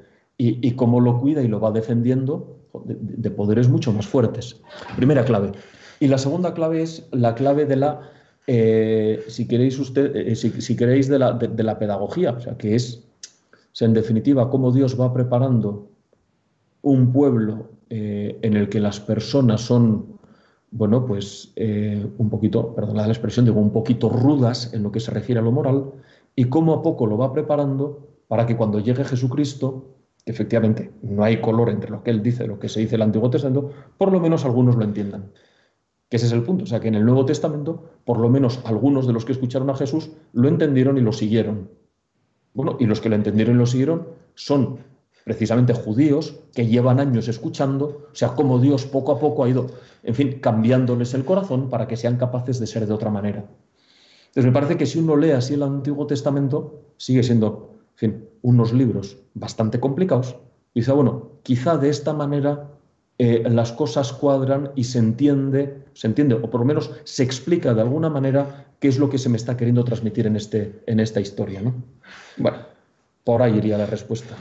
y, 0.43 0.71
cómo 0.71 0.99
lo 0.99 1.19
cuida 1.19 1.43
y 1.43 1.47
lo 1.47 1.59
va 1.59 1.71
defendiendo 1.71 2.57
de 2.83 3.29
poderes 3.29 3.69
mucho 3.69 3.93
más 3.93 4.07
fuertes. 4.07 4.59
Primera 4.95 5.23
clave. 5.23 5.51
Y 5.99 6.07
la 6.07 6.17
segunda 6.17 6.55
clave 6.55 6.81
es 6.81 7.07
la 7.11 7.35
clave 7.35 7.65
de 7.65 7.75
la 7.75 8.10
eh, 8.47 9.23
si 9.27 9.47
queréis, 9.47 9.77
usted, 9.79 10.15
eh, 10.15 10.35
si, 10.35 10.75
queréis 10.75 11.07
de 11.07 11.19
la, 11.19 11.79
pedagogía, 11.79 12.31
o 12.31 12.39
sea, 12.39 12.57
que 12.57 12.75
es, 12.75 13.03
en 13.79 13.93
definitiva, 13.93 14.49
cómo 14.49 14.71
Dios 14.71 14.99
va 14.99 15.13
preparando 15.13 15.89
un 16.81 17.11
pueblo 17.13 17.69
eh, 17.89 18.39
en 18.41 18.55
el 18.55 18.69
que 18.69 18.79
las 18.79 18.99
personas 18.99 19.61
son, 19.61 20.19
bueno, 20.71 21.05
pues 21.05 21.53
un 22.17 22.29
poquito, 22.29 22.73
perdón 22.73 22.97
la 22.97 23.07
expresión, 23.07 23.45
digo, 23.45 23.59
un 23.59 23.71
poquito 23.71 24.09
rudas 24.09 24.73
en 24.73 24.83
lo 24.83 24.91
que 24.91 24.99
se 24.99 25.11
refiere 25.11 25.39
a 25.39 25.43
lo 25.43 25.51
moral, 25.51 25.91
y 26.35 26.45
cómo 26.45 26.73
a 26.73 26.81
poco 26.81 27.05
lo 27.05 27.17
va 27.17 27.33
preparando 27.33 28.07
para 28.27 28.45
que 28.45 28.55
cuando 28.55 28.79
llegue 28.79 29.03
Jesucristo, 29.03 29.85
efectivamente, 30.25 30.91
no 31.01 31.23
hay 31.23 31.41
color 31.41 31.69
entre 31.69 31.91
lo 31.91 32.03
que 32.03 32.11
él 32.11 32.23
dice 32.23 32.45
y 32.45 32.47
lo 32.47 32.59
que 32.59 32.69
se 32.69 32.79
dice 32.79 32.95
el 32.95 33.01
Antiguo 33.01 33.29
Testamento, 33.29 33.71
por 33.97 34.11
lo 34.11 34.19
menos 34.19 34.45
algunos 34.45 34.75
lo 34.75 34.83
entiendan. 34.83 35.31
Que 36.11 36.17
ese 36.17 36.25
es 36.25 36.33
el 36.33 36.43
punto. 36.43 36.65
O 36.65 36.67
sea, 36.67 36.81
que 36.81 36.89
en 36.89 36.95
el 36.95 37.05
Nuevo 37.05 37.25
Testamento, 37.25 37.85
por 38.03 38.19
lo 38.19 38.27
menos 38.27 38.59
algunos 38.65 39.07
de 39.07 39.13
los 39.13 39.23
que 39.23 39.31
escucharon 39.31 39.69
a 39.69 39.75
Jesús 39.75 40.11
lo 40.33 40.49
entendieron 40.49 40.97
y 40.97 41.01
lo 41.01 41.13
siguieron. 41.13 41.69
Bueno, 42.53 42.75
y 42.81 42.85
los 42.85 42.99
que 42.99 43.07
lo 43.07 43.15
entendieron 43.15 43.55
y 43.55 43.59
lo 43.59 43.65
siguieron 43.65 44.09
son 44.35 44.79
precisamente 45.23 45.73
judíos 45.73 46.35
que 46.53 46.67
llevan 46.67 46.99
años 46.99 47.29
escuchando, 47.29 48.09
o 48.11 48.15
sea, 48.15 48.35
cómo 48.35 48.59
Dios 48.59 48.85
poco 48.85 49.13
a 49.13 49.19
poco 49.19 49.45
ha 49.45 49.49
ido, 49.49 49.67
en 50.03 50.13
fin, 50.13 50.39
cambiándoles 50.41 51.13
el 51.13 51.23
corazón 51.23 51.69
para 51.69 51.87
que 51.87 51.95
sean 51.95 52.17
capaces 52.17 52.59
de 52.59 52.67
ser 52.67 52.87
de 52.87 52.93
otra 52.93 53.09
manera. 53.09 53.45
Entonces 54.27 54.45
me 54.45 54.51
parece 54.51 54.75
que 54.75 54.85
si 54.85 54.99
uno 54.99 55.15
lee 55.15 55.31
así 55.31 55.53
el 55.53 55.63
Antiguo 55.63 56.07
Testamento, 56.07 56.81
sigue 56.97 57.23
siendo, 57.23 57.75
en 57.91 57.97
fin, 57.97 58.29
unos 58.41 58.73
libros 58.73 59.17
bastante 59.33 59.79
complicados. 59.79 60.35
Y 60.73 60.81
dice, 60.81 60.91
bueno, 60.91 61.39
quizá 61.43 61.77
de 61.77 61.87
esta 61.87 62.11
manera 62.11 62.70
eh, 63.23 63.43
las 63.51 63.71
cosas 63.71 64.13
cuadran 64.13 64.71
y 64.75 64.83
se 64.83 64.97
entiende, 64.97 65.83
se 65.93 66.07
entiende, 66.07 66.33
o 66.33 66.49
por 66.49 66.61
lo 66.61 66.65
menos 66.65 66.89
se 67.03 67.21
explica 67.21 67.71
de 67.75 67.81
alguna 67.81 68.09
manera 68.09 68.65
qué 68.79 68.87
es 68.87 68.97
lo 68.97 69.11
que 69.11 69.19
se 69.19 69.29
me 69.29 69.37
está 69.37 69.55
queriendo 69.55 69.83
transmitir 69.83 70.25
en, 70.25 70.35
este, 70.35 70.81
en 70.87 70.99
esta 70.99 71.21
historia. 71.21 71.61
¿no? 71.61 71.75
Bueno, 72.37 72.65
por 73.23 73.43
ahí 73.43 73.55
iría 73.55 73.77
la 73.77 73.85
respuesta. 73.85 74.35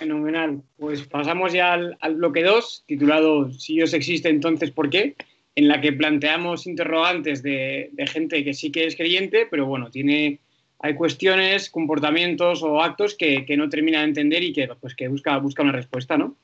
Fenomenal. 0.00 0.60
Pues 0.78 1.06
pasamos 1.06 1.52
ya 1.52 1.74
al, 1.74 2.16
bloque 2.16 2.42
2, 2.42 2.86
titulado 2.88 3.52
Si 3.52 3.74
Dios 3.74 3.94
existe, 3.94 4.28
entonces 4.28 4.72
¿por 4.72 4.90
qué? 4.90 5.14
En 5.54 5.68
la 5.68 5.80
que 5.80 5.92
planteamos 5.92 6.66
interrogantes 6.66 7.44
de, 7.44 7.92
gente 8.08 8.42
que 8.42 8.52
sí 8.52 8.72
que 8.72 8.86
es 8.86 8.96
creyente, 8.96 9.46
pero 9.48 9.66
bueno, 9.66 9.90
tiene, 9.90 10.40
hay 10.82 10.96
cuestiones, 10.96 11.70
comportamientos 11.70 12.62
o 12.64 12.82
actos 12.82 13.14
que, 13.14 13.46
no 13.56 13.68
termina 13.68 14.00
de 14.00 14.06
entender 14.06 14.42
y 14.42 14.52
que, 14.52 14.68
pues, 14.80 14.96
busca, 15.08 15.62
una 15.62 15.72
respuesta, 15.72 16.18
¿no? 16.18 16.36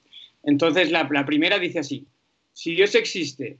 Entonces, 0.44 0.92
la, 0.92 1.08
primera 1.26 1.58
dice 1.58 1.80
así: 1.80 2.06
Si 2.52 2.74
Dios 2.74 2.94
existe, 2.94 3.58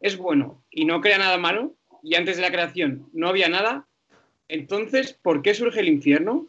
es 0.00 0.18
bueno 0.18 0.62
y 0.70 0.84
no 0.84 1.00
crea 1.00 1.16
nada 1.16 1.38
malo, 1.38 1.74
y 2.02 2.14
antes 2.16 2.36
de 2.36 2.42
la 2.42 2.50
creación 2.50 3.08
no 3.14 3.28
había 3.28 3.48
nada, 3.48 3.86
entonces, 4.48 5.18
¿por 5.22 5.40
qué 5.40 5.54
surge 5.54 5.80
el 5.80 5.88
infierno? 5.88 6.48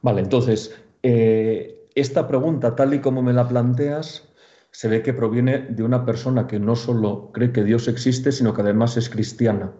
Vale, 0.00 0.22
entonces, 0.22 0.80
eh, 1.02 1.86
esta 1.94 2.26
pregunta, 2.26 2.74
tal 2.74 2.94
y 2.94 3.00
como 3.00 3.22
me 3.22 3.34
la 3.34 3.46
planteas, 3.46 4.32
se 4.70 4.88
ve 4.88 5.02
que 5.02 5.12
proviene 5.12 5.58
de 5.58 5.82
una 5.82 6.06
persona 6.06 6.46
que 6.46 6.58
no 6.58 6.74
solo 6.74 7.30
cree 7.34 7.52
que 7.52 7.64
Dios 7.64 7.86
existe, 7.86 8.32
sino 8.32 8.54
que 8.54 8.62
además 8.62 8.96
es 8.96 9.10
cristiana. 9.10 9.74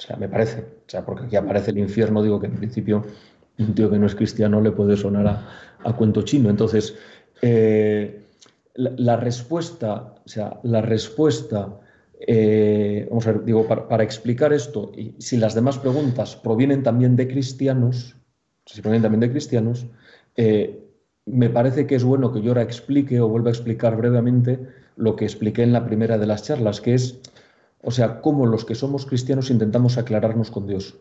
O 0.00 0.02
sea, 0.02 0.16
me 0.16 0.28
parece. 0.28 0.60
O 0.60 0.88
sea, 0.88 1.04
porque 1.04 1.26
aquí 1.26 1.36
aparece 1.36 1.72
el 1.72 1.78
infierno, 1.78 2.22
digo 2.22 2.40
que 2.40 2.46
en 2.46 2.54
principio 2.54 3.04
un 3.58 3.74
tío 3.74 3.90
que 3.90 3.98
no 3.98 4.06
es 4.06 4.14
cristiano 4.14 4.60
le 4.62 4.72
puede 4.72 4.96
sonar 4.96 5.44
a, 5.84 5.92
cuento 5.92 6.22
chino. 6.22 6.48
Entonces, 6.48 6.96
eh, 7.42 8.24
la, 8.74 9.18
respuesta, 9.18 10.14
o 10.24 10.28
sea, 10.28 10.58
la 10.62 10.80
respuesta, 10.80 11.78
eh, 12.18 13.06
vamos 13.10 13.26
a 13.26 13.32
ver, 13.32 13.44
digo, 13.44 13.68
para, 13.68 13.86
para, 13.86 14.02
explicar 14.02 14.54
esto, 14.54 14.90
y 14.96 15.14
si 15.18 15.36
las 15.36 15.54
demás 15.54 15.78
preguntas 15.78 16.34
provienen 16.36 16.82
también 16.82 17.16
de 17.16 17.28
cristianos, 17.28 18.16
si 18.64 18.80
provienen 18.80 19.02
también 19.02 19.20
de 19.20 19.30
cristianos, 19.30 19.86
eh, 20.36 20.80
me 21.26 21.50
parece 21.50 21.86
que 21.86 21.96
es 21.96 22.04
bueno 22.04 22.32
que 22.32 22.40
yo 22.40 22.52
ahora 22.52 22.62
explique 22.62 23.20
o 23.20 23.28
vuelva 23.28 23.50
a 23.50 23.52
explicar 23.52 23.96
brevemente 23.96 24.58
lo 24.96 25.16
que 25.16 25.24
expliqué 25.24 25.62
en 25.62 25.72
la 25.72 25.84
primera 25.84 26.16
de 26.16 26.26
las 26.26 26.44
charlas, 26.44 26.80
que 26.80 26.94
es, 26.94 27.20
o 27.82 27.90
sea, 27.90 28.20
cómo 28.20 28.46
los 28.46 28.64
que 28.64 28.74
somos 28.74 29.06
cristianos 29.06 29.50
intentamos 29.50 29.98
aclararnos 29.98 30.50
con 30.50 30.66
Dios. 30.66 30.98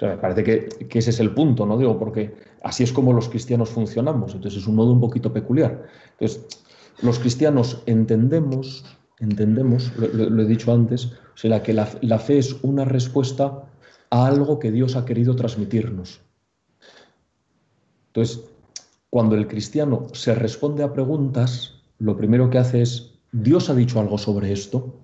me 0.00 0.16
parece 0.18 0.44
que, 0.44 0.98
ese 0.98 1.10
es 1.10 1.20
el 1.20 1.32
punto, 1.32 1.66
¿no? 1.66 1.78
Digo, 1.78 1.98
porque 1.98 2.34
así 2.62 2.82
es 2.82 2.92
como 2.92 3.12
los 3.12 3.28
cristianos 3.28 3.70
funcionamos, 3.70 4.34
entonces 4.34 4.62
es 4.62 4.68
un 4.68 4.76
modo 4.76 4.92
un 4.92 5.00
poquito 5.00 5.32
peculiar. 5.32 5.86
Entonces, 6.18 6.46
los 7.02 7.18
cristianos 7.18 7.82
entendemos, 7.86 8.84
entendemos, 9.18 9.92
lo, 9.96 10.42
he 10.42 10.46
dicho 10.46 10.72
antes, 10.72 11.06
o 11.06 11.36
sea, 11.36 11.62
que 11.62 11.72
la 11.72 12.18
fe 12.18 12.38
es 12.38 12.56
una 12.62 12.84
respuesta 12.84 13.64
a 14.10 14.26
algo 14.26 14.58
que 14.58 14.70
Dios 14.70 14.96
ha 14.96 15.04
querido 15.04 15.36
transmitirnos. 15.36 16.20
Entonces, 18.08 18.44
cuando 19.10 19.34
el 19.34 19.46
cristiano 19.46 20.06
se 20.12 20.34
responde 20.34 20.82
a 20.82 20.92
preguntas, 20.92 21.74
lo 21.98 22.16
primero 22.16 22.50
que 22.50 22.58
hace 22.58 22.82
es, 22.82 23.15
¿Dios 23.38 23.68
ha 23.68 23.74
dicho 23.74 24.00
algo 24.00 24.16
sobre 24.16 24.50
esto? 24.50 24.94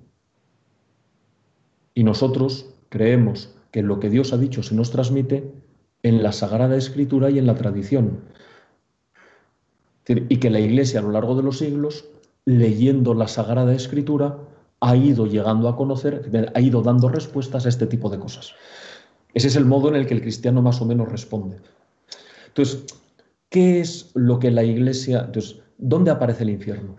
Y 1.92 2.02
nosotros 2.02 2.74
creemos 2.88 3.54
que 3.70 3.82
lo 3.82 4.00
que 4.00 4.08
Dios 4.08 4.32
ha 4.32 4.38
dicho 4.38 4.62
se 4.62 4.74
nos 4.74 4.90
transmite 4.90 5.52
en 6.02 6.22
la 6.22 6.32
Sagrada 6.32 6.74
Escritura 6.76 7.28
y 7.28 7.38
en 7.38 7.46
la 7.46 7.56
tradición. 7.56 8.20
Y 10.08 10.38
que 10.38 10.48
la 10.48 10.60
Iglesia 10.60 11.00
a 11.00 11.02
lo 11.02 11.10
largo 11.10 11.36
de 11.36 11.42
los 11.42 11.58
siglos, 11.58 12.06
leyendo 12.46 13.12
la 13.12 13.28
Sagrada 13.28 13.74
Escritura, 13.74 14.38
ha 14.80 14.96
ido 14.96 15.26
llegando 15.26 15.68
a 15.68 15.76
conocer, 15.76 16.50
ha 16.54 16.60
ido 16.60 16.80
dando 16.80 17.10
respuestas 17.10 17.66
a 17.66 17.68
este 17.68 17.86
tipo 17.86 18.08
de 18.08 18.18
cosas. 18.18 18.54
Ese 19.34 19.48
es 19.48 19.56
el 19.56 19.66
modo 19.66 19.90
en 19.90 19.96
el 19.96 20.06
que 20.06 20.14
el 20.14 20.22
cristiano 20.22 20.62
más 20.62 20.80
o 20.80 20.86
menos 20.86 21.10
responde. 21.10 21.58
Entonces, 22.46 22.86
¿qué 23.50 23.80
es 23.80 24.10
lo 24.14 24.38
que 24.38 24.50
la 24.50 24.64
iglesia... 24.64 25.24
Entonces, 25.26 25.60
¿dónde 25.76 26.10
aparece 26.10 26.44
el 26.44 26.50
infierno? 26.50 26.96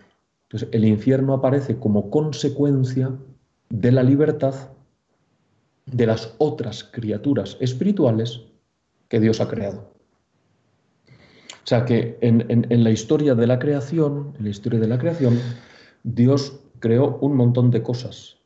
Entonces, 0.53 0.69
el 0.71 0.85
infierno 0.85 1.33
aparece 1.33 1.79
como 1.79 2.11
consecuencia 2.11 3.11
de 3.69 3.91
la 3.91 4.03
libertad 4.03 4.53
de 5.87 6.05
las 6.05 6.35
otras 6.37 6.83
criaturas 6.83 7.57
espirituales 7.59 8.41
que 9.07 9.19
Dios 9.19 9.41
ha 9.41 9.47
creado. 9.47 9.91
O 11.07 11.65
sea 11.65 11.85
que 11.85 12.19
en, 12.21 12.83
la 12.83 12.91
historia 12.91 13.33
de 13.33 13.47
la 13.47 13.57
creación, 13.57 14.35
en 14.37 14.43
la 14.43 14.49
historia 14.51 14.79
de 14.79 14.87
la 14.87 14.99
creación, 14.99 15.39
Dios 16.03 16.59
creó 16.79 17.17
un 17.21 17.35
montón 17.35 17.71
de 17.71 17.81
cosas 17.81 18.37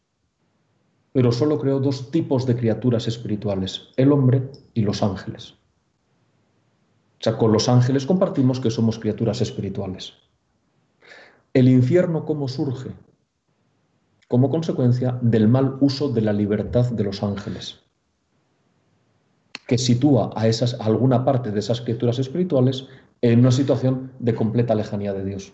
pero 1.17 1.31
solo 1.31 1.57
creó 1.57 1.79
dos 1.79 2.11
tipos 2.11 2.45
de 2.45 2.55
criaturas 2.55 3.07
espirituales, 3.07 3.87
el 3.97 4.11
hombre 4.11 4.51
y 4.75 4.83
los 4.83 5.01
ángeles. 5.01 5.55
O 7.19 7.23
sea, 7.23 7.39
con 7.39 7.51
los 7.51 7.67
ángeles 7.69 8.05
compartimos 8.05 8.59
que 8.59 8.69
somos 8.69 8.99
criaturas 8.99 9.41
espirituales. 9.41 10.13
El 11.53 11.69
infierno, 11.69 12.25
¿cómo 12.25 12.47
surge? 12.47 12.91
Como 14.27 14.49
consecuencia 14.49 15.17
del 15.21 15.47
mal 15.47 15.77
uso 15.79 16.09
de 16.09 16.21
la 16.21 16.33
libertad 16.33 16.91
de 16.91 17.03
los 17.03 17.23
ángeles, 17.23 17.79
que 19.67 19.77
sitúa 19.77 20.31
a, 20.35 20.47
esas, 20.47 20.79
alguna 20.79 21.25
parte 21.25 21.51
de 21.51 21.59
esas 21.59 21.81
criaturas 21.81 22.19
espirituales 22.19 22.87
en 23.21 23.39
una 23.39 23.51
situación 23.51 24.11
de 24.19 24.35
completa 24.35 24.75
lejanía 24.75 25.13
de 25.13 25.25
Dios. 25.25 25.53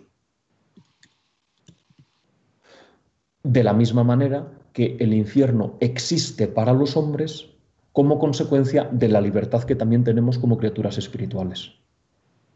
De 3.44 3.64
la 3.64 3.74
misma 3.74 4.04
manera 4.04 4.52
que 4.74 4.98
el 5.00 5.14
infierno 5.14 5.78
existe 5.80 6.48
para 6.48 6.74
los 6.74 6.98
hombres 6.98 7.50
como 7.92 8.18
consecuencia 8.18 8.90
de 8.92 9.08
la 9.08 9.22
libertad 9.22 9.64
que 9.64 9.76
también 9.76 10.04
tenemos 10.04 10.40
como 10.40 10.58
criaturas 10.58 10.98
espirituales. 10.98 11.83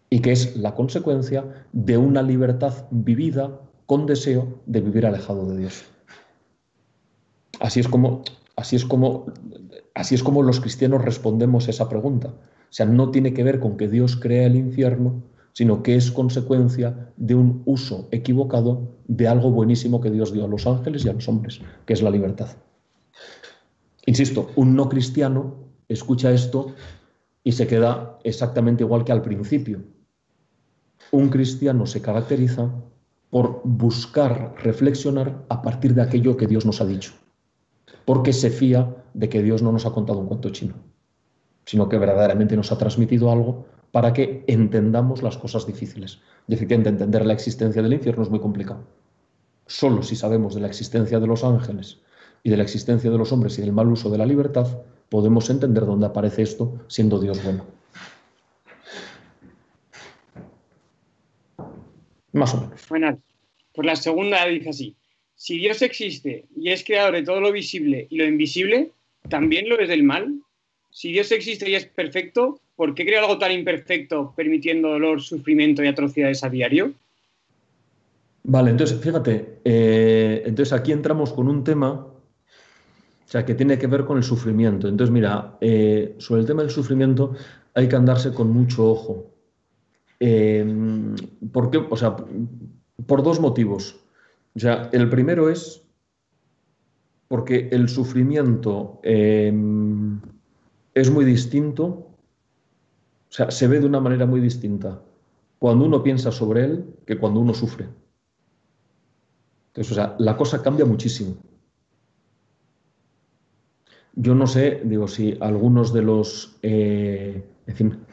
Y 0.10 0.20
que 0.20 0.32
es 0.32 0.56
la 0.56 0.74
consecuencia 0.74 1.66
de 1.74 1.98
una 1.98 2.22
libertad 2.22 2.74
vivida 2.92 3.60
con 3.86 4.06
deseo 4.06 4.62
de 4.66 4.82
vivir 4.82 5.06
alejado 5.06 5.46
de 5.50 5.58
Dios. 5.58 5.86
Así 7.60 7.80
es 7.80 7.88
como, 7.88 8.24
así 8.56 8.76
es 8.76 8.86
como, 8.86 9.26
así 9.96 10.16
es 10.16 10.24
como 10.24 10.44
los 10.44 10.60
cristianos 10.60 11.04
respondemos 11.04 11.68
a 11.68 11.72
esa 11.72 11.90
pregunta. 11.90 12.30
O 12.30 12.74
sea, 12.74 12.86
no 12.86 13.12
tiene 13.12 13.34
que 13.34 13.44
ver 13.44 13.60
con 13.60 13.78
que 13.78 13.88
Dios 13.88 14.16
crea 14.16 14.46
el 14.46 14.56
infierno, 14.56 15.24
sino 15.54 15.82
que 15.82 15.96
es 15.96 16.12
consecuencia 16.12 17.12
de 17.18 17.34
un 17.34 17.64
uso 17.66 18.08
equivocado 18.12 18.96
de 19.08 19.28
algo 19.28 19.52
buenísimo 19.52 20.00
que 20.02 20.12
Dios 20.12 20.32
dio 20.32 20.46
a 20.46 20.48
los 20.48 20.68
ángeles 20.68 21.04
y 21.04 21.10
a 21.10 21.14
los 21.14 21.28
hombres, 21.28 21.62
que 21.86 21.94
es 21.94 22.02
la 22.02 22.12
libertad. 22.12 22.50
Insisto, 24.06 24.52
un 24.56 24.76
no 24.76 24.88
cristiano 24.88 25.56
escucha 25.90 26.32
esto 26.32 26.76
y 27.44 27.54
se 27.54 27.68
queda 27.68 28.20
exactamente 28.24 28.84
igual 28.84 29.04
que 29.04 29.12
al 29.14 29.22
principio. 29.22 29.82
Un 31.12 31.30
cristiano 31.30 31.86
se 31.86 32.02
caracteriza 32.02 32.70
por 33.30 33.62
buscar 33.64 34.56
reflexionar 34.58 35.46
a 35.50 35.62
partir 35.62 35.94
de 35.94 36.02
aquello 36.02 36.38
que 36.38 36.48
Dios 36.48 36.66
nos 36.66 36.82
ha 36.82 36.86
dicho, 36.86 37.14
porque 38.06 38.34
se 38.34 38.50
fía 38.50 38.96
de 39.14 39.30
que 39.30 39.42
Dios 39.42 39.62
no 39.62 39.72
nos 39.72 39.86
ha 39.86 39.92
contado 39.92 40.20
un 40.20 40.28
cuento 40.28 40.50
chino, 40.50 40.76
sino 41.66 41.88
que 41.90 41.98
verdaderamente 41.98 42.56
nos 42.56 42.72
ha 42.72 42.78
transmitido 42.78 43.32
algo 43.32 43.66
para 43.92 44.14
que 44.14 44.44
entendamos 44.48 45.24
las 45.24 45.38
cosas 45.38 45.66
difíciles. 45.66 46.20
Y 46.48 46.54
efectivamente, 46.54 46.90
entender 46.90 47.26
la 47.26 47.34
existencia 47.34 47.82
del 47.82 47.94
infierno 47.94 48.24
es 48.24 48.30
muy 48.30 48.40
complicado. 48.40 48.84
Solo 49.66 50.04
si 50.04 50.16
sabemos 50.16 50.56
de 50.56 50.62
la 50.62 50.68
existencia 50.68 51.20
de 51.20 51.28
los 51.28 51.44
ángeles 51.44 52.00
y 52.44 52.50
de 52.50 52.58
la 52.58 52.64
existencia 52.64 53.12
de 53.12 53.18
los 53.18 53.32
hombres 53.32 53.58
y 53.58 53.62
del 53.62 53.74
mal 53.74 53.88
uso 53.88 54.10
de 54.10 54.18
la 54.18 54.26
libertad, 54.26 54.68
podemos 55.10 55.50
entender 55.50 55.86
dónde 55.86 56.06
aparece 56.06 56.42
esto 56.42 56.80
siendo 56.88 57.20
Dios 57.20 57.44
bueno. 57.44 57.77
Más 62.34 62.54
o 62.54 62.62
menos. 62.62 62.88
Bueno, 62.90 63.20
pues 63.74 63.86
la 63.86 63.96
segunda 63.96 64.46
dice 64.46 64.70
así. 64.70 64.96
Si 65.36 65.58
Dios 65.58 65.82
existe 65.82 66.46
y 66.56 66.70
es 66.72 66.84
creador 66.84 67.14
de 67.14 67.24
todo 67.24 67.40
lo 67.40 67.52
visible 67.52 68.08
y 68.10 68.18
lo 68.18 68.26
invisible, 68.26 68.92
¿también 69.30 69.70
lo 69.70 69.80
es 69.80 69.88
del 69.88 70.04
mal? 70.04 70.42
Si 70.90 71.12
Dios 71.12 71.32
existe 71.32 71.70
y 71.70 71.76
es 71.76 71.86
perfecto, 71.86 72.60
¿por 72.76 72.96
qué 72.96 73.06
crea 73.06 73.22
algo 73.22 73.38
tan 73.38 73.52
imperfecto 73.52 74.34
permitiendo 74.36 74.90
dolor, 74.90 75.22
sufrimiento 75.22 75.84
y 75.84 75.88
atrocidades 75.88 76.44
a 76.44 76.50
diario? 76.50 76.94
Vale, 78.44 78.72
entonces 78.72 79.00
fíjate, 79.00 79.60
eh, 79.66 80.42
entonces 80.46 80.74
aquí 80.74 80.92
entramos 80.92 81.34
con 81.34 81.50
un 81.50 81.64
tema, 81.64 81.92
o 81.92 82.18
sea, 83.26 83.46
que 83.46 83.54
tiene 83.54 83.78
que 83.78 83.88
ver 83.88 84.06
con 84.06 84.18
el 84.18 84.24
sufrimiento. 84.24 84.88
Entonces, 84.88 85.14
mira, 85.14 85.58
eh, 85.60 86.16
sobre 86.18 86.42
el 86.42 86.48
tema 86.48 86.62
del 86.62 86.72
sufrimiento 86.72 87.36
hay 87.74 87.90
que 87.90 87.96
andarse 87.96 88.34
con 88.34 88.50
mucho 88.50 88.90
ojo. 88.90 89.37
Em, 90.20 91.16
¿Por 91.52 91.70
qué? 91.70 91.78
O 91.78 91.96
sea, 91.96 92.16
por 93.06 93.24
dos 93.24 93.40
motivos. 93.40 94.00
O 94.56 94.60
sea, 94.60 94.90
el 94.92 95.10
primero 95.10 95.50
es 95.50 95.84
porque 97.28 97.70
el 97.72 97.90
sufrimiento 97.90 99.00
em, 99.04 100.20
es 100.94 101.12
muy 101.12 101.26
distinto 101.26 101.84
O 103.30 103.34
sea, 103.34 103.52
se 103.52 103.68
ve 103.68 103.80
de 103.80 103.86
una 103.86 104.00
manera 104.00 104.26
muy 104.26 104.40
distinta 104.40 105.02
cuando 105.60 105.86
uno 105.86 106.02
piensa 106.02 106.32
sobre 106.32 106.64
él 106.66 106.86
que 107.06 107.18
cuando 107.18 107.40
uno 107.40 107.54
sufre. 107.54 107.88
Entonces, 109.68 109.92
o 109.92 109.96
sea, 109.96 110.16
la 110.20 110.38
cosa 110.38 110.62
cambia 110.64 110.86
muchísimo. 110.86 111.36
Yo 114.16 114.34
no 114.34 114.48
sé, 114.48 114.82
digo, 114.84 115.08
si 115.08 115.38
algunos 115.42 115.94
de 115.94 116.02
los, 116.02 116.58
eh, 116.64 117.44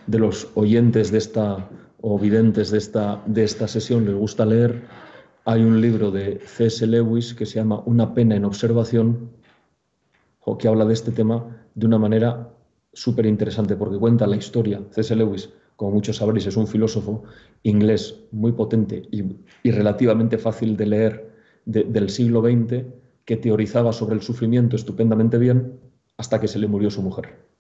de 0.07 0.19
los 0.19 0.51
oyentes 0.55 1.11
de 1.11 1.19
esta 1.19 1.71
o 2.07 2.19
videntes 2.19 2.71
de 2.71 2.77
esta, 2.77 3.23
de 3.25 3.45
esta 3.45 3.67
sesión 3.67 4.05
les 4.05 4.15
gusta 4.15 4.45
leer, 4.45 4.83
hay 5.47 5.63
un 5.63 5.81
libro 5.81 6.11
de 6.11 6.39
C.S. 6.39 6.87
Lewis 6.87 7.33
que 7.33 7.47
se 7.47 7.55
llama 7.55 7.83
Una 7.87 8.13
pena 8.13 8.37
en 8.37 8.45
observación, 8.45 9.31
o 10.41 10.59
que 10.59 10.69
habla 10.69 10.85
de 10.85 10.93
este 10.93 11.13
tema 11.13 11.65
de 11.75 11.87
una 11.87 11.99
manera 11.99 12.51
súper 12.93 13.25
interesante, 13.25 13.75
porque 13.75 13.97
cuenta 13.97 14.27
la 14.27 14.37
historia. 14.37 14.83
C.S. 14.91 15.17
Lewis, 15.17 15.49
como 15.77 15.93
muchos 15.93 16.19
sabréis, 16.19 16.47
es 16.47 16.59
un 16.59 16.67
filósofo 16.67 17.23
inglés 17.63 18.21
muy 18.33 18.53
potente 18.53 19.09
y, 19.11 19.71
relativamente 19.71 20.37
fácil 20.37 20.77
de 20.77 20.87
leer 20.87 21.35
del 21.65 22.11
siglo 22.11 22.43
XX, 22.43 22.85
que 23.25 23.39
teorizaba 23.39 23.95
sobre 23.95 24.17
el 24.17 24.21
sufrimiento 24.21 24.77
estupendamente 24.77 25.39
bien 25.39 25.81
hasta 26.19 26.39
que 26.39 26.49
se 26.49 26.59
le 26.59 26.67
murió 26.67 26.91
su 26.91 27.01
mujer. 27.01 27.54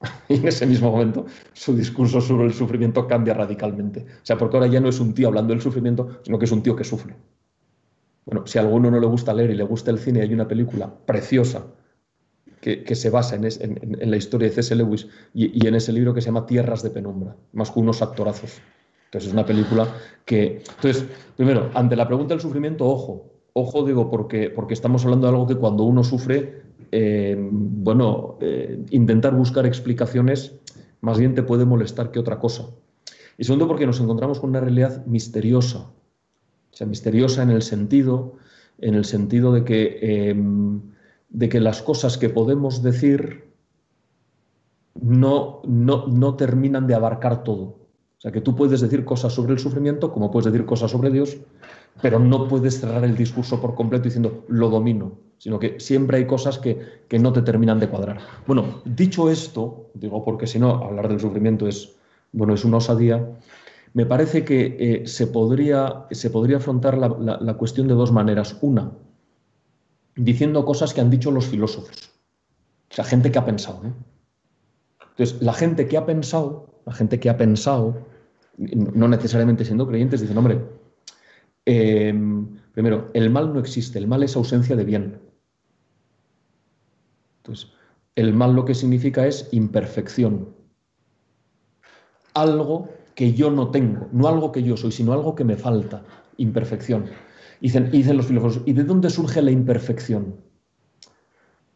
Y 0.28 0.36
en 0.36 0.48
ese 0.48 0.66
mismo 0.66 0.90
momento 0.90 1.26
su 1.52 1.74
discurso 1.74 2.20
sobre 2.20 2.46
el 2.46 2.54
sufrimiento 2.54 3.06
cambia 3.06 3.34
radicalmente. 3.34 4.00
O 4.00 4.24
sea, 4.24 4.38
porque 4.38 4.56
ahora 4.56 4.68
ya 4.68 4.80
no 4.80 4.88
es 4.88 5.00
un 5.00 5.14
tío 5.14 5.28
hablando 5.28 5.52
del 5.52 5.62
sufrimiento, 5.62 6.20
sino 6.22 6.38
que 6.38 6.44
es 6.44 6.52
un 6.52 6.62
tío 6.62 6.76
que 6.76 6.84
sufre. 6.84 7.16
Bueno, 8.24 8.46
si 8.46 8.58
a 8.58 8.62
alguno 8.62 8.90
no 8.90 9.00
le 9.00 9.06
gusta 9.06 9.34
leer 9.34 9.50
y 9.50 9.56
le 9.56 9.64
gusta 9.64 9.90
el 9.90 9.98
cine, 9.98 10.22
hay 10.22 10.32
una 10.32 10.46
película 10.46 10.92
preciosa 11.06 11.66
que, 12.60 12.94
se 12.94 13.10
basa 13.10 13.36
en, 13.36 14.10
la 14.10 14.16
historia 14.16 14.48
de 14.48 14.54
C.S. 14.54 14.74
Lewis 14.76 15.08
y, 15.32 15.66
en 15.66 15.74
ese 15.74 15.92
libro 15.92 16.12
que 16.12 16.20
se 16.20 16.26
llama 16.26 16.46
Tierras 16.46 16.82
de 16.82 16.90
Penumbra, 16.90 17.34
más 17.52 17.70
que 17.70 17.80
unos 17.80 18.02
actorazos. 18.02 18.60
Entonces 19.06 19.28
es 19.28 19.32
una 19.32 19.46
película 19.46 19.88
que... 20.24 20.62
Entonces, 20.76 21.06
primero, 21.36 21.70
ante 21.74 21.96
la 21.96 22.06
pregunta 22.06 22.34
del 22.34 22.40
sufrimiento, 22.40 22.86
ojo, 22.86 23.32
ojo 23.54 23.84
digo, 23.84 24.10
porque, 24.10 24.50
porque 24.50 24.74
estamos 24.74 25.04
hablando 25.04 25.26
de 25.26 25.32
algo 25.32 25.46
que 25.46 25.56
cuando 25.56 25.84
uno 25.84 26.04
sufre 26.04 26.62
eh, 26.92 27.36
bueno, 27.38 28.38
eh, 28.40 28.84
intentar 28.90 29.34
buscar 29.34 29.66
explicaciones 29.66 30.54
más 31.00 31.18
bien 31.18 31.34
te 31.34 31.42
puede 31.42 31.64
molestar 31.64 32.10
que 32.10 32.18
otra 32.18 32.38
cosa. 32.38 32.66
Y 33.38 33.44
segundo, 33.44 33.66
porque 33.66 33.86
nos 33.86 34.00
encontramos 34.00 34.38
con 34.38 34.50
una 34.50 34.60
realidad 34.60 35.04
misteriosa. 35.06 35.78
O 35.78 36.76
sea, 36.76 36.86
misteriosa 36.86 37.42
en 37.42 37.50
el 37.50 37.62
sentido, 37.62 38.34
en 38.78 38.94
el 38.94 39.04
sentido 39.04 39.52
de 39.52 39.64
que, 39.64 40.30
em, 40.30 40.82
de 41.30 41.48
que 41.48 41.60
las 41.60 41.82
cosas 41.82 42.18
que 42.18 42.28
podemos 42.28 42.82
decir 42.82 43.50
no, 45.00 45.62
no, 45.66 46.06
no 46.06 46.36
terminan 46.36 46.86
de 46.86 46.94
abarcar 46.94 47.42
todo. 47.42 47.79
O 48.20 48.22
sea, 48.22 48.30
que 48.30 48.40
tú 48.40 48.54
puedes 48.54 48.80
decir 48.80 49.04
cosas 49.04 49.32
sobre 49.32 49.54
el 49.54 49.58
sufrimiento 49.58 50.12
como 50.12 50.30
puedes 50.30 50.52
decir 50.52 50.66
cosas 50.66 50.90
sobre 50.90 51.10
Dios, 51.10 51.38
pero 52.02 52.18
no 52.18 52.48
puedes 52.48 52.80
cerrar 52.80 53.04
el 53.04 53.16
discurso 53.16 53.60
por 53.60 53.74
completo 53.74 54.04
diciendo 54.04 54.44
lo 54.48 54.68
domino 54.68 55.30
sino 55.40 55.58
que 55.58 55.80
siempre 55.80 56.18
hay 56.18 56.26
cosas 56.26 56.58
que, 56.58 57.00
no 57.18 57.32
te 57.32 57.40
terminan 57.40 57.80
de 57.80 57.88
cuadrar. 57.88 58.18
Bueno, 58.46 58.82
dicho 58.84 59.30
esto, 59.30 59.90
digo 59.94 60.22
porque 60.22 60.46
si 60.46 60.58
no, 60.58 60.84
hablar 60.84 61.08
del 61.08 61.18
sufrimiento 61.18 61.66
es, 61.66 61.96
bueno, 62.32 62.52
es 62.52 62.62
una 62.62 62.76
osadía, 62.76 63.26
me 63.94 64.04
parece 64.04 64.44
que 64.44 64.76
eh, 64.78 65.06
se, 65.06 65.26
podría, 65.26 66.04
se, 66.10 66.28
podría, 66.28 66.58
afrontar 66.58 66.98
la, 66.98 67.54
cuestión 67.54 67.88
de 67.88 67.94
dos 67.94 68.12
maneras. 68.12 68.58
Una, 68.60 68.92
diciendo 70.14 70.66
cosas 70.66 70.92
que 70.92 71.00
han 71.00 71.08
dicho 71.08 71.30
los 71.30 71.46
filósofos, 71.46 72.10
o 72.90 72.94
sea, 72.94 73.04
gente 73.04 73.32
que 73.32 73.38
ha 73.38 73.46
pensado. 73.46 73.80
Entonces, 75.12 75.40
la 75.40 75.54
gente 75.54 75.88
que 75.88 75.96
ha 75.96 76.04
pensado, 76.04 76.82
la 76.84 76.92
gente 76.92 77.18
que 77.18 77.30
ha 77.30 77.38
pensado, 77.38 77.96
no 78.60 79.08
necesariamente 79.08 79.64
siendo 79.64 79.86
creyentes, 79.86 80.20
dicen, 80.20 80.36
hombre, 80.36 80.60
eh, 81.64 82.14
primero, 82.72 83.10
el 83.14 83.30
mal 83.30 83.52
no 83.52 83.60
existe, 83.60 83.98
el 83.98 84.06
mal 84.06 84.22
es 84.22 84.36
ausencia 84.36 84.76
de 84.76 84.84
bien. 84.84 85.18
Entonces, 87.38 87.72
el 88.16 88.34
mal 88.34 88.54
lo 88.54 88.64
que 88.64 88.74
significa 88.74 89.26
es 89.26 89.48
imperfección. 89.52 90.50
Algo 92.34 92.90
que 93.14 93.32
yo 93.32 93.50
no 93.50 93.70
tengo, 93.70 94.08
no 94.12 94.28
algo 94.28 94.52
que 94.52 94.62
yo 94.62 94.76
soy, 94.76 94.92
sino 94.92 95.12
algo 95.12 95.34
que 95.34 95.44
me 95.44 95.56
falta, 95.56 96.04
imperfección. 96.36 97.06
Dicen, 97.60 97.90
dicen 97.90 98.16
los 98.16 98.26
filósofos, 98.26 98.62
¿y 98.66 98.72
de 98.74 98.84
dónde 98.84 99.10
surge 99.10 99.40
la 99.40 99.50
imperfección? 99.50 100.36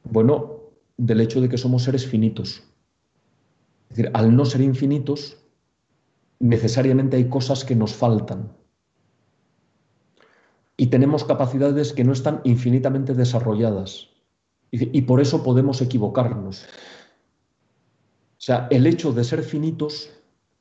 Bueno, 0.05 0.61
del 0.97 1.21
hecho 1.21 1.41
de 1.41 1.49
que 1.49 1.59
somos 1.59 1.83
seres 1.83 2.07
finitos. 2.07 2.63
Es 3.91 3.97
decir, 3.97 4.11
al 4.15 4.35
no 4.37 4.45
ser 4.45 4.61
infinitos, 4.61 5.44
necesariamente 6.41 7.17
hay 7.17 7.29
cosas 7.29 7.65
que 7.65 7.77
nos 7.77 7.95
faltan. 7.95 8.53
Y 10.77 10.89
tenemos 10.89 11.25
capacidades 11.25 11.93
que 11.93 12.05
no 12.05 12.13
están 12.13 12.41
infinitamente 12.45 13.15
desarrolladas. 13.15 14.09
Y 14.71 15.03
por 15.03 15.21
eso 15.21 15.45
podemos 15.45 15.81
equivocarnos. 15.81 16.65
O 16.65 18.47
sea, 18.47 18.67
el 18.71 18.87
hecho 18.87 19.13
de 19.13 19.23
ser 19.23 19.43
finitos 19.43 20.11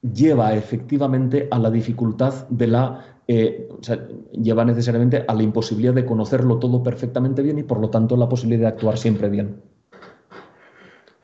lleva 0.01 0.53
efectivamente 0.53 1.47
a 1.49 1.59
la 1.59 1.71
dificultad 1.71 2.47
de 2.49 2.67
la... 2.67 3.19
Eh, 3.28 3.69
o 3.71 3.82
sea, 3.82 4.07
lleva 4.34 4.65
necesariamente 4.65 5.26
a 5.28 5.34
la 5.34 5.43
imposibilidad 5.43 5.93
de 5.93 6.05
conocerlo 6.05 6.59
todo 6.59 6.84
perfectamente 6.84 7.41
bien 7.41 7.57
y 7.57 7.63
por 7.63 7.80
lo 7.80 7.89
tanto 7.89 8.15
la 8.15 8.30
posibilidad 8.30 8.61
de 8.61 8.67
actuar 8.67 8.97
siempre 8.97 9.30
bien. 9.30 9.61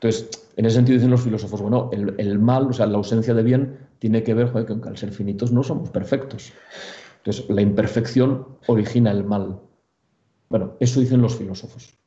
Entonces, 0.00 0.48
en 0.56 0.64
ese 0.64 0.76
sentido 0.76 0.96
dicen 0.96 1.10
los 1.10 1.22
filósofos, 1.22 1.60
bueno, 1.60 1.90
el, 1.92 2.38
mal, 2.38 2.68
o 2.68 2.72
sea, 2.72 2.86
la 2.86 2.96
ausencia 2.96 3.34
de 3.34 3.42
bien, 3.42 3.78
tiene 3.98 4.22
que 4.22 4.32
ver 4.32 4.50
con 4.50 4.80
que 4.80 4.88
al 4.88 4.96
ser 4.96 5.12
finitos 5.12 5.52
no 5.52 5.62
somos 5.62 5.90
perfectos. 5.90 6.52
Entonces, 7.18 7.50
la 7.50 7.60
imperfección 7.60 8.46
origina 8.66 9.10
el 9.10 9.24
mal. 9.24 9.60
Bueno, 10.48 10.76
eso 10.80 11.00
dicen 11.00 11.20
los 11.20 11.36
filósofos 11.36 12.00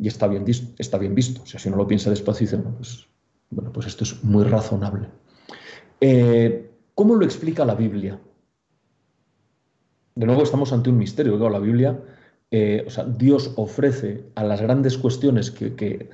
y 0.00 0.08
está 0.08 0.26
bien, 0.26 0.44
está 0.78 0.98
bien 0.98 1.14
visto. 1.14 1.42
O 1.42 1.46
sea, 1.46 1.60
si 1.60 1.68
uno 1.68 1.76
lo 1.76 1.86
piensa 1.86 2.08
despacio, 2.08 2.46
dice, 2.46 2.56
bueno, 2.56 2.76
pues, 2.76 3.06
bueno, 3.50 3.72
pues 3.72 3.86
esto 3.86 4.04
es 4.04 4.24
muy 4.24 4.44
razonable. 4.44 5.08
Eh, 6.00 6.70
¿Cómo 6.94 7.14
lo 7.14 7.24
explica 7.24 7.64
la 7.66 7.74
Biblia? 7.74 8.18
De 10.14 10.26
nuevo 10.26 10.42
estamos 10.42 10.72
ante 10.72 10.88
un 10.88 10.96
misterio. 10.96 11.50
la 11.50 11.58
Biblia, 11.58 12.00
eh, 12.50 12.84
o 12.86 12.90
sea, 12.90 13.04
Dios 13.04 13.52
ofrece 13.56 14.24
a 14.34 14.44
las 14.44 14.62
grandes 14.62 14.96
cuestiones 14.96 15.50
que, 15.50 16.08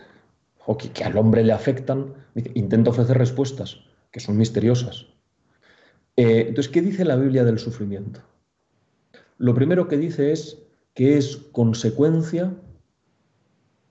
que, 0.66 1.04
al 1.04 1.16
hombre 1.16 1.44
le 1.44 1.52
afectan, 1.52 2.14
intenta 2.54 2.90
ofrecer 2.90 3.16
respuestas 3.18 3.78
que 4.10 4.20
son 4.20 4.36
misteriosas. 4.36 5.06
Eh, 6.16 6.46
entonces, 6.48 6.72
¿qué 6.72 6.82
dice 6.82 7.04
la 7.04 7.16
Biblia 7.16 7.44
del 7.44 7.58
sufrimiento? 7.58 8.20
Lo 9.38 9.54
primero 9.54 9.86
que 9.86 9.98
dice 9.98 10.32
es 10.32 10.62
que 10.94 11.18
es 11.18 11.36
consecuencia 11.52 12.54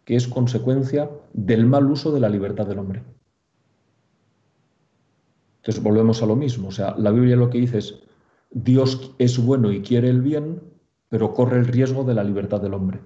que 0.06 0.16
es 0.16 0.28
consecuencia 0.28 1.10
del 1.34 1.66
mal 1.66 1.90
uso 1.90 2.12
de 2.12 2.20
la 2.20 2.30
libertad 2.30 2.68
del 2.68 2.80
hombre. 2.80 3.04
Entonces 5.58 5.84
volvemos 5.84 6.22
a 6.22 6.28
lo 6.28 6.36
mismo, 6.36 6.68
o 6.68 6.72
sea, 6.72 6.96
la 6.98 7.10
Biblia 7.10 7.36
lo 7.36 7.50
que 7.50 7.58
dice 7.58 7.80
es, 7.80 7.96
Dios 8.52 9.16
es 9.18 9.44
bueno 9.44 9.72
y 9.72 9.82
quiere 9.82 10.10
el 10.10 10.22
bien, 10.22 10.62
pero 11.10 11.34
corre 11.34 11.58
el 11.58 11.66
riesgo 11.66 12.04
de 12.04 12.14
la 12.14 12.24
libertad 12.24 12.62
del 12.62 12.76
hombre. 12.76 13.00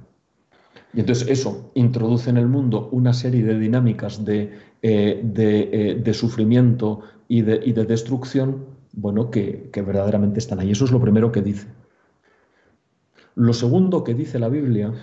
Y 0.93 1.01
entonces 1.01 1.27
eso 1.29 1.71
introduce 1.75 2.29
en 2.29 2.37
el 2.37 2.47
mundo 2.47 2.89
una 2.91 3.13
serie 3.13 3.43
de 3.43 3.59
dinámicas 3.59 4.25
de, 4.25 4.57
eh, 4.81 6.03
eh, 6.03 6.13
sufrimiento 6.13 7.01
y 7.27 7.41
de, 7.41 7.59
destrucción, 7.85 8.65
bueno, 8.93 9.29
que, 9.29 9.69
que 9.71 9.81
verdaderamente 9.81 10.39
están 10.39 10.59
ahí. 10.59 10.71
Eso 10.71 10.85
es 10.85 10.91
lo 10.91 10.99
primero 10.99 11.31
que 11.31 11.41
dice. 11.41 11.67
Lo 13.35 13.53
segundo 13.53 14.03
que 14.03 14.15
dice 14.15 14.39
la 14.39 14.49
Biblia 14.49 14.93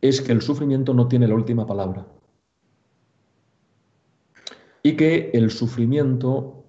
es 0.00 0.20
que 0.20 0.32
el 0.32 0.42
sufrimiento 0.42 0.94
no 0.94 1.08
tiene 1.08 1.28
la 1.28 1.34
última 1.34 1.66
palabra. 1.66 2.06
Y 4.82 4.96
que 4.96 5.30
el 5.32 5.50
sufrimiento 5.50 6.64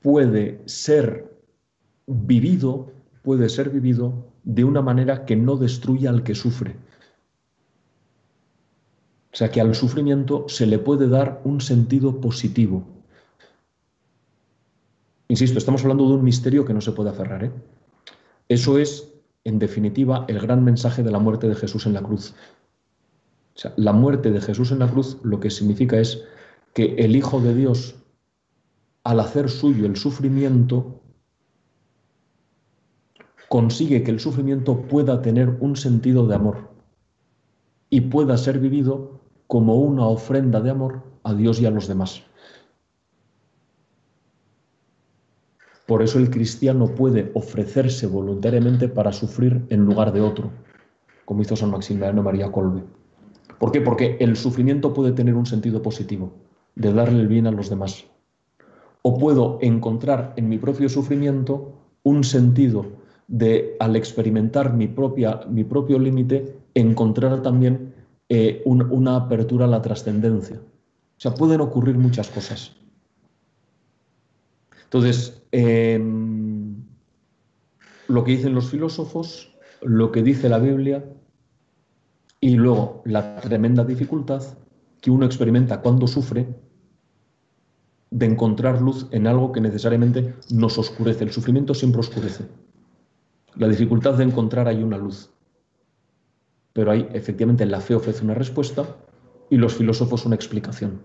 puede 0.00 0.62
ser 0.66 1.38
vivido, 2.06 2.90
puede 3.22 3.48
ser 3.48 3.68
vivido 3.68 4.27
de 4.48 4.64
una 4.64 4.80
manera 4.80 5.26
que 5.26 5.36
no 5.36 5.56
destruya 5.56 6.08
al 6.08 6.22
que 6.22 6.34
sufre. 6.34 6.74
O 9.30 9.36
sea 9.36 9.50
que 9.50 9.60
al 9.60 9.74
sufrimiento 9.74 10.46
se 10.48 10.66
le 10.66 10.78
puede 10.78 11.06
dar 11.06 11.42
un 11.44 11.60
sentido 11.60 12.18
positivo. 12.18 12.82
Insisto, 15.28 15.58
estamos 15.58 15.82
hablando 15.82 16.08
de 16.08 16.14
un 16.14 16.24
misterio 16.24 16.64
que 16.64 16.72
no 16.72 16.80
se 16.80 16.92
puede 16.92 17.10
aferrar. 17.10 17.44
¿eh? 17.44 17.52
Eso 18.48 18.78
es 18.78 19.12
en 19.44 19.58
definitiva, 19.58 20.24
el 20.28 20.40
gran 20.40 20.64
mensaje 20.64 21.02
de 21.02 21.10
la 21.10 21.18
muerte 21.18 21.48
de 21.48 21.54
Jesús 21.54 21.86
en 21.86 21.94
la 21.94 22.02
cruz. 22.02 22.34
O 23.54 23.58
sea, 23.58 23.72
la 23.76 23.92
muerte 23.92 24.30
de 24.30 24.40
Jesús 24.40 24.72
en 24.72 24.78
la 24.78 24.90
cruz 24.90 25.18
lo 25.22 25.40
que 25.40 25.50
significa 25.50 25.98
es 25.98 26.22
que 26.74 26.94
el 26.96 27.16
Hijo 27.16 27.40
de 27.40 27.54
Dios, 27.54 27.96
al 29.04 29.20
hacer 29.20 29.48
suyo 29.48 29.86
el 29.86 29.96
sufrimiento, 29.96 30.97
consigue 33.48 34.02
que 34.02 34.10
el 34.10 34.20
sufrimiento 34.20 34.82
pueda 34.82 35.22
tener 35.22 35.56
un 35.60 35.76
sentido 35.76 36.26
de 36.26 36.34
amor 36.34 36.68
y 37.90 38.02
pueda 38.02 38.36
ser 38.36 38.58
vivido 38.58 39.20
como 39.46 39.76
una 39.76 40.06
ofrenda 40.06 40.60
de 40.60 40.70
amor 40.70 41.02
a 41.22 41.34
Dios 41.34 41.60
y 41.60 41.66
a 41.66 41.70
los 41.70 41.88
demás. 41.88 42.22
Por 45.86 46.02
eso 46.02 46.18
el 46.18 46.28
cristiano 46.28 46.86
puede 46.94 47.30
ofrecerse 47.34 48.06
voluntariamente 48.06 48.88
para 48.88 49.10
sufrir 49.10 49.64
en 49.70 49.86
lugar 49.86 50.12
de 50.12 50.20
otro, 50.20 50.50
como 51.24 51.40
hizo 51.40 51.56
San 51.56 51.70
Maximiliano 51.70 52.22
María 52.22 52.52
Colbe. 52.52 52.82
¿Por 53.58 53.72
qué? 53.72 53.80
Porque 53.80 54.18
el 54.20 54.36
sufrimiento 54.36 54.92
puede 54.92 55.12
tener 55.12 55.34
un 55.34 55.46
sentido 55.46 55.80
positivo, 55.80 56.30
de 56.74 56.92
darle 56.92 57.20
el 57.20 57.28
bien 57.28 57.46
a 57.46 57.50
los 57.52 57.70
demás. 57.70 58.04
O 59.00 59.16
puedo 59.16 59.58
encontrar 59.62 60.34
en 60.36 60.50
mi 60.50 60.58
propio 60.58 60.90
sufrimiento 60.90 61.72
un 62.02 62.22
sentido 62.22 62.97
de, 63.28 63.76
al 63.78 63.94
experimentar 63.94 64.74
mi, 64.74 64.88
propia, 64.88 65.40
mi 65.48 65.62
propio 65.62 65.98
límite, 65.98 66.56
encontrar 66.74 67.42
también 67.42 67.94
eh, 68.28 68.62
una 68.64 69.16
apertura 69.16 69.66
a 69.66 69.68
la 69.68 69.82
trascendencia. 69.82 70.56
O 70.56 71.20
sea, 71.20 71.34
pueden 71.34 71.60
ocurrir 71.60 71.96
muchas 71.96 72.28
cosas. 72.30 72.72
Entonces, 74.84 75.42
em, 75.52 76.76
lo 78.06 78.24
que 78.24 78.32
dicen 78.32 78.54
los 78.54 78.70
filósofos, 78.70 79.54
lo 79.82 80.10
que 80.10 80.22
dice 80.22 80.48
la 80.48 80.58
Biblia 80.58 81.04
y 82.40 82.54
luego 82.54 83.02
la 83.04 83.36
tremenda 83.40 83.84
dificultad 83.84 84.42
que 85.00 85.10
uno 85.10 85.26
experimenta 85.26 85.80
cuando 85.80 86.06
sufre 86.06 86.48
de 88.10 88.26
encontrar 88.26 88.80
luz 88.80 89.06
en 89.10 89.26
algo 89.26 89.52
que 89.52 89.60
necesariamente 89.60 90.34
nos 90.50 90.78
oscurece. 90.78 91.24
El 91.24 91.32
sufrimiento 91.32 91.74
siempre 91.74 92.00
oscurece. 92.00 92.44
La 93.56 93.68
dificultad 93.68 94.14
de 94.14 94.24
encontrar 94.24 94.68
ahí 94.68 94.82
una 94.82 94.98
luz. 94.98 95.30
Pero 96.72 96.90
ahí 96.90 97.08
efectivamente 97.12 97.66
la 97.66 97.80
fe 97.80 97.94
ofrece 97.94 98.24
una 98.24 98.34
respuesta 98.34 98.84
y 99.50 99.56
los 99.56 99.74
filósofos 99.74 100.26
una 100.26 100.36
explicación. 100.36 101.02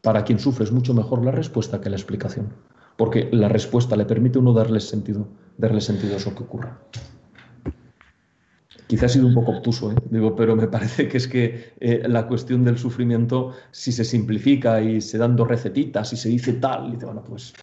Para 0.00 0.24
quien 0.24 0.38
sufre 0.38 0.64
es 0.64 0.72
mucho 0.72 0.94
mejor 0.94 1.24
la 1.24 1.30
respuesta 1.30 1.80
que 1.80 1.90
la 1.90 1.96
explicación, 1.96 2.52
porque 2.96 3.28
la 3.32 3.48
respuesta 3.48 3.96
le 3.96 4.04
permite 4.04 4.38
a 4.38 4.42
uno 4.42 4.52
darle 4.52 4.80
sentido, 4.80 5.28
darle 5.56 5.80
sentido 5.80 6.14
a 6.14 6.16
eso 6.18 6.34
que 6.34 6.42
ocurra. 6.42 6.78
Quizá 8.86 9.06
ha 9.06 9.08
sido 9.08 9.26
un 9.26 9.34
poco 9.34 9.52
obtuso, 9.52 9.92
¿eh? 9.92 9.96
Digo, 10.10 10.36
pero 10.36 10.54
me 10.56 10.68
parece 10.68 11.08
que 11.08 11.16
es 11.16 11.26
que 11.26 11.72
eh, 11.80 12.02
la 12.06 12.26
cuestión 12.26 12.64
del 12.64 12.76
sufrimiento, 12.76 13.52
si 13.70 13.92
se 13.92 14.04
simplifica 14.04 14.82
y 14.82 15.00
se 15.00 15.16
dan 15.16 15.36
dos 15.36 15.48
recetitas 15.48 16.12
y 16.12 16.16
se 16.16 16.28
dice 16.28 16.52
tal, 16.54 16.88
y 16.88 16.92
dice, 16.92 17.06
bueno, 17.06 17.24
pues 17.24 17.54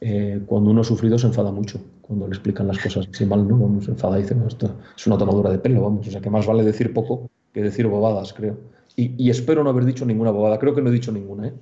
eh, 0.00 0.40
cuando 0.46 0.70
uno 0.70 0.82
ha 0.82 0.84
sufrido 0.84 1.18
se 1.18 1.26
enfada 1.26 1.50
mucho, 1.50 1.80
cuando 2.02 2.26
le 2.26 2.34
explican 2.34 2.66
las 2.66 2.78
cosas 2.78 3.08
así 3.12 3.24
mal, 3.24 3.46
¿no? 3.46 3.58
Vamos, 3.58 3.84
se 3.84 3.92
enfada 3.92 4.18
y 4.18 4.22
dice, 4.22 4.36
esto 4.46 4.76
es 4.96 5.06
una 5.06 5.18
tomadura 5.18 5.50
de 5.50 5.58
pelo, 5.58 5.82
vamos, 5.82 6.06
o 6.06 6.10
sea, 6.10 6.20
que 6.20 6.30
más 6.30 6.46
vale 6.46 6.62
decir 6.62 6.92
poco 6.92 7.30
que 7.52 7.62
decir 7.62 7.86
bobadas, 7.86 8.32
creo. 8.32 8.58
Y, 8.96 9.14
y 9.22 9.30
espero 9.30 9.64
no 9.64 9.70
haber 9.70 9.84
dicho 9.84 10.04
ninguna 10.04 10.30
bobada, 10.30 10.58
creo 10.58 10.74
que 10.74 10.82
no 10.82 10.90
he 10.90 10.92
dicho 10.92 11.12
ninguna, 11.12 11.48
¿eh? 11.48 11.52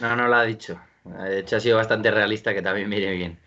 No, 0.00 0.14
no 0.14 0.28
lo 0.28 0.34
ha 0.34 0.44
dicho. 0.44 0.78
De 1.04 1.40
hecho, 1.40 1.56
ha 1.56 1.60
sido 1.60 1.76
bastante 1.76 2.10
realista, 2.10 2.52
que 2.52 2.62
también 2.62 2.88
me 2.88 2.98
bien 2.98 3.38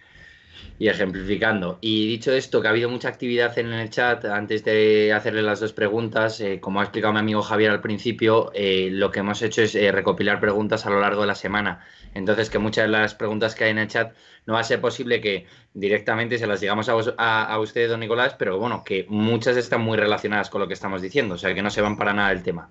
y 0.80 0.88
ejemplificando. 0.88 1.78
Y 1.82 2.08
dicho 2.08 2.32
esto, 2.32 2.62
que 2.62 2.68
ha 2.68 2.72
habido 2.72 2.90
mucha 2.90 3.10
actividad 3.10 3.58
en 3.60 3.74
el 3.74 3.90
chat, 3.90 4.24
antes 4.26 4.64
de 4.64 5.12
hacerle 5.14 5.42
las 5.42 5.60
dos 5.60 5.74
preguntas, 5.74 6.40
eh, 6.40 6.60
como 6.62 6.80
ha 6.80 6.84
explicado 6.84 7.14
mi 7.14 7.20
amigo 7.20 7.42
Javier 7.42 7.72
al 7.72 7.82
principio, 7.82 8.52
eh, 8.54 8.90
lo 8.92 9.12
que 9.12 9.20
hemos 9.20 9.42
hecho 9.42 9.62
es 9.62 9.76
eh, 9.76 9.92
recopilar 9.92 10.40
preguntas 10.40 10.86
a 10.86 10.90
lo 10.90 11.02
largo 11.02 11.22
de 11.22 11.28
la 11.28 11.36
semana. 11.36 11.86
Entonces, 12.14 12.50
que 12.50 12.60
muchas 12.60 12.86
de 12.86 12.92
las 12.92 13.14
preguntas 13.14 13.56
que 13.56 13.66
hay 13.66 13.72
en 13.72 13.78
el 13.80 13.88
chat 13.88 14.14
no 14.46 14.54
va 14.54 14.62
a 14.62 14.64
ser 14.64 14.80
posible 14.80 15.20
que 15.20 15.46
directamente 15.74 16.38
se 16.38 16.48
las 16.48 16.62
digamos 16.62 16.90
a, 16.90 17.44
a, 17.44 17.60
usted, 17.60 17.90
don 17.90 18.00
Nicolás, 18.00 18.36
pero 18.40 18.58
bueno, 18.58 18.84
que 18.86 19.06
muchas 19.10 19.58
están 19.58 19.82
muy 19.82 19.98
relacionadas 19.98 20.50
con 20.50 20.62
lo 20.62 20.68
que 20.68 20.74
estamos 20.74 21.02
diciendo, 21.02 21.36
o 21.36 21.38
sea, 21.38 21.54
que 21.54 21.62
no 21.62 21.70
se 21.70 21.82
van 21.82 21.98
para 21.98 22.14
nada 22.14 22.30
del 22.30 22.42
tema. 22.42 22.70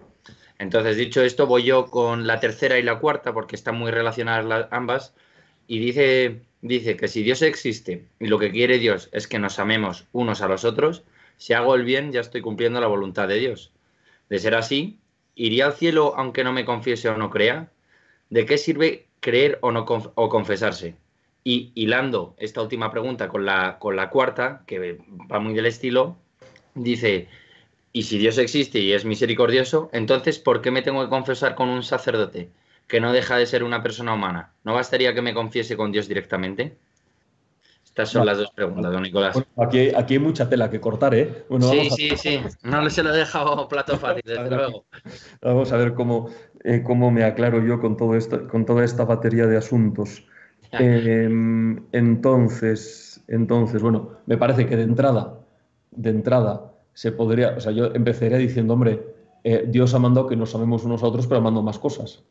Entonces, 0.58 0.96
dicho 0.96 1.22
esto, 1.22 1.46
voy 1.46 1.62
yo 1.64 1.86
con 1.86 2.26
la 2.26 2.40
tercera 2.40 2.78
y 2.78 2.82
la 2.82 2.98
cuarta, 2.98 3.32
porque 3.32 3.54
están 3.54 3.76
muy 3.76 3.90
relacionadas 3.92 4.66
ambas, 4.70 5.14
y 5.68 5.78
dice 5.78 6.47
dice 6.60 6.96
que 6.96 7.08
si 7.08 7.22
Dios 7.22 7.42
existe 7.42 8.04
y 8.18 8.26
lo 8.26 8.38
que 8.38 8.50
quiere 8.50 8.78
Dios 8.78 9.08
es 9.12 9.28
que 9.28 9.38
nos 9.38 9.58
amemos 9.58 10.06
unos 10.12 10.40
a 10.42 10.48
los 10.48 10.64
otros, 10.64 11.04
si 11.36 11.52
hago 11.52 11.74
el 11.74 11.84
bien 11.84 12.12
ya 12.12 12.20
estoy 12.20 12.40
cumpliendo 12.40 12.80
la 12.80 12.86
voluntad 12.86 13.28
de 13.28 13.38
Dios. 13.38 13.72
De 14.28 14.38
ser 14.38 14.54
así, 14.54 14.98
¿iría 15.34 15.66
al 15.66 15.74
cielo 15.74 16.14
aunque 16.16 16.44
no 16.44 16.52
me 16.52 16.64
confiese 16.64 17.08
o 17.08 17.16
no 17.16 17.30
crea? 17.30 17.70
¿De 18.30 18.44
qué 18.44 18.58
sirve 18.58 19.06
creer 19.20 19.58
o 19.62 19.72
no 19.72 19.86
o 20.14 20.28
confesarse? 20.28 20.96
Y 21.44 21.70
hilando 21.74 22.34
esta 22.38 22.60
última 22.60 22.90
pregunta 22.90 23.28
con 23.28 23.46
la, 23.46 23.78
con 23.78 23.96
la 23.96 24.10
cuarta, 24.10 24.64
que 24.66 24.98
va 25.32 25.38
muy 25.38 25.54
del 25.54 25.66
estilo, 25.66 26.16
dice, 26.74 27.28
y 27.92 28.02
si 28.02 28.18
Dios 28.18 28.36
existe 28.38 28.80
y 28.80 28.92
es 28.92 29.04
misericordioso, 29.04 29.88
entonces 29.92 30.38
¿por 30.38 30.60
qué 30.60 30.70
me 30.70 30.82
tengo 30.82 31.02
que 31.02 31.08
confesar 31.08 31.54
con 31.54 31.68
un 31.68 31.82
sacerdote? 31.82 32.50
Que 32.88 33.00
no 33.00 33.12
deja 33.12 33.36
de 33.36 33.46
ser 33.46 33.62
una 33.62 33.82
persona 33.82 34.14
humana. 34.14 34.54
¿No 34.64 34.74
bastaría 34.74 35.14
que 35.14 35.22
me 35.22 35.34
confiese 35.34 35.76
con 35.76 35.92
Dios 35.92 36.08
directamente? 36.08 36.78
Estas 37.84 38.10
son 38.10 38.26
las 38.26 38.38
dos 38.38 38.50
preguntas, 38.52 38.92
don 38.92 39.02
Nicolás. 39.02 39.36
aquí, 39.56 39.78
hay, 39.78 39.92
aquí, 39.94 40.14
hay, 40.14 40.20
mucha 40.20 40.48
tela 40.48 40.70
que 40.70 40.80
cortar, 40.80 41.14
¿eh? 41.14 41.44
sí, 41.60 41.90
sí, 41.90 42.16
sí. 42.16 42.40
No 42.62 42.88
se 42.90 43.02
lo 43.02 43.12
he 43.12 43.18
dejado 43.18 43.68
plato 43.68 43.98
fácil, 43.98 44.22
desde 44.24 44.48
luego. 44.48 44.84
Vamos 45.42 45.72
a 45.72 45.76
ver 45.76 45.94
cómo, 45.94 46.30
eh, 46.64 46.82
cómo 46.84 47.10
me 47.10 47.24
aclaro 47.24 47.60
yo 47.64 47.80
con, 47.80 47.96
todo 47.96 48.14
esto, 48.14 48.46
con 48.48 48.64
toda 48.64 48.84
esta 48.84 49.04
batería 49.04 49.46
de 49.46 49.56
asuntos. 49.56 50.24
Em, 50.72 51.86
entonces, 51.92 53.24
entonces, 53.26 53.82
bueno, 53.82 54.18
me 54.26 54.36
parece 54.36 54.66
que 54.66 54.76
de 54.76 54.84
entrada, 54.84 55.40
de 55.90 56.10
entrada, 56.10 56.72
se 56.94 57.12
podría, 57.12 57.50
o 57.56 57.60
sea, 57.60 57.72
yo 57.72 57.86
empezaría 57.86 58.38
diciendo, 58.38 58.74
hombre, 58.74 59.02
eh, 59.44 59.64
Dios 59.66 59.92
ha 59.94 59.98
mandado 59.98 60.26
que 60.26 60.36
nos 60.36 60.54
amemos 60.54 60.84
unos 60.84 61.02
a 61.02 61.06
otros, 61.06 61.26
pero 61.26 61.38
ha 61.38 61.42
mandado 61.42 61.64
más 61.64 61.78
cosas. 61.78 62.22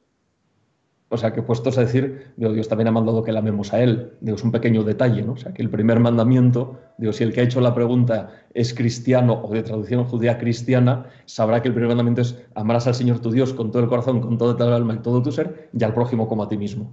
O 1.09 1.15
sea, 1.15 1.31
que 1.31 1.41
puestos 1.41 1.77
a 1.77 1.81
decir, 1.81 2.33
Dios 2.35 2.67
también 2.67 2.89
ha 2.89 2.91
mandado 2.91 3.23
que 3.23 3.31
la 3.31 3.39
amemos 3.39 3.71
a 3.73 3.81
Él. 3.81 4.11
Digo, 4.19 4.35
es 4.35 4.43
un 4.43 4.51
pequeño 4.51 4.83
detalle, 4.83 5.21
¿no? 5.21 5.33
O 5.33 5.37
sea, 5.37 5.53
que 5.53 5.61
el 5.61 5.69
primer 5.69 6.01
mandamiento, 6.01 6.77
digo, 6.97 7.13
si 7.13 7.23
el 7.23 7.31
que 7.31 7.39
ha 7.39 7.43
hecho 7.43 7.61
la 7.61 7.73
pregunta 7.73 8.31
es 8.53 8.73
cristiano 8.73 9.41
o 9.41 9.53
de 9.53 9.63
traducción 9.63 10.03
judía 10.03 10.37
cristiana, 10.37 11.05
sabrá 11.25 11.61
que 11.61 11.69
el 11.69 11.73
primer 11.73 11.89
mandamiento 11.89 12.21
es 12.21 12.37
amarás 12.55 12.87
al 12.87 12.95
Señor 12.95 13.19
tu 13.19 13.31
Dios 13.31 13.53
con 13.53 13.71
todo 13.71 13.83
el 13.83 13.87
corazón, 13.87 14.19
con 14.19 14.37
toda 14.37 14.57
tu 14.57 14.63
alma 14.63 14.95
y 14.95 14.99
todo 14.99 15.21
tu 15.21 15.31
ser, 15.31 15.69
y 15.71 15.81
al 15.81 15.93
prójimo 15.93 16.27
como 16.27 16.43
a 16.43 16.49
ti 16.49 16.57
mismo. 16.57 16.91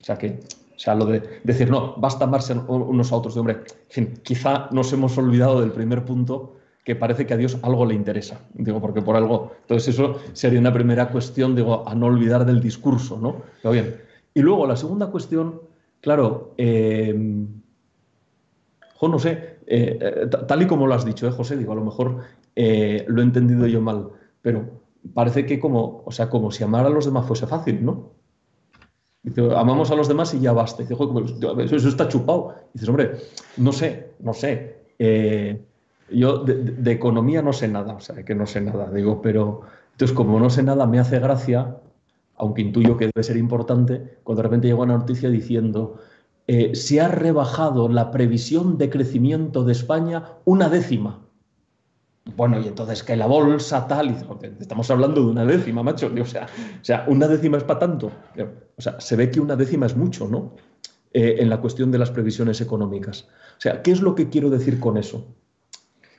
O 0.00 0.04
sea, 0.04 0.18
que, 0.18 0.40
o 0.74 0.78
sea, 0.78 0.96
lo 0.96 1.06
de 1.06 1.22
decir, 1.44 1.70
no, 1.70 1.94
basta 1.98 2.24
amarse 2.24 2.54
unos 2.54 3.12
a 3.12 3.16
otros, 3.16 3.34
de 3.34 3.40
hombre, 3.40 3.54
en 3.54 3.64
fin, 3.88 4.14
quizá 4.24 4.68
nos 4.72 4.92
hemos 4.92 5.16
olvidado 5.16 5.60
del 5.60 5.70
primer 5.70 6.04
punto 6.04 6.56
que 6.84 6.96
parece 6.96 7.26
que 7.26 7.34
a 7.34 7.36
Dios 7.36 7.58
algo 7.62 7.86
le 7.86 7.94
interesa. 7.94 8.40
Digo, 8.54 8.80
porque 8.80 9.02
por 9.02 9.16
algo. 9.16 9.52
Entonces, 9.62 9.94
eso 9.94 10.16
sería 10.32 10.58
una 10.58 10.72
primera 10.72 11.08
cuestión, 11.08 11.54
digo, 11.54 11.88
a 11.88 11.94
no 11.94 12.06
olvidar 12.06 12.44
del 12.44 12.60
discurso, 12.60 13.18
¿no? 13.18 13.42
Pero 13.62 13.72
bien. 13.72 13.96
Y 14.34 14.40
luego 14.40 14.66
la 14.66 14.76
segunda 14.76 15.06
cuestión, 15.08 15.60
claro, 16.00 16.54
eh, 16.56 17.14
no 19.08 19.18
sé, 19.18 19.58
eh, 19.66 19.98
eh, 20.00 20.26
tal 20.46 20.62
y 20.62 20.66
como 20.66 20.86
lo 20.86 20.94
has 20.94 21.04
dicho, 21.04 21.26
¿eh, 21.26 21.30
José, 21.30 21.56
digo, 21.56 21.72
a 21.72 21.76
lo 21.76 21.84
mejor 21.84 22.18
eh, 22.54 23.04
lo 23.08 23.20
he 23.20 23.24
entendido 23.24 23.66
yo 23.66 23.80
mal, 23.80 24.10
pero 24.40 24.64
parece 25.14 25.46
que 25.46 25.58
como, 25.58 26.02
o 26.04 26.12
sea, 26.12 26.30
como 26.30 26.50
si 26.50 26.62
amar 26.64 26.86
a 26.86 26.90
los 26.90 27.04
demás 27.04 27.26
fuese 27.26 27.46
fácil, 27.46 27.84
¿no? 27.84 28.10
Dice, 29.22 29.54
amamos 29.54 29.90
a 29.90 29.94
los 29.94 30.08
demás 30.08 30.34
y 30.34 30.40
ya 30.40 30.52
basta. 30.52 30.82
Dice, 30.82 30.94
eso, 30.94 31.76
eso 31.76 31.88
está 31.88 32.08
chupado. 32.08 32.54
dices, 32.72 32.88
hombre, 32.88 33.12
no 33.56 33.72
sé, 33.72 34.14
no 34.18 34.34
sé. 34.34 34.82
Yo 36.14 36.38
de, 36.44 36.92
economía 36.92 37.42
no 37.42 37.52
sé 37.52 37.68
nada, 37.68 37.94
o 37.94 38.00
sea, 38.00 38.24
que 38.24 38.34
no 38.34 38.46
sé 38.46 38.60
nada, 38.60 38.90
digo, 38.90 39.22
pero 39.22 39.62
entonces 39.92 40.16
como 40.16 40.38
no 40.38 40.50
sé 40.50 40.62
nada 40.62 40.86
me 40.86 40.98
hace 40.98 41.18
gracia, 41.18 41.76
aunque 42.36 42.62
intuyo 42.62 42.96
que 42.96 43.06
debe 43.06 43.22
ser 43.22 43.36
importante, 43.36 44.18
cuando 44.22 44.42
de 44.42 44.48
repente 44.48 44.66
llega 44.68 44.80
una 44.80 44.98
noticia 44.98 45.28
diciendo 45.30 45.98
eh, 46.46 46.74
se 46.74 47.00
ha 47.00 47.08
rebajado 47.08 47.88
la 47.88 48.10
previsión 48.10 48.76
de 48.78 48.90
crecimiento 48.90 49.64
de 49.64 49.72
España 49.72 50.24
una 50.44 50.68
décima. 50.68 51.20
Bueno, 52.36 52.60
y 52.60 52.68
entonces 52.68 53.02
que 53.02 53.16
la 53.16 53.26
bolsa 53.26 53.86
tal, 53.88 54.10
y 54.10 54.16
estamos 54.60 54.90
hablando 54.90 55.20
de 55.22 55.26
una 55.26 55.44
décima, 55.44 55.82
macho, 55.82 56.10
o 56.20 56.24
sea, 56.82 57.04
una 57.08 57.26
décima 57.26 57.58
es 57.58 57.64
para 57.64 57.80
tanto. 57.80 58.12
O 58.76 58.82
sea, 58.82 59.00
se 59.00 59.16
ve 59.16 59.30
que 59.30 59.40
una 59.40 59.56
décima 59.56 59.86
es 59.86 59.96
mucho, 59.96 60.28
¿no? 60.28 60.54
Eh, 61.12 61.36
en 61.40 61.50
la 61.50 61.60
cuestión 61.60 61.90
de 61.90 61.98
las 61.98 62.10
previsiones 62.10 62.60
económicas. 62.60 63.28
O 63.58 63.60
sea, 63.60 63.82
¿qué 63.82 63.90
es 63.90 64.00
lo 64.00 64.14
que 64.14 64.28
quiero 64.28 64.50
decir 64.50 64.80
con 64.80 64.96
eso? 64.96 65.26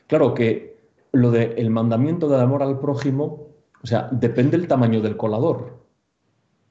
Claro 0.08 0.34
que 0.34 0.78
lo 1.12 1.32
del 1.32 1.70
mandamiento 1.70 2.28
del 2.28 2.41
amor 2.41 2.64
al 2.64 2.80
prójimo, 2.80 3.49
o 3.82 3.88
sea, 3.88 4.10
depende 4.12 4.58
del 4.58 4.68
tamaño 4.68 5.01
del 5.01 5.18
colador. 5.18 5.84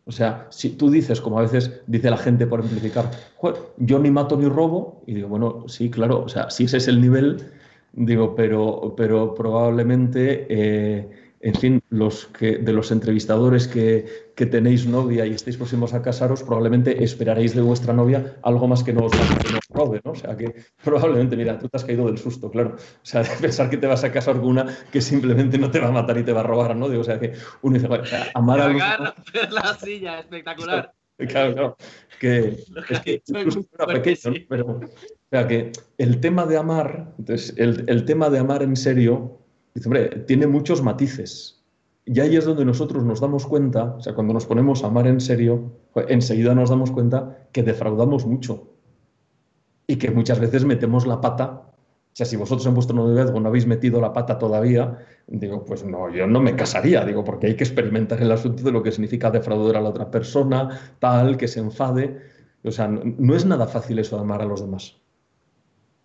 O 0.05 0.11
sea, 0.11 0.49
si 0.51 0.71
tú 0.71 0.91
dices, 0.91 1.21
como 1.21 1.39
a 1.39 1.43
veces 1.43 1.81
dice 1.87 2.11
la 2.11 2.17
gente 2.17 2.47
por 2.47 2.61
amplificar, 2.61 3.11
yo 3.77 3.99
ni 4.01 4.11
mato 4.11 4.37
ni 4.37 4.49
robo, 4.49 5.03
y 5.07 5.15
digo, 5.15 5.29
bueno, 5.29 5.65
sí, 5.69 5.91
claro, 5.91 6.25
o 6.25 6.29
sea, 6.29 6.51
si 6.51 6.65
ese 6.65 6.79
es 6.79 6.89
el 6.89 7.01
nivel, 7.01 7.53
digo, 7.93 8.35
pero, 8.35 8.95
pero 8.97 9.35
probablemente 9.35 10.47
eh, 10.49 11.09
en 11.43 11.55
fin, 11.55 11.83
los 11.91 12.27
que, 12.27 12.59
de 12.59 12.73
los 12.73 12.93
entrevistadores 12.93 13.67
que, 13.67 14.33
tenéis 14.37 14.87
novia 14.87 15.25
y 15.27 15.35
estáis 15.35 15.57
próximos 15.57 15.93
a 15.95 16.03
casaros, 16.03 16.43
probablemente 16.43 17.05
esperaréis 17.05 17.55
de 17.55 17.63
vuestra 17.63 17.93
novia 17.93 18.37
algo 18.43 18.67
más 18.67 18.83
que 18.83 18.93
no 18.93 19.05
os, 19.05 19.13
robe, 19.73 20.01
¿no? 20.05 20.13
O 20.13 20.15
sea, 20.15 20.37
que 20.37 20.55
probablemente, 20.85 21.37
mira, 21.37 21.59
tú 21.59 21.69
te 21.69 21.77
has 21.77 21.85
caído 21.85 22.07
del 22.07 22.19
susto, 22.19 22.51
claro. 22.51 22.77
O 22.77 23.05
sea, 23.05 23.23
de 23.23 23.31
pensar 23.41 23.71
que 23.71 23.77
te 23.77 23.87
vas 23.87 24.05
a 24.05 24.13
casar 24.13 24.37
con 24.37 24.47
una 24.47 24.67
que 24.91 25.01
simplemente 25.01 25.59
no 25.59 25.71
te 25.71 25.81
va 25.81 25.89
a 25.89 25.93
matar 25.93 26.19
y 26.19 26.25
te 26.25 26.33
va 26.33 26.41
a 26.41 26.45
robar, 26.45 26.77
¿no? 26.77 26.87
o 26.87 27.05
sea, 27.05 27.19
que 27.19 27.33
uno 27.63 27.79
dice, 27.79 27.89
amar 28.35 28.61
a 28.61 28.69
los... 28.69 28.83
la 29.51 29.75
silla, 29.75 30.21
espectacular. 30.21 30.93
Claro, 31.29 31.53
claro. 31.53 31.77
Que, 32.19 32.57
es 32.89 33.01
que 33.01 33.23
incluso 33.27 33.65
era 33.75 33.87
pequeño, 33.87 34.35
pero 34.49 34.67
o 34.67 34.81
sea, 35.31 35.47
que 35.47 35.73
el 35.99 36.21
tema 36.21 36.47
de 36.47 36.57
amar, 36.57 37.15
entonces, 37.19 37.55
el, 37.57 37.85
el 37.89 38.05
tema 38.05 38.31
de 38.31 38.39
amar 38.39 38.63
en 38.63 38.77
serio, 38.77 39.39
dice, 39.75 39.89
hombre, 39.89 40.09
tiene 40.27 40.47
muchos 40.47 40.83
matices. 40.83 41.63
Y 42.05 42.19
ahí 42.21 42.37
es 42.37 42.45
donde 42.45 42.65
nosotros 42.65 43.05
nos 43.05 43.21
damos 43.21 43.47
cuenta, 43.47 43.95
o 43.95 44.01
sea, 44.01 44.15
cuando 44.15 44.35
nos 44.35 44.47
ponemos 44.47 44.83
a 44.83 44.89
amar 44.89 45.07
en 45.07 45.21
serio, 45.21 45.73
pues, 45.93 46.07
enseguida 46.09 46.55
nos 46.55 46.71
damos 46.71 46.91
cuenta 46.91 47.47
que 47.53 47.63
defraudamos 47.63 48.27
mucho 48.27 48.72
y 49.93 49.97
que 49.97 50.11
muchas 50.11 50.41
veces 50.41 50.65
metemos 50.65 51.07
la 51.07 51.21
pata. 51.21 51.65
O 52.13 52.15
sea, 52.15 52.25
si 52.25 52.37
vosotros 52.37 52.67
en 52.67 52.73
vuestro 52.73 52.97
noviazgo 52.97 53.39
no 53.39 53.51
habéis 53.51 53.67
metido 53.67 54.01
la 54.01 54.15
pata 54.15 54.39
todavía, 54.39 54.99
digo, 55.27 55.67
pues 55.67 55.85
no, 55.85 56.09
yo 56.11 56.27
no 56.27 56.41
me 56.41 56.57
casaría, 56.57 57.05
digo, 57.05 57.23
porque 57.25 57.49
hay 57.49 57.57
que 57.57 57.65
experimentar 57.65 58.23
el 58.23 58.33
asunto 58.33 58.63
de 58.63 58.73
lo 58.73 58.83
que 58.83 58.91
significa 58.91 59.31
defraudar 59.31 59.77
a 59.77 59.83
la 59.83 59.91
otra 59.91 60.11
persona, 60.11 60.81
tal, 60.99 61.37
que 61.37 61.47
se 61.47 61.61
enfade. 61.61 62.23
O 62.65 62.71
sea, 62.71 62.89
no, 62.89 63.03
no 63.05 63.37
es 63.37 63.45
nada 63.45 63.67
fácil 63.67 63.99
eso 63.99 64.17
de 64.17 64.23
amar 64.23 64.41
a 64.41 64.47
los 64.47 64.63
demás. 64.63 64.97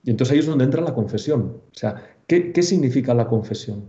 Y 0.03 0.09
entonces 0.09 0.33
ahí 0.33 0.39
es 0.39 0.47
donde 0.47 0.65
entra 0.65 0.81
la 0.81 0.93
confesión. 0.93 1.61
O 1.71 1.77
sea, 1.77 1.95
¿qué, 2.27 2.51
qué 2.51 2.63
significa 2.63 3.13
la 3.13 3.29
confesión? 3.29 3.85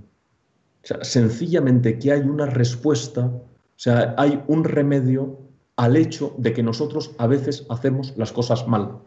O 0.84 0.86
sea, 0.86 1.02
sencillamente 1.02 1.98
que 1.98 2.12
hay 2.12 2.20
una 2.20 2.46
respuesta, 2.46 3.26
o 3.26 3.42
sea, 3.74 4.14
hay 4.16 4.44
un 4.46 4.62
remedio 4.62 5.40
al 5.74 5.96
hecho 5.96 6.36
de 6.38 6.52
que 6.52 6.62
nosotros 6.62 7.16
a 7.18 7.26
veces 7.26 7.66
hacemos 7.68 8.14
las 8.16 8.30
cosas 8.30 8.68
mal. 8.68 9.00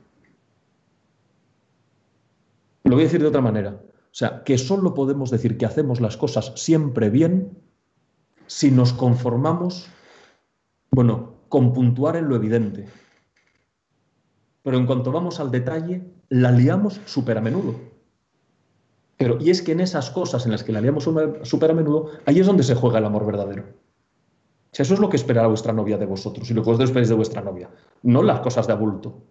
Lo 2.91 2.97
voy 2.97 3.03
a 3.03 3.07
decir 3.07 3.21
de 3.21 3.27
otra 3.27 3.39
manera. 3.39 3.79
O 3.87 4.13
sea, 4.13 4.43
que 4.43 4.57
solo 4.57 4.93
podemos 4.93 5.31
decir 5.31 5.57
que 5.57 5.65
hacemos 5.65 6.01
las 6.01 6.17
cosas 6.17 6.51
siempre 6.57 7.09
bien 7.09 7.57
si 8.47 8.69
nos 8.69 8.91
conformamos, 8.91 9.87
bueno, 10.91 11.35
con 11.47 11.71
puntuar 11.71 12.17
en 12.17 12.27
lo 12.27 12.35
evidente. 12.35 12.89
Pero 14.61 14.75
en 14.75 14.85
cuanto 14.87 15.13
vamos 15.13 15.39
al 15.39 15.51
detalle, 15.51 16.03
la 16.27 16.51
liamos 16.51 16.99
súper 17.05 17.37
a 17.37 17.41
menudo. 17.41 17.75
Pero, 19.15 19.37
y 19.39 19.51
es 19.51 19.61
que 19.61 19.71
en 19.71 19.79
esas 19.79 20.09
cosas 20.09 20.45
en 20.45 20.51
las 20.51 20.65
que 20.65 20.73
la 20.73 20.81
liamos 20.81 21.05
súper 21.43 21.71
a 21.71 21.73
menudo, 21.73 22.09
ahí 22.25 22.41
es 22.41 22.45
donde 22.45 22.63
se 22.63 22.75
juega 22.75 22.99
el 22.99 23.05
amor 23.05 23.25
verdadero. 23.25 23.63
O 23.63 24.73
sea, 24.73 24.83
eso 24.83 24.95
es 24.95 24.99
lo 24.99 25.07
que 25.07 25.15
esperará 25.15 25.47
vuestra 25.47 25.71
novia 25.71 25.97
de 25.97 26.07
vosotros 26.07 26.51
y 26.51 26.53
lo 26.53 26.61
que 26.61 26.71
vosotros 26.71 26.89
esperáis 26.89 27.07
de 27.07 27.15
vuestra 27.15 27.41
novia, 27.41 27.69
no 28.03 28.21
las 28.21 28.41
cosas 28.41 28.67
de 28.67 28.73
abulto. 28.73 29.23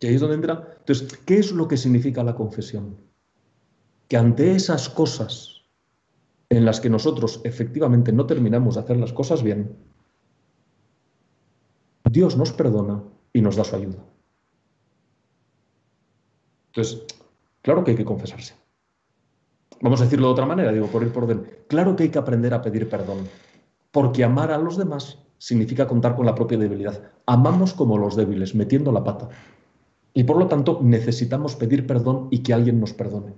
Y 0.00 0.06
ahí 0.06 0.14
es 0.14 0.20
donde 0.20 0.36
entra. 0.36 0.76
Entonces, 0.78 1.18
¿qué 1.24 1.38
es 1.38 1.52
lo 1.52 1.68
que 1.68 1.76
significa 1.76 2.22
la 2.22 2.34
confesión? 2.34 2.96
Que 4.08 4.16
ante 4.16 4.52
esas 4.52 4.88
cosas 4.88 5.62
en 6.50 6.64
las 6.64 6.80
que 6.80 6.90
nosotros 6.90 7.40
efectivamente 7.44 8.12
no 8.12 8.26
terminamos 8.26 8.74
de 8.74 8.82
hacer 8.82 8.96
las 8.96 9.12
cosas 9.12 9.42
bien, 9.42 9.76
Dios 12.10 12.36
nos 12.36 12.52
perdona 12.52 13.02
y 13.32 13.40
nos 13.40 13.56
da 13.56 13.64
su 13.64 13.76
ayuda. 13.76 13.98
Entonces, 16.66 17.04
claro 17.62 17.82
que 17.82 17.92
hay 17.92 17.96
que 17.96 18.04
confesarse. 18.04 18.54
Vamos 19.80 20.00
a 20.00 20.04
decirlo 20.04 20.28
de 20.28 20.32
otra 20.32 20.46
manera, 20.46 20.72
digo, 20.72 20.86
por 20.86 21.02
ir 21.02 21.12
por 21.12 21.26
dentro. 21.26 21.50
Claro 21.68 21.96
que 21.96 22.04
hay 22.04 22.08
que 22.10 22.18
aprender 22.18 22.54
a 22.54 22.62
pedir 22.62 22.88
perdón, 22.88 23.28
porque 23.90 24.24
amar 24.24 24.50
a 24.50 24.58
los 24.58 24.76
demás 24.76 25.18
significa 25.38 25.86
contar 25.86 26.16
con 26.16 26.26
la 26.26 26.34
propia 26.34 26.58
debilidad. 26.58 27.12
Amamos 27.26 27.74
como 27.74 27.98
los 27.98 28.16
débiles, 28.16 28.54
metiendo 28.54 28.92
la 28.92 29.04
pata. 29.04 29.28
Y 30.14 30.22
por 30.24 30.38
lo 30.38 30.46
tanto 30.46 30.78
necesitamos 30.80 31.56
pedir 31.56 31.86
perdón 31.86 32.28
y 32.30 32.38
que 32.38 32.54
alguien 32.54 32.80
nos 32.80 32.92
perdone. 32.92 33.34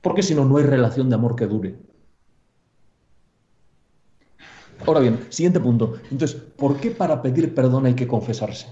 Porque 0.00 0.22
si 0.22 0.34
no, 0.34 0.44
no 0.44 0.56
hay 0.56 0.64
relación 0.64 1.08
de 1.08 1.16
amor 1.16 1.34
que 1.36 1.46
dure. 1.46 1.76
Ahora 4.86 5.00
bien, 5.00 5.26
siguiente 5.28 5.60
punto. 5.60 5.94
Entonces, 6.10 6.34
¿por 6.34 6.78
qué 6.78 6.92
para 6.92 7.20
pedir 7.20 7.54
perdón 7.54 7.86
hay 7.86 7.94
que 7.94 8.06
confesarse? 8.06 8.68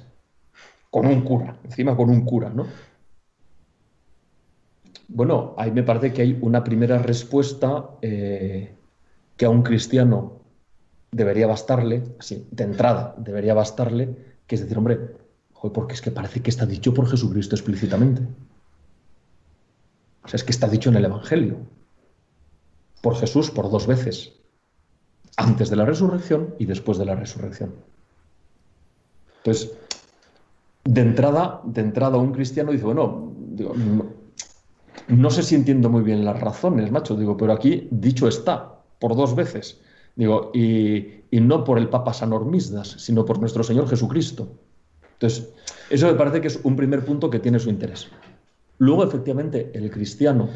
Con 0.90 1.06
un 1.06 1.20
cura, 1.22 1.58
encima 1.64 1.94
con 1.96 2.08
un 2.08 2.24
cura, 2.24 2.48
¿no? 2.48 2.66
Bueno, 5.08 5.54
ahí 5.58 5.70
me 5.70 5.82
parece 5.82 6.12
que 6.12 6.22
hay 6.22 6.38
una 6.40 6.64
primera 6.64 6.98
respuesta 6.98 7.90
eh, 8.00 8.74
que 9.36 9.44
a 9.44 9.50
un 9.50 9.62
cristiano 9.62 10.40
debería 11.10 11.46
bastarle, 11.46 12.02
así, 12.18 12.46
de 12.50 12.64
entrada, 12.64 13.14
debería 13.18 13.54
bastarle, 13.54 14.16
que 14.46 14.54
es 14.54 14.62
decir, 14.62 14.78
hombre, 14.78 14.98
porque 15.60 15.94
es 15.94 16.00
que 16.00 16.10
parece 16.10 16.40
que 16.40 16.50
está 16.50 16.66
dicho 16.66 16.94
por 16.94 17.08
Jesucristo 17.08 17.56
explícitamente. 17.56 18.22
O 20.24 20.28
sea, 20.28 20.36
es 20.36 20.44
que 20.44 20.52
está 20.52 20.68
dicho 20.68 20.90
en 20.90 20.96
el 20.96 21.04
Evangelio. 21.04 21.58
Por 23.02 23.16
Jesús 23.16 23.50
por 23.50 23.70
dos 23.70 23.86
veces. 23.86 24.32
Antes 25.36 25.70
de 25.70 25.76
la 25.76 25.84
resurrección 25.84 26.54
y 26.58 26.66
después 26.66 26.98
de 26.98 27.04
la 27.04 27.14
resurrección. 27.14 27.74
Entonces, 29.38 29.72
de 30.84 31.00
entrada, 31.00 31.60
de 31.64 31.80
entrada 31.80 32.18
un 32.18 32.32
cristiano 32.32 32.72
dice, 32.72 32.84
bueno, 32.84 33.32
no, 33.56 34.06
no 35.08 35.30
sé 35.30 35.42
si 35.42 35.54
entiendo 35.54 35.88
muy 35.88 36.02
bien 36.02 36.24
las 36.24 36.38
razones, 36.38 36.90
macho, 36.90 37.16
digo, 37.16 37.36
pero 37.36 37.52
aquí 37.52 37.88
dicho 37.90 38.28
está, 38.28 38.80
por 38.98 39.16
dos 39.16 39.34
veces. 39.34 39.80
Digo, 40.16 40.50
y, 40.52 41.22
no 41.30 41.64
por 41.64 41.78
el 41.78 41.88
Papa 41.88 42.12
San 42.12 42.32
Hormisdas, 42.32 42.88
sino 42.98 43.24
por 43.24 43.38
nuestro 43.38 43.62
Señor 43.62 43.88
Jesucristo. 43.88 44.48
Entonces, 45.18 45.52
eso 45.90 46.06
me 46.06 46.14
parece 46.14 46.40
que 46.40 46.46
es 46.46 46.60
un 46.62 46.76
primer 46.76 47.04
punto 47.04 47.28
que 47.28 47.40
tiene 47.40 47.58
su 47.58 47.70
interés. 47.70 48.08
Luego, 48.78 49.02
efectivamente, 49.02 49.72
el 49.74 49.90
cristiano 49.90 50.48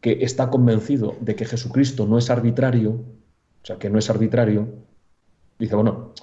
que 0.00 0.18
está 0.22 0.48
convencido 0.48 1.16
de 1.20 1.36
que 1.36 1.44
Jesucristo 1.44 2.06
no 2.06 2.16
es 2.16 2.30
arbitrario, 2.30 2.92
o 2.92 3.66
sea, 3.66 3.78
que 3.78 3.90
no 3.90 3.98
es 3.98 4.08
arbitrario, 4.08 4.68
dice, 5.58 5.76
bueno, 5.76 6.14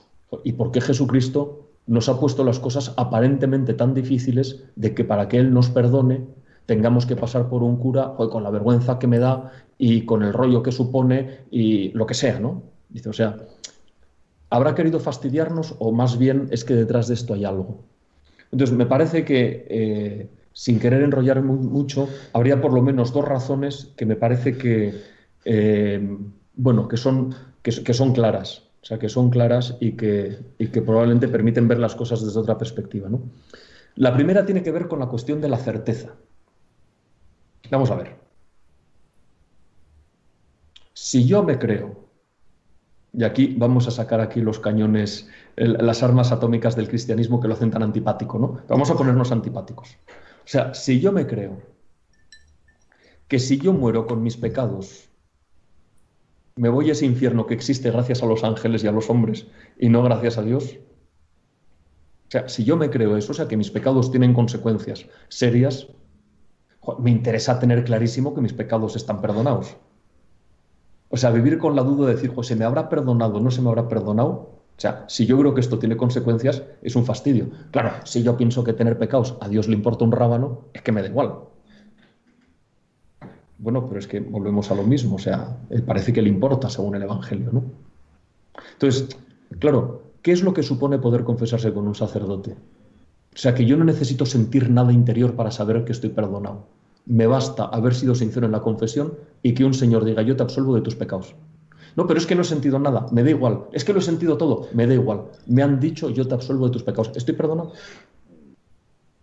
¿y 0.44 0.54
por 0.54 0.72
qué 0.72 0.82
Jesucristo 0.82 1.70
nos 1.86 2.10
ha 2.10 2.20
puesto 2.20 2.44
las 2.44 2.60
cosas 2.60 2.94
aparentemente 2.98 3.76
tan 3.76 3.94
difíciles 3.94 4.64
de 4.76 4.96
que 4.96 5.04
para 5.04 5.28
que 5.28 5.38
Él 5.38 5.54
nos 5.54 5.70
perdone 5.70 6.26
tengamos 6.66 7.06
que 7.06 7.16
pasar 7.16 7.48
por 7.48 7.64
un 7.64 7.78
cura 7.78 8.14
joder, 8.18 8.32
con 8.32 8.44
la 8.44 8.50
vergüenza 8.50 9.00
que 9.00 9.08
me 9.08 9.20
da 9.20 9.52
y 9.78 10.02
con 10.02 10.24
el 10.24 10.34
rollo 10.34 10.64
que 10.64 10.72
supone 10.72 11.46
y 11.50 11.92
lo 11.94 12.06
que 12.06 12.16
sea, 12.16 12.40
¿no? 12.40 12.64
Dice, 12.90 13.10
o 13.10 13.14
sea, 13.14 13.38
¿habrá 14.50 14.76
querido 14.76 15.00
fastidiarnos 15.00 15.76
o 15.80 15.92
más 15.92 16.18
bien 16.18 16.48
es 16.52 16.64
que 16.64 16.74
detrás 16.74 17.08
de 17.08 17.16
esto 17.16 17.34
hay 17.34 17.46
algo? 17.46 17.84
Entonces, 18.52 18.76
me 18.76 18.86
parece 18.86 19.26
que, 19.26 19.66
eh, 19.70 20.30
sin 20.54 20.80
querer 20.80 21.04
enrollar 21.04 21.42
mucho, 21.42 22.08
habría 22.34 22.62
por 22.62 22.74
lo 22.74 22.82
menos 22.82 23.14
dos 23.14 23.26
razones 23.26 23.94
que 23.98 24.06
me 24.06 24.16
parece 24.16 24.58
que, 24.58 25.02
eh, 25.46 26.18
bueno, 26.56 26.88
que 26.88 26.98
son, 26.98 27.36
que, 27.62 27.94
son 27.94 28.14
claras, 28.14 28.64
o 28.82 28.86
sea, 28.86 28.98
que 28.98 29.10
son 29.10 29.30
claras 29.30 29.76
y 29.80 29.92
que, 29.94 30.40
y 30.58 30.68
que 30.68 30.82
probablemente 30.82 31.28
permiten 31.28 31.68
ver 31.68 31.80
las 31.80 31.96
cosas 31.96 32.24
desde 32.24 32.40
otra 32.40 32.58
perspectiva, 32.58 33.10
¿no? 33.10 33.22
La 33.96 34.14
primera 34.14 34.46
tiene 34.46 34.64
que 34.64 34.72
ver 34.72 34.88
con 34.88 35.00
la 35.00 35.08
cuestión 35.08 35.42
de 35.42 35.50
la 35.50 35.58
certeza. 35.58 36.14
Vamos 37.70 37.92
a 37.92 37.96
ver. 37.96 38.16
Si 40.94 41.26
yo 41.26 41.44
me 41.44 41.60
creo, 41.60 42.07
y 43.18 43.24
aquí 43.24 43.56
vamos 43.58 43.88
a 43.88 43.92
sacar 43.92 44.22
aquí 44.22 44.42
los 44.42 44.60
cañones, 44.60 45.28
las 45.56 46.04
armas 46.04 46.32
atómicas 46.32 46.76
del 46.76 46.88
cristianismo 46.88 47.42
que 47.42 47.48
lo 47.48 47.56
hacen 47.56 47.72
tan 47.72 47.82
antipático, 47.82 48.38
¿no? 48.38 48.60
Vamos 48.68 48.92
a 48.92 48.96
ponernos 48.96 49.32
antipáticos. 49.32 49.98
O 50.10 50.48
sea, 50.48 50.76
si 50.76 51.00
yo 51.00 51.12
me 51.12 51.26
creo 51.26 51.58
que 53.28 53.40
si 53.40 53.58
yo 53.58 53.74
muero 53.74 54.06
con 54.06 54.22
mis 54.22 54.38
pecados, 54.38 55.10
me 56.58 56.70
voy 56.70 56.90
a 56.90 56.92
ese 56.92 57.08
infierno 57.08 57.48
que 57.48 57.56
existe 57.56 57.90
gracias 57.90 58.22
a 58.22 58.28
los 58.28 58.44
ángeles 58.44 58.84
y 58.84 58.88
a 58.88 58.92
los 58.92 59.10
hombres 59.10 59.48
y 59.80 59.90
no 59.90 60.04
gracias 60.04 60.38
a 60.38 60.44
Dios. 60.44 60.78
O 62.28 62.30
sea, 62.30 62.48
si 62.48 62.66
yo 62.66 62.78
me 62.78 62.92
creo 62.92 63.18
eso, 63.18 63.32
o 63.32 63.36
sea, 63.36 63.48
que 63.48 63.58
mis 63.58 63.72
pecados 63.72 64.12
tienen 64.12 64.36
consecuencias 64.36 65.08
serias, 65.28 65.88
me 67.00 67.10
interesa 67.10 67.58
tener 67.58 67.84
clarísimo 67.84 68.36
que 68.36 68.42
mis 68.42 68.54
pecados 68.54 68.96
están 68.96 69.22
perdonados. 69.22 69.76
O 71.10 71.18
sea, 71.18 71.32
vivir 71.32 71.58
con 71.58 71.76
la 71.76 71.84
duda 71.84 72.08
de 72.08 72.16
decir, 72.16 72.34
se 72.42 72.56
me 72.56 72.66
habrá 72.66 72.90
perdonado, 72.90 73.40
no 73.40 73.52
se 73.52 73.62
me 73.62 73.70
habrá 73.70 73.88
perdonado. 73.88 74.58
O 74.78 74.80
sea, 74.80 75.06
si 75.08 75.26
yo 75.26 75.38
creo 75.40 75.54
que 75.54 75.62
esto 75.62 75.80
tiene 75.80 75.98
consecuencias, 75.98 76.64
es 76.82 76.96
un 76.96 77.06
fastidio. 77.06 77.50
Claro, 77.72 77.92
si 78.04 78.22
yo 78.24 78.38
pienso 78.38 78.64
que 78.64 78.74
tener 78.74 78.98
pecados 79.00 79.36
a 79.42 79.48
Dios 79.48 79.68
le 79.68 79.76
importa 79.76 80.06
un 80.06 80.12
rábano, 80.12 80.66
es 80.74 80.82
que 80.82 80.92
me 80.92 81.02
da 81.02 81.08
igual. 81.08 81.36
Bueno, 83.58 83.88
pero 83.88 84.00
es 84.00 84.08
que 84.08 84.20
volvemos 84.20 84.70
a 84.70 84.76
lo 84.76 84.84
mismo, 84.84 85.16
o 85.16 85.20
sea, 85.20 85.58
parece 85.88 86.14
que 86.14 86.22
le 86.22 86.30
importa 86.30 86.70
según 86.70 86.96
el 86.96 87.02
Evangelio, 87.02 87.50
¿no? 87.52 87.64
Entonces, 88.74 89.18
claro, 89.58 90.04
¿qué 90.22 90.32
es 90.32 90.44
lo 90.44 90.54
que 90.54 90.62
supone 90.62 91.00
poder 91.00 91.24
confesarse 91.24 91.74
con 91.74 91.88
un 91.88 91.96
sacerdote? 91.96 92.52
O 92.52 93.38
sea, 93.38 93.56
que 93.56 93.66
yo 93.66 93.78
no 93.78 93.84
necesito 93.84 94.28
sentir 94.28 94.70
nada 94.70 94.94
interior 94.94 95.36
para 95.36 95.50
saber 95.50 95.86
que 95.86 95.94
estoy 95.94 96.12
perdonado 96.12 96.66
me 97.08 97.26
basta 97.26 97.66
haber 97.66 97.96
sido 97.96 98.16
sincero 98.16 98.46
en 98.46 98.52
la 98.52 98.62
confesión 98.62 99.14
y 99.44 99.54
que 99.54 99.66
un 99.66 99.74
Señor 99.74 100.06
diga, 100.06 100.22
yo 100.22 100.36
te 100.36 100.44
absolvo 100.44 100.76
de 100.76 100.82
tus 100.82 100.96
pecados. 100.96 101.36
No, 101.96 102.06
pero 102.06 102.20
es 102.20 102.28
que 102.28 102.36
no 102.36 102.42
he 102.42 102.46
sentido 102.46 102.78
nada, 102.78 103.08
me 103.12 103.24
da 103.24 103.32
igual. 103.32 103.66
Es 103.72 103.84
que 103.84 103.92
lo 103.92 104.00
he 104.00 104.04
sentido 104.04 104.38
todo, 104.38 104.68
me 104.74 104.86
da 104.86 104.94
igual. 104.94 105.24
Me 105.48 105.64
han 105.64 105.80
dicho, 105.80 106.10
yo 106.10 106.28
te 106.28 106.36
absolvo 106.36 106.68
de 106.68 106.72
tus 106.72 106.84
pecados. 106.84 107.12
Estoy 107.16 107.34
perdonado. 107.34 107.74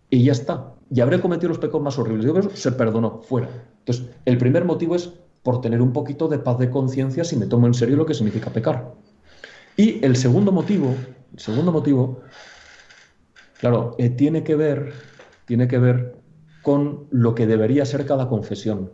Y 0.09 0.23
ya 0.23 0.33
está. 0.33 0.73
Y 0.91 0.99
habré 0.99 1.21
cometido 1.21 1.49
los 1.49 1.57
pecados 1.57 1.81
más 1.81 1.97
horribles. 1.97 2.25
Yo 2.25 2.33
creo 2.33 2.49
se 2.53 2.71
perdonó, 2.73 3.21
fuera. 3.21 3.49
Entonces, 3.79 4.13
el 4.25 4.37
primer 4.37 4.65
motivo 4.65 4.95
es 4.95 5.09
por 5.41 5.61
tener 5.61 5.81
un 5.81 5.93
poquito 5.93 6.27
de 6.27 6.39
paz 6.39 6.57
de 6.57 6.69
conciencia 6.69 7.23
si 7.23 7.37
me 7.37 7.45
tomo 7.45 7.67
en 7.67 7.73
serio 7.73 7.95
lo 7.95 8.05
que 8.05 8.13
significa 8.13 8.49
pecar. 8.49 8.93
Y 9.77 10.03
el 10.03 10.15
segundo 10.15 10.51
motivo, 10.51 10.95
el 11.33 11.39
segundo 11.39 11.71
motivo, 11.71 12.21
claro, 13.59 13.95
eh, 13.97 14.09
tiene 14.09 14.43
que 14.43 14.55
ver, 14.55 14.93
tiene 15.45 15.67
que 15.67 15.77
ver 15.77 16.15
con 16.61 17.05
lo 17.11 17.35
que 17.35 17.45
debería 17.45 17.85
ser 17.85 18.05
cada 18.05 18.27
confesión. 18.27 18.91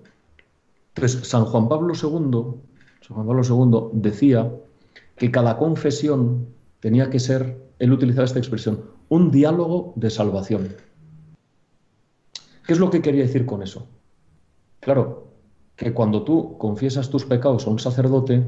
Entonces, 0.96 1.28
San 1.28 1.46
Juan 1.46 1.70
Pablo 1.70 1.94
II, 1.94 2.62
San 3.02 3.16
Juan 3.16 3.28
Pablo 3.28 3.44
II 3.44 4.00
decía 4.02 4.52
que 5.16 5.32
cada 5.32 5.58
confesión 5.58 6.48
tenía 6.80 7.10
que 7.10 7.20
ser, 7.20 7.62
él 7.80 7.92
utilizaba 7.92 8.26
esta 8.26 8.40
expresión, 8.40 8.82
un 9.10 9.32
diálogo 9.32 9.94
de 9.96 10.10
salvación. 10.10 10.76
¿Qué 12.66 12.74
es 12.74 12.80
lo 12.80 12.90
que 12.90 13.02
quería 13.02 13.24
decir 13.24 13.46
con 13.46 13.64
eso? 13.64 13.88
Claro, 14.80 15.28
que 15.76 15.94
cuando 15.94 16.24
tú 16.24 16.58
confiesas 16.58 17.10
tus 17.10 17.26
pecados 17.26 17.66
a 17.66 17.70
un 17.70 17.80
sacerdote, 17.80 18.44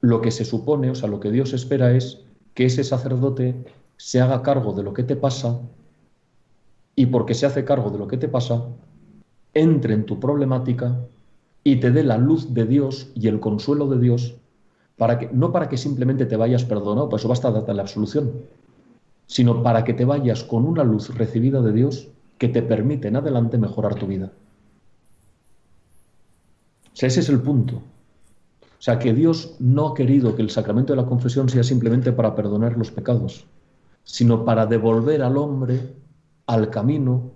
lo 0.00 0.20
que 0.20 0.30
se 0.30 0.44
supone, 0.44 0.90
o 0.90 0.94
sea, 0.94 1.08
lo 1.08 1.20
que 1.20 1.30
Dios 1.30 1.52
espera 1.52 1.92
es 1.92 2.24
que 2.54 2.66
ese 2.66 2.84
sacerdote 2.84 3.54
se 3.96 4.20
haga 4.20 4.42
cargo 4.42 4.72
de 4.72 4.82
lo 4.82 4.92
que 4.92 5.02
te 5.02 5.16
pasa 5.16 5.60
y 6.94 7.06
porque 7.06 7.34
se 7.34 7.46
hace 7.46 7.64
cargo 7.64 7.90
de 7.90 7.98
lo 7.98 8.06
que 8.06 8.16
te 8.16 8.28
pasa, 8.28 8.64
entre 9.54 9.94
en 9.94 10.06
tu 10.06 10.20
problemática 10.20 10.98
y 11.62 11.76
te 11.76 11.90
dé 11.90 12.02
la 12.04 12.18
luz 12.18 12.52
de 12.52 12.66
Dios 12.66 13.10
y 13.14 13.28
el 13.28 13.40
consuelo 13.40 13.88
de 13.88 13.98
Dios, 13.98 14.34
para 14.96 15.18
que, 15.18 15.30
no 15.32 15.50
para 15.50 15.68
que 15.68 15.78
simplemente 15.78 16.26
te 16.26 16.36
vayas 16.36 16.64
perdonado, 16.64 17.08
pues 17.08 17.22
eso 17.22 17.28
basta 17.28 17.50
darte 17.50 17.72
la 17.72 17.82
absolución, 17.82 18.32
sino 19.26 19.62
para 19.62 19.84
que 19.84 19.94
te 19.94 20.04
vayas 20.04 20.44
con 20.44 20.66
una 20.66 20.84
luz 20.84 21.14
recibida 21.16 21.62
de 21.62 21.72
Dios 21.72 22.08
que 22.38 22.48
te 22.48 22.62
permite 22.62 23.08
en 23.08 23.16
adelante 23.16 23.58
mejorar 23.58 23.94
tu 23.94 24.06
vida. 24.06 24.30
O 26.92 26.96
sea, 26.96 27.08
ese 27.08 27.20
es 27.20 27.28
el 27.28 27.40
punto. 27.40 27.76
O 27.76 28.82
sea, 28.84 28.98
que 28.98 29.14
Dios 29.14 29.56
no 29.60 29.88
ha 29.88 29.94
querido 29.94 30.36
que 30.36 30.42
el 30.42 30.50
sacramento 30.50 30.92
de 30.92 30.98
la 31.00 31.06
confesión 31.06 31.48
sea 31.48 31.64
simplemente 31.64 32.12
para 32.12 32.34
perdonar 32.36 32.76
los 32.76 32.90
pecados, 32.90 33.46
sino 34.04 34.44
para 34.44 34.66
devolver 34.66 35.22
al 35.22 35.38
hombre 35.38 35.94
al 36.46 36.68
camino 36.68 37.32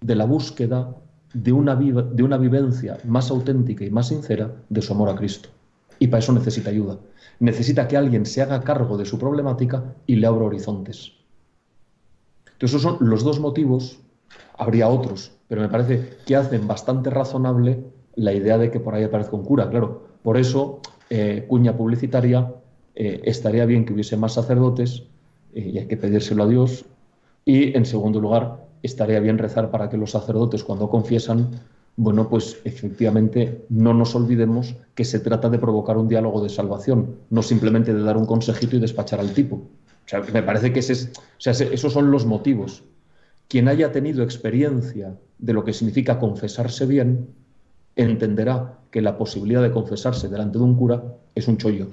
de 0.00 0.16
la 0.16 0.24
búsqueda 0.24 0.96
de 1.34 1.52
una, 1.52 1.74
de 1.74 2.22
una 2.22 2.38
vivencia 2.38 2.98
más 3.04 3.30
auténtica 3.30 3.84
y 3.84 3.90
más 3.90 4.08
sincera 4.08 4.52
de 4.68 4.82
su 4.82 4.92
amor 4.92 5.08
a 5.08 5.14
Cristo. 5.14 5.48
Y 5.98 6.08
para 6.08 6.18
eso 6.18 6.32
necesita 6.32 6.70
ayuda. 6.70 6.98
Necesita 7.40 7.88
que 7.88 7.96
alguien 7.96 8.26
se 8.26 8.42
haga 8.42 8.60
cargo 8.60 8.96
de 8.96 9.04
su 9.04 9.18
problemática 9.18 9.94
y 10.06 10.16
le 10.16 10.26
abra 10.26 10.44
horizontes. 10.44 11.12
Entonces, 12.46 12.80
esos 12.80 12.82
son 12.82 13.08
los 13.08 13.24
dos 13.24 13.40
motivos. 13.40 13.98
Habría 14.56 14.88
otros, 14.88 15.32
pero 15.48 15.62
me 15.62 15.68
parece 15.68 16.18
que 16.26 16.36
hacen 16.36 16.66
bastante 16.66 17.10
razonable 17.10 17.82
la 18.14 18.32
idea 18.32 18.58
de 18.58 18.70
que 18.70 18.80
por 18.80 18.94
ahí 18.94 19.04
aparezca 19.04 19.36
un 19.36 19.44
cura. 19.44 19.68
Claro, 19.68 20.02
por 20.22 20.36
eso, 20.36 20.80
eh, 21.10 21.44
cuña 21.48 21.76
publicitaria, 21.76 22.52
eh, 22.94 23.22
estaría 23.24 23.64
bien 23.64 23.84
que 23.84 23.92
hubiese 23.92 24.16
más 24.16 24.34
sacerdotes, 24.34 25.04
eh, 25.54 25.70
y 25.74 25.78
hay 25.78 25.86
que 25.86 25.96
pedírselo 25.96 26.44
a 26.44 26.48
Dios. 26.48 26.84
Y, 27.44 27.76
en 27.76 27.84
segundo 27.84 28.20
lugar, 28.20 28.61
estaría 28.82 29.20
bien 29.20 29.38
rezar 29.38 29.70
para 29.70 29.88
que 29.88 29.96
los 29.96 30.10
sacerdotes 30.10 30.64
cuando 30.64 30.88
confiesan, 30.90 31.50
bueno, 31.96 32.28
pues 32.28 32.58
efectivamente 32.64 33.64
no 33.68 33.92
nos 33.92 34.14
olvidemos 34.14 34.74
que 34.94 35.04
se 35.04 35.20
trata 35.20 35.50
de 35.50 35.58
provocar 35.58 35.98
un 35.98 36.08
diálogo 36.08 36.42
de 36.42 36.48
salvación, 36.48 37.16
no 37.30 37.42
simplemente 37.42 37.92
de 37.92 38.02
dar 38.02 38.16
un 38.16 38.26
consejito 38.26 38.76
y 38.76 38.80
despachar 38.80 39.20
al 39.20 39.32
tipo. 39.32 39.56
O 39.56 40.08
sea, 40.08 40.20
me 40.32 40.42
parece 40.42 40.72
que 40.72 40.80
ese 40.80 41.10
o 41.12 41.20
sea, 41.38 41.52
esos 41.52 41.92
son 41.92 42.10
los 42.10 42.26
motivos. 42.26 42.82
Quien 43.48 43.68
haya 43.68 43.92
tenido 43.92 44.22
experiencia 44.22 45.14
de 45.38 45.52
lo 45.52 45.64
que 45.64 45.72
significa 45.72 46.18
confesarse 46.18 46.86
bien, 46.86 47.28
entenderá 47.96 48.78
que 48.90 49.02
la 49.02 49.18
posibilidad 49.18 49.62
de 49.62 49.70
confesarse 49.70 50.28
delante 50.28 50.58
de 50.58 50.64
un 50.64 50.76
cura 50.76 51.02
es 51.34 51.48
un 51.48 51.58
chollo. 51.58 51.88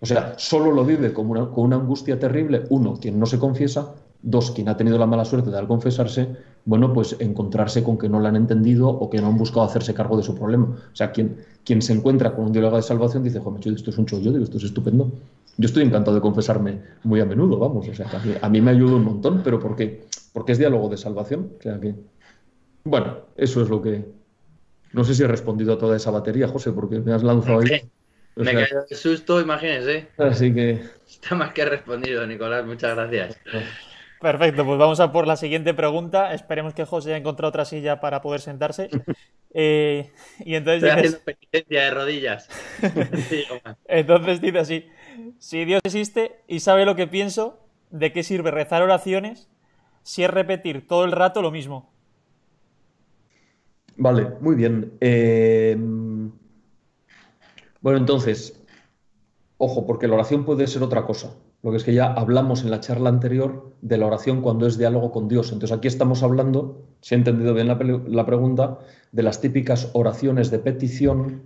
O 0.00 0.06
sea, 0.06 0.34
solo 0.38 0.72
lo 0.72 0.84
vive 0.84 1.12
con 1.12 1.28
una, 1.28 1.48
con 1.50 1.64
una 1.64 1.76
angustia 1.76 2.18
terrible, 2.18 2.64
uno, 2.70 2.96
quien 3.00 3.18
no 3.18 3.26
se 3.26 3.38
confiesa, 3.38 3.94
Dos, 4.22 4.50
quien 4.50 4.68
ha 4.68 4.76
tenido 4.76 4.98
la 4.98 5.06
mala 5.06 5.24
suerte 5.24 5.50
de 5.50 5.56
al 5.56 5.66
confesarse, 5.66 6.28
bueno, 6.66 6.92
pues 6.92 7.16
encontrarse 7.20 7.82
con 7.82 7.96
que 7.96 8.08
no 8.08 8.20
lo 8.20 8.28
han 8.28 8.36
entendido 8.36 8.88
o 8.88 9.08
que 9.08 9.18
no 9.18 9.28
han 9.28 9.38
buscado 9.38 9.62
hacerse 9.62 9.94
cargo 9.94 10.16
de 10.16 10.22
su 10.22 10.34
problema. 10.34 10.66
O 10.66 10.96
sea, 10.96 11.10
quien, 11.10 11.38
quien 11.64 11.80
se 11.80 11.94
encuentra 11.94 12.34
con 12.34 12.46
un 12.46 12.52
diálogo 12.52 12.76
de 12.76 12.82
salvación 12.82 13.22
dice, 13.22 13.40
joder, 13.40 13.66
esto 13.72 13.90
es 13.90 13.96
un 13.96 14.04
chollo, 14.04 14.36
esto 14.36 14.58
es 14.58 14.64
estupendo. 14.64 15.10
Yo 15.56 15.66
estoy 15.66 15.84
encantado 15.84 16.14
de 16.14 16.20
confesarme 16.20 16.80
muy 17.02 17.20
a 17.20 17.24
menudo, 17.24 17.58
vamos, 17.58 17.88
o 17.88 17.94
sea, 17.94 18.08
a 18.42 18.48
mí, 18.48 18.60
me 18.60 18.70
ayuda 18.70 18.96
un 18.96 19.04
montón, 19.04 19.40
pero 19.42 19.58
¿por 19.58 19.74
qué? 19.74 20.04
Porque 20.34 20.52
es 20.52 20.58
diálogo 20.58 20.90
de 20.90 20.98
salvación. 20.98 21.52
O 21.58 21.62
sea 21.62 21.80
que, 21.80 21.94
bueno, 22.84 23.16
eso 23.36 23.62
es 23.62 23.70
lo 23.70 23.80
que... 23.80 24.04
No 24.92 25.04
sé 25.04 25.14
si 25.14 25.22
he 25.22 25.28
respondido 25.28 25.72
a 25.72 25.78
toda 25.78 25.96
esa 25.96 26.10
batería, 26.10 26.48
José, 26.48 26.72
porque 26.72 27.00
me 27.00 27.12
has 27.12 27.22
lanzado 27.22 27.60
ahí. 27.60 27.90
Me 28.36 28.52
he 28.52 28.54
de 28.54 28.96
susto, 28.96 29.40
imagínese. 29.40 30.08
Así 30.18 30.52
que... 30.52 30.80
Está 31.08 31.34
más 31.34 31.52
que 31.52 31.64
respondido, 31.64 32.26
Nicolás, 32.26 32.64
muchas 32.64 32.94
gracias. 32.94 33.38
Perfecto, 34.20 34.66
pues 34.66 34.78
vamos 34.78 35.00
a 35.00 35.10
por 35.12 35.26
la 35.26 35.36
siguiente 35.36 35.72
pregunta. 35.72 36.34
Esperemos 36.34 36.74
que 36.74 36.84
José 36.84 37.10
haya 37.10 37.18
encontrado 37.18 37.48
otra 37.48 37.64
silla 37.64 38.00
para 38.00 38.20
poder 38.20 38.40
sentarse. 38.40 38.90
Eh, 39.52 40.12
y 40.44 40.54
entonces 40.54 40.84
Estoy 40.84 40.98
haciendo 40.98 41.18
penitencia 41.24 41.82
de 41.82 41.90
rodillas. 41.90 42.48
entonces 43.88 44.40
dice 44.40 44.58
así: 44.60 44.88
Si 45.38 45.64
Dios 45.64 45.80
existe 45.82 46.36
y 46.46 46.60
sabe 46.60 46.84
lo 46.84 46.94
que 46.94 47.08
pienso, 47.08 47.58
¿de 47.90 48.12
qué 48.12 48.22
sirve 48.22 48.52
rezar 48.52 48.82
oraciones 48.82 49.48
si 50.04 50.22
es 50.22 50.30
repetir 50.30 50.86
todo 50.86 51.04
el 51.04 51.10
rato 51.10 51.42
lo 51.42 51.50
mismo? 51.50 51.92
Vale, 53.96 54.28
muy 54.40 54.54
bien. 54.54 54.92
Eh, 55.00 55.76
bueno, 57.80 57.98
entonces, 57.98 58.60
ojo, 59.58 59.86
porque 59.86 60.08
la 60.08 60.14
oración 60.14 60.44
puede 60.44 60.66
ser 60.66 60.82
otra 60.82 61.04
cosa. 61.06 61.34
Lo 61.62 61.70
que 61.70 61.76
es 61.76 61.84
que 61.84 61.92
ya 61.92 62.06
hablamos 62.06 62.62
en 62.62 62.70
la 62.70 62.80
charla 62.80 63.10
anterior 63.10 63.74
de 63.82 63.98
la 63.98 64.06
oración 64.06 64.40
cuando 64.40 64.66
es 64.66 64.78
diálogo 64.78 65.12
con 65.12 65.28
Dios. 65.28 65.52
Entonces 65.52 65.76
aquí 65.76 65.88
estamos 65.88 66.22
hablando, 66.22 66.86
si 67.02 67.14
he 67.14 67.18
entendido 67.18 67.52
bien 67.52 67.68
la, 67.68 67.76
pregunta, 68.26 68.78
de 69.12 69.22
las 69.22 69.40
típicas 69.40 69.90
oraciones 69.92 70.50
de 70.50 70.58
petición, 70.58 71.42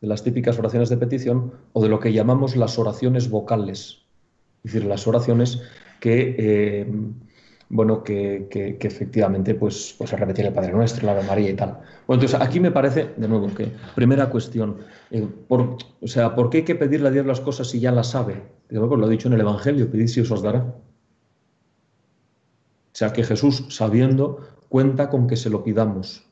de 0.00 0.06
las 0.06 0.22
típicas 0.22 0.58
oraciones 0.58 0.88
de 0.88 0.96
petición 0.96 1.52
o 1.72 1.82
de 1.82 1.88
lo 1.88 1.98
que 1.98 2.12
llamamos 2.12 2.54
las 2.54 2.78
oraciones 2.78 3.28
vocales. 3.28 4.02
Es 4.62 4.72
decir, 4.72 4.88
las 4.88 5.06
oraciones 5.08 5.60
que, 6.00 6.36
eh, 6.38 6.92
bueno, 7.68 8.04
que, 8.04 8.48
efectivamente 8.80 9.54
pues, 9.54 9.94
pues 9.98 10.10
se 10.10 10.16
repetir 10.16 10.46
el 10.46 10.52
Padre 10.52 10.72
Nuestro, 10.72 11.06
la 11.06 11.12
Ave 11.12 11.24
María 11.24 11.50
y 11.50 11.54
tal. 11.54 11.78
Bueno, 12.06 12.22
entonces 12.22 12.40
aquí 12.40 12.60
me 12.60 12.70
parece, 12.70 13.10
de 13.16 13.28
nuevo, 13.28 13.52
que 13.54 13.72
primera 13.94 14.30
cuestión, 14.30 14.78
eh, 15.10 15.26
por, 15.48 15.76
o 16.00 16.06
sea, 16.06 16.34
¿por 16.34 16.50
qué 16.50 16.58
hay 16.58 16.64
que 16.64 16.76
pedirle 16.76 17.08
a 17.08 17.10
Dios 17.10 17.26
las 17.26 17.40
cosas 17.40 17.68
si 17.68 17.80
ya 17.80 17.90
las 17.90 18.10
sabe? 18.10 18.42
Digo, 18.68 18.88
pues 18.88 19.00
lo 19.00 19.06
ha 19.06 19.10
dicho 19.10 19.28
en 19.28 19.34
el 19.34 19.40
Evangelio, 19.40 19.90
pedid 19.90 20.06
si 20.06 20.20
os 20.20 20.30
os 20.30 20.42
dará. 20.42 20.60
O 20.60 22.98
sea, 22.98 23.12
que 23.12 23.24
Jesús, 23.24 23.66
sabiendo, 23.68 24.40
cuenta 24.68 25.10
con 25.10 25.26
que 25.26 25.36
se 25.36 25.50
lo 25.50 25.62
pidamos. 25.62 26.24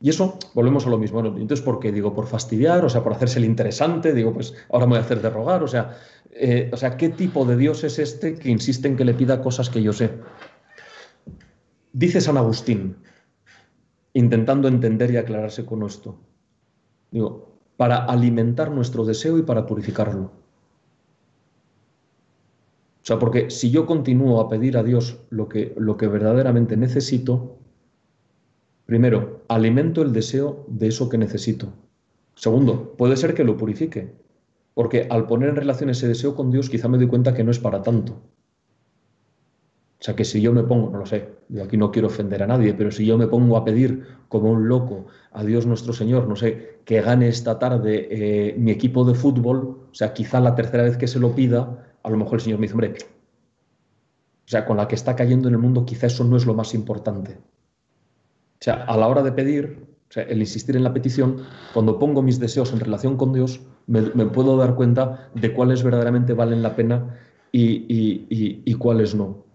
Y 0.00 0.10
eso, 0.10 0.38
volvemos 0.54 0.86
a 0.86 0.90
lo 0.90 0.98
mismo. 0.98 1.20
entonces, 1.20 1.60
¿por 1.60 1.80
qué? 1.80 1.90
Digo, 1.90 2.14
por 2.14 2.26
fastidiar, 2.26 2.84
o 2.84 2.88
sea, 2.88 3.02
por 3.02 3.12
hacerse 3.12 3.40
el 3.40 3.44
interesante, 3.44 4.14
digo, 4.14 4.32
pues 4.32 4.54
ahora 4.70 4.86
me 4.86 4.90
voy 4.90 4.98
a 4.98 5.02
hacer 5.02 5.20
de 5.20 5.28
rogar, 5.28 5.62
o 5.62 5.68
sea, 5.68 5.96
eh, 6.30 6.70
o 6.72 6.76
sea, 6.76 6.96
¿qué 6.96 7.08
tipo 7.08 7.44
de 7.44 7.56
Dios 7.56 7.82
es 7.82 7.98
este 7.98 8.36
que 8.36 8.48
insiste 8.48 8.86
en 8.86 8.96
que 8.96 9.04
le 9.04 9.14
pida 9.14 9.42
cosas 9.42 9.70
que 9.70 9.82
yo 9.82 9.92
sé? 9.92 10.10
Dice 11.92 12.20
San 12.20 12.36
Agustín, 12.36 12.96
intentando 14.12 14.68
entender 14.68 15.10
y 15.10 15.16
aclararse 15.16 15.64
con 15.64 15.82
esto, 15.84 16.18
digo, 17.10 17.58
para 17.76 18.04
alimentar 18.04 18.70
nuestro 18.70 19.04
deseo 19.04 19.38
y 19.38 19.42
para 19.42 19.64
purificarlo. 19.66 20.32
O 23.02 23.06
sea, 23.08 23.18
porque 23.18 23.48
si 23.50 23.70
yo 23.70 23.86
continúo 23.86 24.40
a 24.40 24.48
pedir 24.48 24.76
a 24.76 24.82
Dios 24.82 25.18
lo 25.30 25.48
que, 25.48 25.74
lo 25.78 25.96
que 25.96 26.08
verdaderamente 26.08 26.76
necesito, 26.76 27.56
primero, 28.84 29.44
alimento 29.48 30.02
el 30.02 30.12
deseo 30.12 30.66
de 30.68 30.88
eso 30.88 31.08
que 31.08 31.16
necesito. 31.16 31.72
Segundo, 32.34 32.94
puede 32.98 33.16
ser 33.16 33.34
que 33.34 33.44
lo 33.44 33.56
purifique, 33.56 34.14
porque 34.74 35.06
al 35.10 35.26
poner 35.26 35.48
en 35.48 35.56
relación 35.56 35.90
ese 35.90 36.06
deseo 36.06 36.34
con 36.34 36.50
Dios 36.50 36.68
quizá 36.68 36.88
me 36.88 36.98
doy 36.98 37.08
cuenta 37.08 37.34
que 37.34 37.44
no 37.44 37.50
es 37.50 37.58
para 37.58 37.82
tanto. 37.82 38.20
O 40.00 40.04
sea, 40.04 40.14
que 40.14 40.24
si 40.24 40.40
yo 40.40 40.52
me 40.52 40.62
pongo, 40.62 40.90
no 40.90 40.98
lo 40.98 41.06
sé, 41.06 41.28
yo 41.48 41.64
aquí 41.64 41.76
no 41.76 41.90
quiero 41.90 42.06
ofender 42.06 42.44
a 42.44 42.46
nadie, 42.46 42.72
pero 42.72 42.92
si 42.92 43.04
yo 43.04 43.18
me 43.18 43.26
pongo 43.26 43.56
a 43.56 43.64
pedir 43.64 44.06
como 44.28 44.52
un 44.52 44.68
loco 44.68 45.06
a 45.32 45.42
Dios 45.42 45.66
nuestro 45.66 45.92
Señor, 45.92 46.28
no 46.28 46.36
sé, 46.36 46.78
que 46.84 47.00
gane 47.00 47.26
esta 47.26 47.58
tarde 47.58 48.06
eh, 48.10 48.54
mi 48.56 48.70
equipo 48.70 49.04
de 49.04 49.14
fútbol, 49.14 49.88
o 49.90 49.94
sea, 49.94 50.12
quizá 50.14 50.38
la 50.38 50.54
tercera 50.54 50.84
vez 50.84 50.96
que 50.96 51.08
se 51.08 51.18
lo 51.18 51.34
pida, 51.34 51.96
a 52.02 52.10
lo 52.10 52.16
mejor 52.16 52.34
el 52.34 52.40
Señor 52.42 52.60
me 52.60 52.66
dice, 52.66 52.74
hombre, 52.74 52.94
o 52.94 54.50
sea, 54.50 54.64
con 54.64 54.76
la 54.76 54.86
que 54.86 54.94
está 54.94 55.16
cayendo 55.16 55.48
en 55.48 55.54
el 55.54 55.60
mundo, 55.60 55.84
quizá 55.84 56.06
eso 56.06 56.22
no 56.22 56.36
es 56.36 56.46
lo 56.46 56.54
más 56.54 56.74
importante. 56.74 57.32
O 57.32 58.60
sea, 58.60 58.84
a 58.84 58.96
la 58.96 59.08
hora 59.08 59.22
de 59.22 59.32
pedir, 59.32 59.84
o 60.08 60.12
sea, 60.12 60.22
el 60.22 60.38
insistir 60.38 60.76
en 60.76 60.84
la 60.84 60.94
petición, 60.94 61.42
cuando 61.74 61.98
pongo 61.98 62.22
mis 62.22 62.38
deseos 62.38 62.72
en 62.72 62.80
relación 62.80 63.16
con 63.16 63.32
Dios, 63.32 63.60
me, 63.88 64.02
puedo 64.26 64.56
dar 64.56 64.76
cuenta 64.76 65.28
de 65.34 65.52
cuáles 65.52 65.82
verdaderamente 65.82 66.34
valen 66.34 66.62
la 66.62 66.76
pena 66.76 67.18
y 67.52 68.74
cuáles 68.74 69.14
no. 69.14 69.47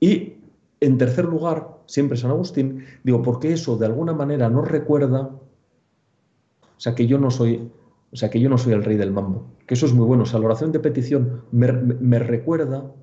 Y 0.00 0.38
en 0.80 0.96
tercer 0.96 1.26
lugar, 1.26 1.78
siempre 1.86 2.16
San 2.16 2.30
Agustín, 2.30 2.86
digo, 3.04 3.22
porque 3.22 3.52
eso 3.52 3.76
de 3.76 3.86
alguna 3.86 4.14
manera 4.14 4.48
nos 4.48 4.66
recuerda, 4.66 5.20
o 5.22 6.80
sea, 6.82 6.94
que 6.94 7.06
yo 7.06 7.18
no 7.18 7.30
soy 7.30 7.70
O 8.12 8.16
sea, 8.16 8.30
que 8.30 8.40
yo 8.40 8.48
no 8.48 8.58
soy 8.58 8.72
el 8.72 8.82
rey 8.82 8.96
del 8.96 9.12
mambo. 9.12 9.46
Que 9.66 9.74
eso 9.74 9.86
es 9.86 9.92
muy 9.92 10.04
bueno. 10.04 10.24
O 10.24 10.26
sea, 10.26 10.40
la 10.40 10.46
oración 10.46 10.72
de 10.72 10.80
petición 10.80 11.42
me, 11.52 12.18
recuerda, 12.18 12.78
o 12.80 12.94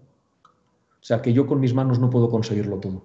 sea, 1.00 1.22
que 1.22 1.32
yo 1.32 1.48
con 1.48 1.62
mis 1.62 1.74
manos 1.74 2.00
no 2.00 2.10
puedo 2.10 2.30
conseguirlo 2.30 2.78
todo. 2.80 3.04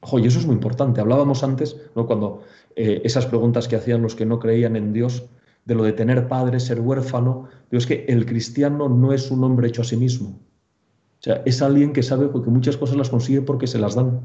Ojo, 0.00 0.18
y 0.18 0.26
eso 0.26 0.38
es 0.38 0.46
muy 0.46 0.54
importante. 0.54 1.00
Hablábamos 1.00 1.42
antes, 1.42 1.76
¿no? 1.94 2.06
cuando 2.06 2.42
eh, 2.76 3.02
esas 3.04 3.26
preguntas 3.26 3.68
que 3.68 3.76
hacían 3.76 4.00
los 4.00 4.14
que 4.14 4.24
no 4.24 4.38
creían 4.38 4.76
en 4.76 4.92
Dios, 4.92 5.28
de 5.66 5.74
lo 5.74 5.82
de 5.82 5.92
tener 5.92 6.26
padre, 6.28 6.60
ser 6.60 6.80
huérfano. 6.80 7.48
Pero 7.68 7.78
es 7.78 7.86
que 7.86 8.06
el 8.08 8.24
cristiano 8.24 8.88
no 8.88 9.12
es 9.12 9.30
un 9.30 9.44
hombre 9.44 9.68
hecho 9.68 9.82
a 9.82 9.84
sí 9.84 9.96
mismo. 9.96 10.38
Sea, 11.24 11.40
es 11.46 11.62
alguien 11.62 11.94
que 11.94 12.02
sabe 12.02 12.30
que 12.30 12.50
muchas 12.50 12.76
cosas 12.76 12.96
las 12.96 13.08
consigue 13.08 13.40
porque 13.40 13.66
se 13.66 13.78
las 13.78 13.94
dan. 13.94 14.20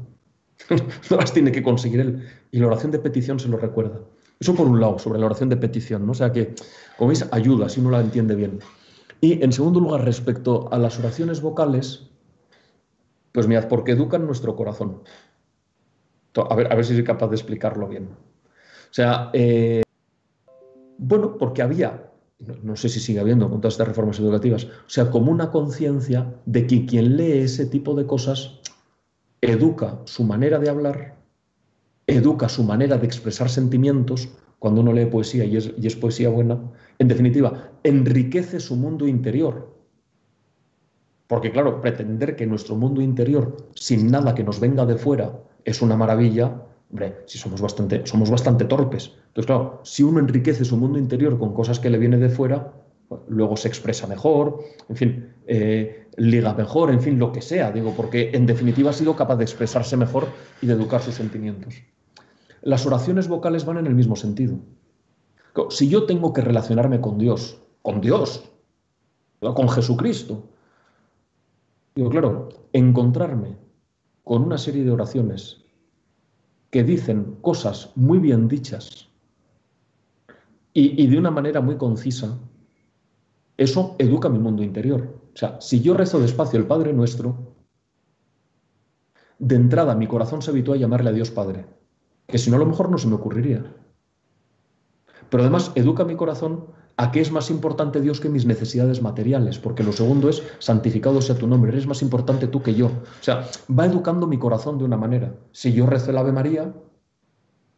no 1.10 1.16
las 1.16 1.32
tiene 1.32 1.50
que 1.50 1.62
conseguir 1.62 1.98
él. 1.98 2.28
Y 2.50 2.58
la 2.58 2.66
oración 2.66 2.92
de 2.92 2.98
petición 2.98 3.40
se 3.40 3.48
lo 3.48 3.56
recuerda. 3.56 4.00
Eso 4.38 4.54
por 4.54 4.66
un 4.66 4.78
lado, 4.78 4.98
sobre 4.98 5.18
la 5.18 5.24
oración 5.24 5.48
de 5.48 5.56
petición, 5.56 6.04
¿no? 6.04 6.12
O 6.12 6.14
sea 6.14 6.30
que, 6.30 6.54
como 6.98 7.08
veis, 7.08 7.26
ayuda 7.32 7.70
si 7.70 7.80
uno 7.80 7.90
la 7.90 8.02
entiende 8.02 8.34
bien. 8.34 8.58
Y 9.22 9.42
en 9.42 9.50
segundo 9.50 9.80
lugar, 9.80 10.04
respecto 10.04 10.70
a 10.70 10.76
las 10.76 10.98
oraciones 10.98 11.40
vocales, 11.40 12.10
pues 13.32 13.48
mirad, 13.48 13.66
porque 13.68 13.92
educan 13.92 14.26
nuestro 14.26 14.54
corazón. 14.54 15.02
A 16.50 16.54
ver, 16.54 16.70
a 16.70 16.76
ver 16.76 16.84
si 16.84 16.92
soy 16.92 17.04
capaz 17.04 17.28
de 17.28 17.36
explicarlo 17.36 17.88
bien. 17.88 18.10
O 18.10 18.92
sea, 18.92 19.30
eh, 19.32 19.80
bueno, 20.98 21.38
porque 21.38 21.62
había, 21.62 22.09
no, 22.62 22.76
sé 22.76 22.88
si 22.88 23.00
sigue 23.00 23.20
habiendo 23.20 23.50
con 23.50 23.60
todas 23.60 23.74
estas 23.74 23.88
reformas 23.88 24.18
educativas, 24.18 24.64
o 24.64 24.88
sea, 24.88 25.10
como 25.10 25.30
una 25.30 25.50
conciencia 25.50 26.34
de 26.46 26.66
que 26.66 26.86
quien 26.86 27.16
lee 27.16 27.38
ese 27.40 27.66
tipo 27.66 27.94
de 27.94 28.06
cosas 28.06 28.60
educa 29.40 30.00
su 30.04 30.24
manera 30.24 30.58
de 30.58 30.70
hablar 30.70 31.20
educa 32.10 32.48
su 32.48 32.64
manera 32.64 32.98
de 32.98 33.06
expresar 33.06 33.48
sentimientos 33.48 34.28
cuando 34.58 34.80
uno 34.82 34.92
lee 34.92 35.06
poesía 35.06 35.44
y 35.44 35.56
es, 35.56 35.96
poesía 35.96 36.28
buena. 36.28 36.60
En 36.98 37.08
definitiva, 37.08 37.70
enriquece 37.82 38.60
su 38.60 38.76
mundo 38.76 39.06
interior. 39.06 39.74
Porque 41.26 41.52
claro, 41.52 41.80
pretender 41.80 42.36
que 42.36 42.46
nuestro 42.46 42.76
mundo 42.76 43.00
interior, 43.00 43.56
sin 43.74 44.10
nada 44.10 44.34
que 44.34 44.44
nos 44.44 44.60
venga 44.60 44.84
de 44.84 44.96
fuera, 44.96 45.32
es 45.64 45.80
una 45.80 45.96
maravilla, 45.96 46.62
hombre, 46.90 47.18
si 47.26 47.38
somos 47.38 47.60
bastante, 47.60 48.04
somos 48.06 48.30
bastante 48.30 48.64
torpes. 48.64 49.12
Entonces, 49.30 49.46
claro, 49.46 49.80
si 49.84 50.02
uno 50.02 50.18
enriquece 50.18 50.64
su 50.64 50.76
mundo 50.76 50.98
interior 50.98 51.38
con 51.38 51.54
cosas 51.54 51.78
que 51.78 51.88
le 51.88 51.98
vienen 51.98 52.18
de 52.18 52.30
fuera, 52.30 52.72
luego 53.28 53.56
se 53.56 53.68
expresa 53.68 54.08
mejor, 54.08 54.58
en 54.88 54.96
fin, 54.96 55.32
eh, 55.46 56.08
liga 56.16 56.52
mejor, 56.54 56.90
en 56.90 57.00
fin, 57.00 57.16
lo 57.16 57.30
que 57.30 57.40
sea, 57.40 57.70
digo, 57.70 57.94
porque 57.96 58.32
en 58.34 58.44
definitiva 58.44 58.90
ha 58.90 58.92
sido 58.92 59.14
capaz 59.14 59.36
de 59.36 59.44
expresarse 59.44 59.96
mejor 59.96 60.26
y 60.60 60.66
de 60.66 60.72
educar 60.72 61.00
sus 61.00 61.14
sentimientos. 61.14 61.76
Las 62.62 62.84
oraciones 62.86 63.28
vocales 63.28 63.64
van 63.64 63.78
en 63.78 63.86
el 63.86 63.94
mismo 63.94 64.16
sentido. 64.16 64.58
Si 65.70 65.88
yo 65.88 66.06
tengo 66.06 66.32
que 66.32 66.40
relacionarme 66.40 67.00
con 67.00 67.16
Dios, 67.16 67.62
con 67.82 68.00
Dios, 68.00 68.50
con 69.38 69.68
Jesucristo, 69.68 70.48
digo, 71.94 72.10
claro, 72.10 72.48
encontrarme 72.72 73.56
con 74.24 74.42
una 74.42 74.58
serie 74.58 74.82
de 74.82 74.90
oraciones 74.90 75.64
que 76.70 76.82
dicen 76.82 77.36
cosas 77.42 77.92
muy 77.94 78.18
bien 78.18 78.48
dichas 78.48 79.09
y, 80.72 81.06
de 81.06 81.18
una 81.18 81.30
manera 81.30 81.60
muy 81.60 81.76
concisa, 81.76 82.38
eso 83.56 83.96
educa 83.98 84.28
mi 84.28 84.38
mundo 84.38 84.62
interior. 84.62 85.20
O 85.34 85.36
sea, 85.36 85.60
si 85.60 85.80
yo 85.80 85.94
rezo 85.94 86.20
despacio 86.20 86.58
el 86.58 86.66
Padre 86.66 86.92
Nuestro, 86.92 87.54
de 89.38 89.56
entrada 89.56 89.94
mi 89.94 90.06
corazón 90.06 90.42
se 90.42 90.50
habitúa 90.50 90.76
a 90.76 90.78
llamarle 90.78 91.10
a 91.10 91.12
Dios 91.12 91.30
Padre 91.30 91.66
que 92.30 92.38
si 92.38 92.50
no 92.50 92.56
a 92.56 92.60
lo 92.60 92.66
mejor 92.66 92.90
no 92.90 92.98
se 92.98 93.08
me 93.08 93.16
ocurriría. 93.16 93.64
Pero 95.28 95.42
además 95.42 95.72
educa 95.74 96.04
mi 96.04 96.16
corazón 96.16 96.66
a 96.96 97.12
que 97.12 97.20
es 97.20 97.32
más 97.32 97.50
importante 97.50 98.00
Dios 98.00 98.20
que 98.20 98.28
mis 98.28 98.46
necesidades 98.46 99.00
materiales, 99.02 99.58
porque 99.58 99.82
lo 99.82 99.92
segundo 99.92 100.28
es 100.28 100.42
santificado 100.58 101.20
sea 101.22 101.36
tu 101.36 101.46
nombre, 101.46 101.72
eres 101.72 101.86
más 101.86 102.02
importante 102.02 102.46
tú 102.46 102.62
que 102.62 102.74
yo. 102.74 102.86
O 102.86 103.22
sea, 103.22 103.48
va 103.70 103.86
educando 103.86 104.26
mi 104.26 104.38
corazón 104.38 104.78
de 104.78 104.84
una 104.84 104.96
manera. 104.96 105.34
Si 105.52 105.72
yo 105.72 105.86
rezo 105.86 106.10
el 106.10 106.18
Ave 106.18 106.32
María, 106.32 106.74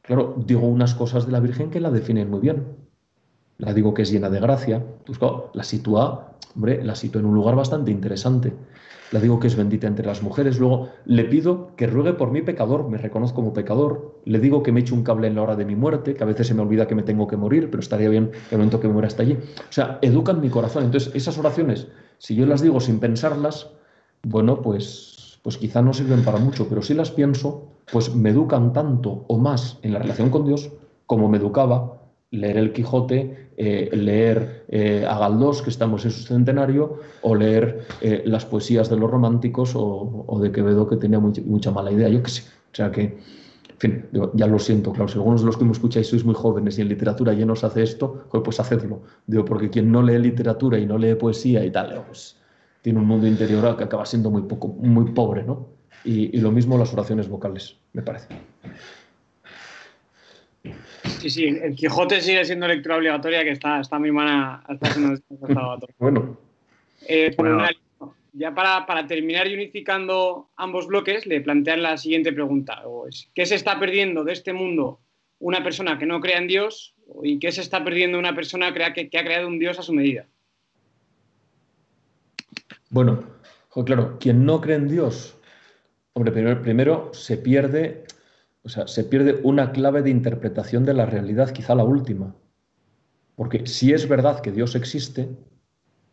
claro, 0.03 0.35
digo 0.45 0.67
unas 0.67 0.95
cosas 0.95 1.27
de 1.27 1.33
la 1.33 1.41
Virgen 1.41 1.71
que 1.71 1.81
la 1.81 1.91
definen 1.91 2.31
muy 2.31 2.41
bien. 2.41 2.82
La 3.59 3.73
digo 3.75 3.95
que 3.95 4.03
es 4.03 4.11
llena 4.11 4.31
de 4.31 4.41
gracia, 4.41 4.83
la 5.53 5.65
sitúa, 5.65 6.35
hombre, 6.55 6.83
la 6.83 6.95
sitúa 6.95 7.21
en 7.21 7.27
un 7.27 7.35
lugar 7.35 7.55
bastante 7.55 7.91
interesante 7.91 8.53
la 9.13 9.21
digo 9.21 9.39
que 9.39 9.47
es 9.47 9.57
bendita 9.57 9.87
entre 9.87 10.07
las 10.07 10.23
mujeres, 10.23 10.59
luego 10.59 10.89
le 11.05 11.25
pido 11.25 11.77
que 11.77 11.87
ruegue 11.87 12.15
por 12.15 12.31
mí 12.31 12.41
pecador, 12.41 12.89
me 12.89 12.97
reconozco 12.97 13.37
como 13.37 13.53
pecador, 13.53 14.19
le 14.25 14.41
digo 14.41 14.63
que 14.63 14.73
me 14.73 14.81
eche 14.81 14.95
un 14.95 15.05
cable 15.05 15.29
en 15.29 15.35
la 15.35 15.43
hora 15.43 15.55
de 15.55 15.67
mi 15.67 15.77
muerte, 15.77 16.15
que 16.15 16.25
a 16.25 16.27
veces 16.27 16.47
se 16.47 16.55
me 16.55 16.63
olvida 16.63 16.89
que 16.89 16.95
me 16.95 17.03
tengo 17.03 17.29
que 17.29 17.37
morir, 17.37 17.69
pero 17.71 17.83
estaría 17.83 18.09
bien 18.09 18.31
el 18.51 18.57
momento 18.57 18.81
que 18.81 18.87
me 18.87 18.95
muera 18.95 19.09
hasta 19.09 19.23
allí. 19.23 19.35
O 19.35 19.73
sea, 19.73 19.99
educan 20.01 20.41
mi 20.41 20.49
corazón. 20.49 20.85
Entonces, 20.85 21.15
esas 21.15 21.37
oraciones, 21.37 21.89
si 22.17 22.35
yo 22.35 22.47
las 22.47 22.63
digo 22.63 22.81
sin 22.81 23.01
pensarlas, 23.01 23.71
bueno, 24.23 24.63
pues, 24.63 25.39
pues 25.43 25.59
quizá 25.59 25.83
no 25.83 25.93
sirven 25.93 26.25
para 26.25 26.39
mucho, 26.39 26.67
pero 26.71 26.81
si 26.81 26.95
las 26.95 27.11
pienso, 27.11 27.69
pues 27.93 28.15
me 28.15 28.31
educan 28.31 28.73
tanto 28.73 29.27
o 29.29 29.37
más 29.37 29.79
en 29.83 29.93
la 29.93 29.99
relación 29.99 30.31
con 30.31 30.47
Dios 30.47 30.71
como 31.05 31.29
me 31.29 31.37
educaba 31.37 32.02
leer 32.33 32.57
El 32.57 32.73
Quijote, 32.73 33.51
eh, 33.57 33.91
leer 33.93 34.65
eh, 34.69 35.07
a 35.09 35.19
Galdós, 35.19 35.63
que 35.63 35.71
estamos 35.71 36.05
en 36.05 36.11
su 36.11 36.23
centenario, 36.23 36.99
o 37.21 37.35
leer 37.35 37.87
eh, 38.01 38.23
las 38.25 38.45
poesías 38.45 38.89
de 38.91 38.97
los 38.97 39.11
románticos 39.11 39.73
o, 39.77 40.41
de 40.43 40.51
Quevedo, 40.51 40.89
que 40.89 40.97
tenía 40.97 41.21
mucha 41.21 41.71
mala 41.71 41.93
idea, 41.93 42.09
yo 42.09 42.23
qué 42.23 42.31
sé. 42.31 42.43
O 42.73 42.75
sea 42.75 42.91
que, 42.91 43.03
en 43.03 43.79
fin, 43.79 44.07
ya 44.35 44.47
lo 44.47 44.59
siento, 44.59 44.93
claro, 44.93 45.09
si 45.09 45.19
algunos 45.19 45.43
de 45.43 45.47
los 45.47 45.59
que 45.59 45.65
me 45.65 45.73
escucháis 45.73 46.09
sois 46.09 46.25
muy 46.25 46.35
jóvenes 46.35 46.79
y 46.79 46.83
en 46.83 46.89
literatura 46.89 47.35
ya 47.35 47.45
nos 47.45 47.65
hace 47.65 47.83
esto, 47.83 48.25
pues 48.31 48.59
hacedlo. 48.59 49.03
Digo, 49.27 49.45
porque 49.45 49.69
quien 49.69 49.93
no 49.93 50.03
lee 50.03 50.19
literatura 50.19 50.79
y 50.79 50.87
no 50.87 50.97
lee 50.97 51.15
poesía 51.15 51.65
y 51.65 51.71
tal, 51.71 52.03
pues 52.07 52.37
tiene 52.81 52.99
un 52.99 53.07
mundo 53.07 53.27
interior 53.27 53.77
que 53.77 53.85
acaba 53.85 54.07
siendo 54.07 54.31
muy, 54.31 54.43
poco, 54.43 54.69
muy 54.69 55.13
pobre, 55.13 55.45
¿no? 55.45 55.69
y 56.05 56.37
lo 56.41 56.51
mismo 56.51 56.77
las 56.77 56.93
oraciones 56.93 57.29
vocales, 57.29 57.77
me 57.93 58.03
parece. 58.03 58.27
Sí, 61.21 61.31
sí, 61.31 61.47
el 61.47 61.75
Quijote 61.75 62.21
sigue 62.21 62.45
siendo 62.45 62.67
lectura 62.67 62.97
obligatoria, 62.97 63.45
que 63.45 63.51
está, 63.51 63.81
está 63.81 63.99
mi 63.99 64.09
hermana 64.09 64.63
está 64.69 64.89
haciendo 64.89 65.19
Bueno. 65.99 66.37
Eh, 67.09 67.35
ya 68.35 68.55
para, 68.55 68.87
para, 68.87 69.07
terminar 69.07 69.47
y 69.47 69.55
unificando 69.55 70.51
ambos 70.57 70.87
bloques, 70.87 71.27
le 71.27 71.41
plantean 71.41 71.83
la 71.83 71.97
siguiente 71.97 72.33
pregunta. 72.33 72.83
¿Qué 73.35 73.47
se 73.47 73.57
está 73.57 73.79
perdiendo 73.79 74.25
de 74.25 74.33
este 74.33 74.53
mundo 74.53 75.01
una 75.39 75.63
persona 75.63 75.99
que 75.99 76.07
no 76.07 76.21
crea 76.21 76.39
en 76.39 76.47
Dios? 76.47 76.95
¿Y 77.23 77.39
qué 77.39 77.53
se 77.53 77.61
está 77.61 77.85
perdiendo 77.85 78.19
una 78.19 78.35
persona 78.35 78.73
que, 78.73 79.11
que 79.11 79.19
ha 79.19 79.25
creado 79.25 79.49
un 79.49 79.59
Dios 79.59 79.79
a 79.79 79.83
su 79.83 79.93
medida? 79.93 80.27
Bueno, 82.91 83.23
claro, 83.85 84.19
quien 84.19 84.45
no 84.45 84.61
cree 84.61 84.77
en 84.77 84.89
Dios, 84.89 85.37
hombre, 86.13 86.33
primero, 86.33 86.63
primero 86.63 87.11
se 87.13 87.37
pierde 87.37 88.05
o 88.65 88.69
sea, 88.69 88.87
se 88.87 89.05
pierde 89.05 89.41
una 89.43 89.73
clave 89.73 90.03
de 90.03 90.11
interpretación 90.11 90.85
de 90.85 90.95
la 90.95 91.07
realidad, 91.07 91.51
quizá 91.51 91.75
la 91.75 91.85
última. 91.85 92.35
Porque 93.35 93.67
si 93.67 93.93
es 93.93 94.09
verdad 94.09 94.41
que 94.41 94.53
Dios 94.53 94.75
existe, 94.77 95.31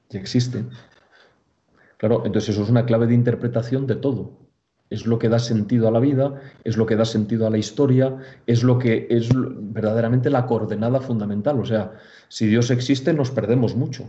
y 0.09 0.17
existe, 0.17 0.65
claro, 1.97 2.25
entonces 2.25 2.49
eso 2.49 2.63
es 2.63 2.69
una 2.69 2.85
clave 2.85 3.05
de 3.07 3.13
interpretación 3.13 3.85
de 3.85 3.95
todo. 3.95 4.39
Es 4.89 5.05
lo 5.05 5.19
que 5.19 5.29
da 5.29 5.37
sentido 5.37 5.87
a 5.87 5.91
la 5.91 5.99
vida, 5.99 6.41
es 6.63 6.75
lo 6.75 6.87
que 6.87 6.95
da 6.95 7.05
sentido 7.05 7.45
a 7.45 7.51
la 7.51 7.59
historia, 7.59 8.17
es 8.47 8.63
lo 8.63 8.79
que 8.79 9.05
es 9.11 9.29
verdaderamente 9.31 10.31
la 10.31 10.47
coordenada 10.47 10.99
fundamental. 10.99 11.59
O 11.59 11.65
sea, 11.65 11.93
si 12.27 12.47
Dios 12.47 12.71
existe, 12.71 13.13
nos 13.13 13.29
perdemos 13.29 13.75
mucho. 13.75 14.05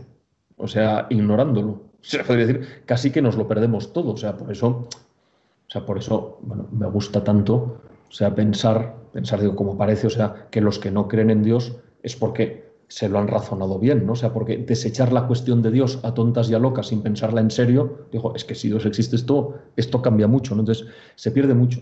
O 0.57 0.67
sea, 0.67 1.05
ignorándolo. 1.11 1.83
Se 2.01 2.23
podría 2.23 2.47
decir 2.47 2.83
casi 2.87 3.11
que 3.11 3.21
nos 3.21 3.35
lo 3.35 3.47
perdemos 3.47 3.93
todo. 3.93 4.13
O 4.13 4.17
sea, 4.17 4.35
por 4.35 4.51
eso, 4.51 4.67
o 4.67 5.69
sea, 5.69 5.85
por 5.85 5.99
eso 5.99 6.39
me 6.71 6.87
gusta 6.87 7.23
tanto 7.23 7.81
o 8.11 8.13
sea, 8.13 8.35
pensar, 8.35 8.97
pensar, 9.13 9.39
digo, 9.39 9.55
como 9.55 9.77
parece, 9.77 10.07
o 10.07 10.09
sea, 10.09 10.49
que 10.51 10.59
los 10.59 10.79
que 10.79 10.91
no 10.91 11.07
creen 11.07 11.29
en 11.29 11.43
Dios 11.43 11.77
es 12.03 12.17
porque 12.17 12.69
se 12.89 13.07
lo 13.07 13.19
han 13.19 13.29
razonado 13.29 13.79
bien, 13.79 14.05
¿no? 14.05 14.11
O 14.11 14.15
sea, 14.17 14.33
porque 14.33 14.57
desechar 14.57 15.13
la 15.13 15.27
cuestión 15.27 15.61
de 15.61 15.71
Dios 15.71 15.97
a 16.03 16.13
tontas 16.13 16.49
y 16.49 16.53
a 16.53 16.59
locas 16.59 16.87
sin 16.87 17.01
pensarla 17.03 17.39
en 17.39 17.49
serio, 17.49 18.09
digo, 18.11 18.35
es 18.35 18.43
que 18.43 18.53
si 18.53 18.67
Dios 18.67 18.85
existe 18.85 19.15
esto, 19.15 19.59
esto 19.77 20.01
cambia 20.01 20.27
mucho, 20.27 20.55
¿no? 20.55 20.63
Entonces, 20.63 20.87
se 21.15 21.31
pierde 21.31 21.53
mucho. 21.53 21.79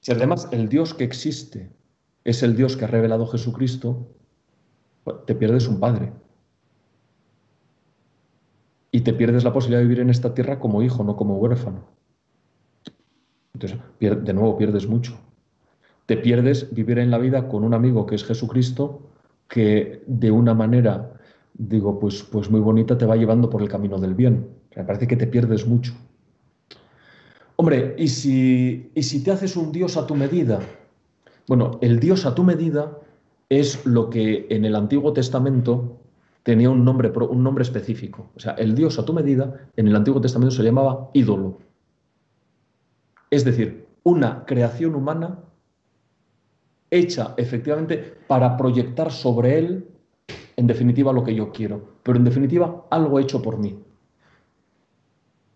Si 0.00 0.10
además 0.10 0.48
el 0.50 0.68
Dios 0.68 0.92
que 0.92 1.04
existe 1.04 1.70
es 2.24 2.42
el 2.42 2.56
Dios 2.56 2.76
que 2.76 2.86
ha 2.86 2.88
revelado 2.88 3.28
Jesucristo, 3.28 4.08
pues, 5.04 5.18
te 5.24 5.36
pierdes 5.36 5.68
un 5.68 5.78
padre. 5.78 6.12
Y 8.90 9.02
te 9.02 9.12
pierdes 9.12 9.44
la 9.44 9.52
posibilidad 9.52 9.82
de 9.82 9.86
vivir 9.86 10.00
en 10.00 10.10
esta 10.10 10.34
tierra 10.34 10.58
como 10.58 10.82
hijo, 10.82 11.04
no 11.04 11.14
como 11.14 11.36
huérfano. 11.36 11.95
Entonces, 13.56 13.78
de 13.98 14.32
nuevo, 14.34 14.58
pierdes 14.58 14.86
mucho. 14.86 15.16
Te 16.04 16.18
pierdes 16.18 16.72
vivir 16.74 16.98
en 16.98 17.10
la 17.10 17.18
vida 17.18 17.48
con 17.48 17.64
un 17.64 17.72
amigo 17.72 18.04
que 18.04 18.14
es 18.14 18.24
Jesucristo, 18.24 19.00
que 19.48 20.02
de 20.06 20.30
una 20.30 20.52
manera, 20.52 21.14
digo, 21.54 21.98
pues, 21.98 22.22
pues 22.22 22.50
muy 22.50 22.60
bonita 22.60 22.98
te 22.98 23.06
va 23.06 23.16
llevando 23.16 23.48
por 23.48 23.62
el 23.62 23.68
camino 23.68 23.98
del 23.98 24.14
bien. 24.14 24.46
me 24.76 24.84
parece 24.84 25.06
que 25.06 25.16
te 25.16 25.26
pierdes 25.26 25.66
mucho. 25.66 25.94
Hombre, 27.56 27.94
¿y 27.96 28.08
si, 28.08 28.90
¿y 28.94 29.02
si 29.02 29.24
te 29.24 29.30
haces 29.30 29.56
un 29.56 29.72
Dios 29.72 29.96
a 29.96 30.06
tu 30.06 30.14
medida? 30.14 30.60
Bueno, 31.48 31.78
el 31.80 31.98
Dios 31.98 32.26
a 32.26 32.34
tu 32.34 32.44
medida 32.44 32.98
es 33.48 33.86
lo 33.86 34.10
que 34.10 34.46
en 34.50 34.66
el 34.66 34.76
Antiguo 34.76 35.14
Testamento 35.14 35.98
tenía 36.42 36.68
un 36.68 36.84
nombre, 36.84 37.10
un 37.30 37.42
nombre 37.42 37.62
específico. 37.62 38.28
O 38.36 38.40
sea, 38.40 38.52
el 38.52 38.74
Dios 38.74 38.98
a 38.98 39.06
tu 39.06 39.14
medida 39.14 39.54
en 39.76 39.88
el 39.88 39.96
Antiguo 39.96 40.20
Testamento 40.20 40.54
se 40.54 40.62
llamaba 40.62 41.08
ídolo. 41.14 41.65
Es 43.30 43.44
decir, 43.44 43.86
una 44.02 44.44
creación 44.44 44.94
humana 44.94 45.40
hecha 46.90 47.34
efectivamente 47.36 48.14
para 48.26 48.56
proyectar 48.56 49.10
sobre 49.10 49.58
él, 49.58 49.88
en 50.56 50.66
definitiva, 50.66 51.12
lo 51.12 51.24
que 51.24 51.34
yo 51.34 51.52
quiero, 51.52 51.96
pero 52.02 52.18
en 52.18 52.24
definitiva, 52.24 52.86
algo 52.90 53.18
hecho 53.18 53.42
por 53.42 53.58
mí. 53.58 53.78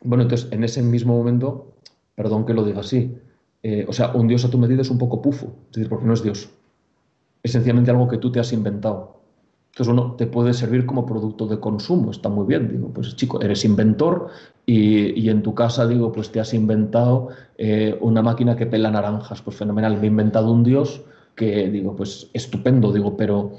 Bueno, 0.02 0.24
entonces, 0.24 0.50
en 0.52 0.64
ese 0.64 0.82
mismo 0.82 1.16
momento, 1.16 1.74
perdón 2.14 2.44
que 2.44 2.54
lo 2.54 2.64
diga 2.64 2.80
así, 2.80 3.16
eh, 3.62 3.84
o 3.88 3.92
sea, 3.92 4.12
un 4.14 4.26
Dios 4.26 4.44
a 4.44 4.50
tu 4.50 4.58
medida 4.58 4.82
es 4.82 4.90
un 4.90 4.98
poco 4.98 5.20
pufo, 5.20 5.54
es 5.66 5.76
decir, 5.76 5.88
porque 5.88 6.06
no 6.06 6.14
es 6.14 6.22
Dios. 6.22 6.50
Es 7.42 7.52
sencillamente 7.52 7.90
algo 7.90 8.08
que 8.08 8.18
tú 8.18 8.32
te 8.32 8.40
has 8.40 8.52
inventado. 8.52 9.19
Entonces, 9.72 9.94
bueno, 9.94 10.14
te 10.16 10.26
puede 10.26 10.52
servir 10.52 10.84
como 10.84 11.06
producto 11.06 11.46
de 11.46 11.60
consumo, 11.60 12.10
está 12.10 12.28
muy 12.28 12.44
bien. 12.46 12.68
Digo, 12.68 12.88
pues 12.88 13.14
chico, 13.14 13.40
eres 13.40 13.64
inventor 13.64 14.28
y, 14.66 15.28
en 15.28 15.42
tu 15.42 15.54
casa, 15.54 15.86
digo, 15.86 16.10
pues 16.12 16.32
te 16.32 16.40
has 16.40 16.52
inventado 16.54 17.28
eh, 17.56 17.96
una 18.00 18.20
máquina 18.20 18.56
que 18.56 18.66
pela 18.66 18.90
naranjas. 18.90 19.42
Pues 19.42 19.56
fenomenal, 19.56 19.96
me 19.96 20.04
he 20.04 20.06
inventado 20.06 20.50
un 20.52 20.64
Dios 20.64 21.02
que, 21.36 21.70
digo, 21.70 21.94
pues 21.94 22.28
estupendo, 22.32 22.92
digo, 22.92 23.16
pero, 23.16 23.52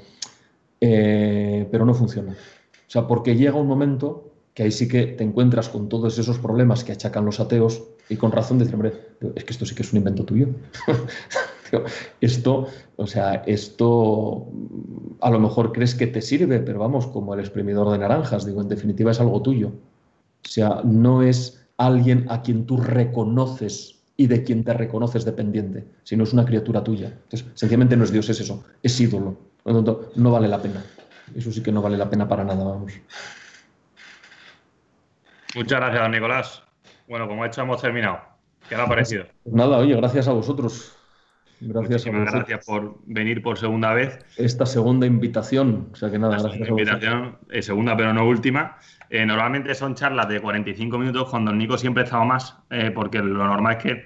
eh, 0.80 1.66
pero 1.70 1.86
no 1.86 1.94
funciona. 1.94 2.32
O 2.32 2.90
sea, 2.92 3.06
porque 3.06 3.34
llega 3.34 3.54
un 3.54 3.66
momento 3.66 4.32
que 4.52 4.64
ahí 4.64 4.70
sí 4.70 4.86
que 4.86 5.06
te 5.06 5.24
encuentras 5.24 5.70
con 5.70 5.88
todos 5.88 6.18
esos 6.18 6.38
problemas 6.38 6.84
que 6.84 6.92
achacan 6.92 7.24
los 7.24 7.40
ateos 7.40 7.82
y 8.10 8.16
con 8.16 8.32
razón 8.32 8.58
decir, 8.58 8.74
hombre, 8.74 8.92
es 9.34 9.44
que 9.44 9.52
esto 9.52 9.64
sí 9.64 9.74
que 9.74 9.82
es 9.82 9.92
un 9.92 9.98
invento 9.98 10.24
tuyo. 10.24 10.48
esto, 12.20 12.66
o 12.96 13.06
sea, 13.06 13.42
esto 13.46 14.46
a 15.20 15.30
lo 15.30 15.38
mejor 15.38 15.72
crees 15.72 15.94
que 15.94 16.06
te 16.06 16.20
sirve, 16.20 16.58
pero 16.60 16.78
vamos, 16.78 17.06
como 17.06 17.34
el 17.34 17.40
exprimidor 17.40 17.90
de 17.90 17.98
naranjas, 17.98 18.44
digo, 18.44 18.60
en 18.60 18.68
definitiva 18.68 19.10
es 19.10 19.20
algo 19.20 19.42
tuyo. 19.42 19.68
O 20.44 20.48
sea, 20.48 20.80
no 20.84 21.22
es 21.22 21.66
alguien 21.76 22.26
a 22.28 22.42
quien 22.42 22.66
tú 22.66 22.76
reconoces 22.76 24.00
y 24.16 24.26
de 24.26 24.44
quien 24.44 24.64
te 24.64 24.74
reconoces 24.74 25.24
dependiente, 25.24 25.84
sino 26.02 26.24
es 26.24 26.32
una 26.32 26.44
criatura 26.44 26.84
tuya. 26.84 27.06
Entonces, 27.08 27.46
sencillamente 27.54 27.96
no 27.96 28.04
es 28.04 28.12
Dios, 28.12 28.28
es 28.28 28.40
eso, 28.40 28.64
es 28.82 29.00
ídolo. 29.00 29.36
Por 29.62 29.72
lo 29.72 29.84
tanto, 29.84 30.10
no 30.16 30.32
vale 30.32 30.48
la 30.48 30.60
pena. 30.60 30.84
Eso 31.34 31.50
sí 31.50 31.62
que 31.62 31.72
no 31.72 31.80
vale 31.80 31.96
la 31.96 32.10
pena 32.10 32.28
para 32.28 32.44
nada, 32.44 32.64
vamos. 32.64 32.92
Muchas 35.54 35.80
gracias, 35.80 36.02
don 36.02 36.10
Nicolás. 36.10 36.62
Bueno, 37.08 37.28
como 37.28 37.44
hecho, 37.44 37.62
hemos 37.62 37.80
terminado. 37.80 38.18
¿Qué 38.68 38.76
le 38.76 38.82
ha 38.82 38.86
parecido? 38.86 39.24
Pues 39.42 39.54
nada, 39.54 39.78
oye, 39.78 39.94
gracias 39.96 40.28
a 40.28 40.32
vosotros. 40.32 40.96
Gracias 41.64 42.06
Muchísimas 42.06 42.32
gracias 42.32 42.66
por 42.66 42.98
venir 43.06 43.40
por 43.40 43.56
segunda 43.56 43.94
vez. 43.94 44.18
Esta 44.36 44.66
segunda 44.66 45.06
invitación. 45.06 45.90
O 45.92 45.96
sea 45.96 46.10
que 46.10 46.18
nada, 46.18 46.38
gracias. 46.38 46.68
invitación, 46.68 47.38
eh, 47.50 47.62
segunda 47.62 47.96
pero 47.96 48.12
no 48.12 48.26
última. 48.26 48.78
Eh, 49.10 49.24
normalmente 49.24 49.74
son 49.76 49.94
charlas 49.94 50.28
de 50.28 50.40
45 50.40 50.98
minutos, 50.98 51.30
con 51.30 51.44
Don 51.44 51.56
Nico 51.56 51.78
siempre 51.78 52.02
he 52.02 52.04
estado 52.04 52.24
más, 52.24 52.56
eh, 52.70 52.90
porque 52.92 53.18
lo 53.20 53.46
normal 53.46 53.76
es 53.76 53.82
que 53.82 54.04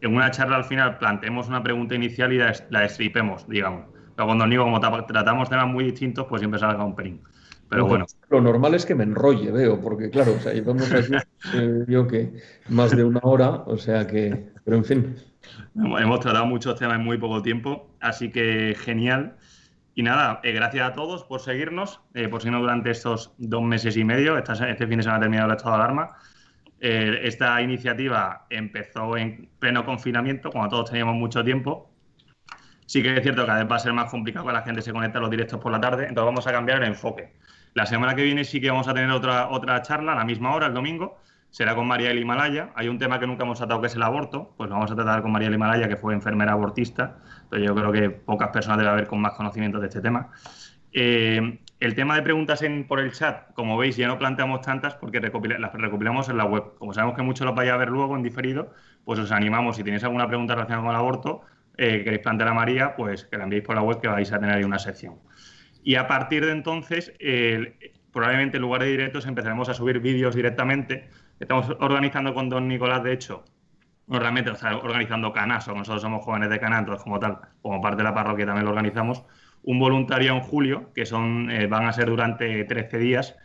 en 0.00 0.14
una 0.14 0.30
charla 0.30 0.56
al 0.56 0.64
final 0.64 0.96
planteemos 0.96 1.48
una 1.48 1.62
pregunta 1.62 1.94
inicial 1.94 2.32
y 2.32 2.38
la, 2.38 2.54
la 2.70 2.80
destripemos, 2.80 3.46
digamos. 3.48 3.86
Pero 4.16 4.26
con 4.26 4.38
Don 4.38 4.48
Nico, 4.48 4.64
como 4.64 4.80
tratamos 4.80 5.50
temas 5.50 5.66
muy 5.66 5.84
distintos, 5.84 6.26
pues 6.26 6.40
siempre 6.40 6.58
salga 6.58 6.82
un 6.84 6.96
pelín. 6.96 7.20
Pero 7.68 7.86
bueno. 7.86 8.06
Lo 8.30 8.40
normal 8.40 8.74
es 8.74 8.86
que 8.86 8.94
me 8.94 9.04
enrolle, 9.04 9.50
veo, 9.50 9.80
porque 9.80 10.08
claro, 10.10 10.32
o 10.36 10.40
sea, 10.40 10.52
llevamos 10.52 10.90
aquí, 10.92 11.12
eh, 11.54 11.84
yo 11.86 12.06
que 12.08 12.32
más 12.68 12.96
de 12.96 13.04
una 13.04 13.20
hora, 13.22 13.50
o 13.66 13.76
sea 13.76 14.06
que, 14.06 14.52
pero 14.64 14.76
en 14.76 14.84
fin. 14.84 15.16
Hemos 15.74 16.20
tratado 16.20 16.46
muchos 16.46 16.78
temas 16.78 16.96
en 16.96 17.04
muy 17.04 17.18
poco 17.18 17.42
tiempo, 17.42 17.90
así 18.00 18.30
que 18.30 18.76
genial. 18.78 19.36
Y 19.94 20.02
nada, 20.02 20.40
eh, 20.42 20.52
gracias 20.52 20.88
a 20.88 20.92
todos 20.92 21.24
por 21.24 21.40
seguirnos, 21.40 22.00
eh, 22.14 22.28
por 22.28 22.40
seguirnos 22.40 22.62
durante 22.62 22.90
estos 22.90 23.34
dos 23.38 23.62
meses 23.62 23.96
y 23.96 24.04
medio. 24.04 24.38
este 24.38 24.86
fin 24.86 24.98
de 24.98 25.02
semana 25.02 25.16
ha 25.16 25.20
terminado 25.20 25.50
el 25.50 25.56
estado 25.56 25.76
de 25.76 25.82
alarma. 25.82 26.16
esta 26.80 27.60
iniciativa 27.60 28.46
empezó 28.50 29.16
en 29.16 29.50
pleno 29.58 29.84
confinamiento, 29.84 30.50
cuando 30.50 30.70
todos 30.70 30.90
teníamos 30.90 31.16
mucho 31.16 31.42
tiempo. 31.42 31.90
Sí 32.86 33.02
que 33.02 33.16
es 33.16 33.22
cierto 33.22 33.44
que 33.44 33.64
va 33.64 33.76
a 33.76 33.78
ser 33.78 33.92
más 33.92 34.10
complicado 34.10 34.46
que 34.46 34.52
la 34.52 34.62
gente 34.62 34.80
se 34.80 34.92
conecte 34.92 35.18
a 35.18 35.20
los 35.20 35.30
directos 35.30 35.60
por 35.60 35.72
la 35.72 35.80
tarde, 35.80 36.06
entonces 36.06 36.24
vamos 36.24 36.46
a 36.46 36.52
cambiar 36.52 36.82
el 36.82 36.88
enfoque. 36.88 37.32
La 37.74 37.86
semana 37.86 38.14
que 38.14 38.22
viene 38.22 38.44
sí 38.44 38.60
que 38.60 38.70
vamos 38.70 38.88
a 38.88 38.94
tener 38.94 39.10
otra, 39.10 39.48
otra 39.50 39.82
charla 39.82 40.12
a 40.12 40.16
la 40.16 40.24
misma 40.24 40.54
hora, 40.54 40.66
el 40.66 40.74
domingo. 40.74 41.20
Será 41.50 41.74
con 41.74 41.86
María 41.86 42.08
del 42.08 42.18
Himalaya. 42.18 42.70
Hay 42.74 42.88
un 42.88 42.98
tema 42.98 43.18
que 43.18 43.26
nunca 43.26 43.44
hemos 43.44 43.58
tratado 43.58 43.80
que 43.80 43.86
es 43.86 43.94
el 43.94 44.02
aborto. 44.02 44.54
Pues 44.56 44.68
lo 44.68 44.76
vamos 44.76 44.90
a 44.90 44.94
tratar 44.94 45.22
con 45.22 45.32
María 45.32 45.48
del 45.48 45.54
Himalaya, 45.54 45.88
que 45.88 45.96
fue 45.96 46.14
enfermera 46.14 46.52
abortista. 46.52 47.18
Entonces 47.44 47.66
yo 47.66 47.74
creo 47.74 47.92
que 47.92 48.10
pocas 48.10 48.50
personas 48.50 48.78
debe 48.78 48.90
haber 48.90 49.06
con 49.06 49.20
más 49.20 49.32
conocimiento 49.32 49.80
de 49.80 49.86
este 49.86 50.00
tema. 50.00 50.30
Eh, 50.92 51.60
el 51.80 51.94
tema 51.94 52.16
de 52.16 52.22
preguntas 52.22 52.62
por 52.86 53.00
el 53.00 53.12
chat, 53.12 53.52
como 53.54 53.76
veis, 53.76 53.96
ya 53.96 54.08
no 54.08 54.18
planteamos 54.18 54.62
tantas 54.62 54.94
porque 54.94 55.20
las 55.20 55.72
recopilamos 55.72 56.28
en 56.28 56.36
la 56.36 56.44
web. 56.44 56.74
Como 56.78 56.92
sabemos 56.92 57.16
que 57.16 57.22
muchos 57.22 57.46
los 57.46 57.54
vais 57.54 57.70
a 57.70 57.76
ver 57.76 57.88
luego 57.88 58.16
en 58.16 58.22
diferido, 58.22 58.72
pues 59.04 59.18
os 59.18 59.30
animamos, 59.30 59.76
si 59.76 59.84
tenéis 59.84 60.02
alguna 60.04 60.26
pregunta 60.26 60.54
relacionada 60.54 60.82
con 60.82 60.90
el 60.90 60.96
aborto, 60.96 61.42
eh, 61.76 62.02
queréis 62.02 62.22
plantear 62.22 62.48
a 62.48 62.54
María, 62.54 62.96
pues 62.96 63.24
que 63.24 63.36
la 63.38 63.44
enviéis 63.44 63.64
por 63.64 63.76
la 63.76 63.82
web 63.82 64.00
que 64.00 64.08
vais 64.08 64.32
a 64.32 64.40
tener 64.40 64.56
ahí 64.56 64.64
una 64.64 64.78
sección. 64.78 65.16
Y 65.84 65.94
a 65.94 66.08
partir 66.08 66.44
de 66.44 66.52
entonces, 66.52 67.12
probablemente 68.12 68.56
en 68.56 68.62
lugar 68.62 68.82
de 68.82 68.88
directos 68.88 69.26
empezaremos 69.26 69.68
a 69.68 69.74
subir 69.74 70.00
vídeos 70.00 70.34
directamente. 70.34 71.08
Estamos 71.40 71.70
organizando 71.80 72.34
con 72.34 72.48
don 72.48 72.66
Nicolás, 72.66 73.02
de 73.04 73.12
hecho, 73.12 73.44
realmente 74.08 74.50
está 74.50 74.76
organizando 74.76 75.32
Canaso, 75.32 75.74
nosotros 75.74 76.02
somos 76.02 76.24
jóvenes 76.24 76.50
de 76.50 76.58
Caná, 76.58 76.78
entonces 76.80 77.04
como 77.04 77.20
tal, 77.20 77.38
como 77.62 77.80
parte 77.80 77.98
de 77.98 78.04
la 78.04 78.14
parroquia 78.14 78.46
también 78.46 78.64
lo 78.64 78.70
organizamos, 78.70 79.24
un 79.62 79.78
voluntario 79.78 80.32
en 80.32 80.40
julio, 80.40 80.90
que 80.94 81.06
son 81.06 81.50
eh, 81.50 81.66
van 81.66 81.86
a 81.86 81.92
ser 81.92 82.06
durante 82.06 82.64
13 82.64 82.98
días, 82.98 83.36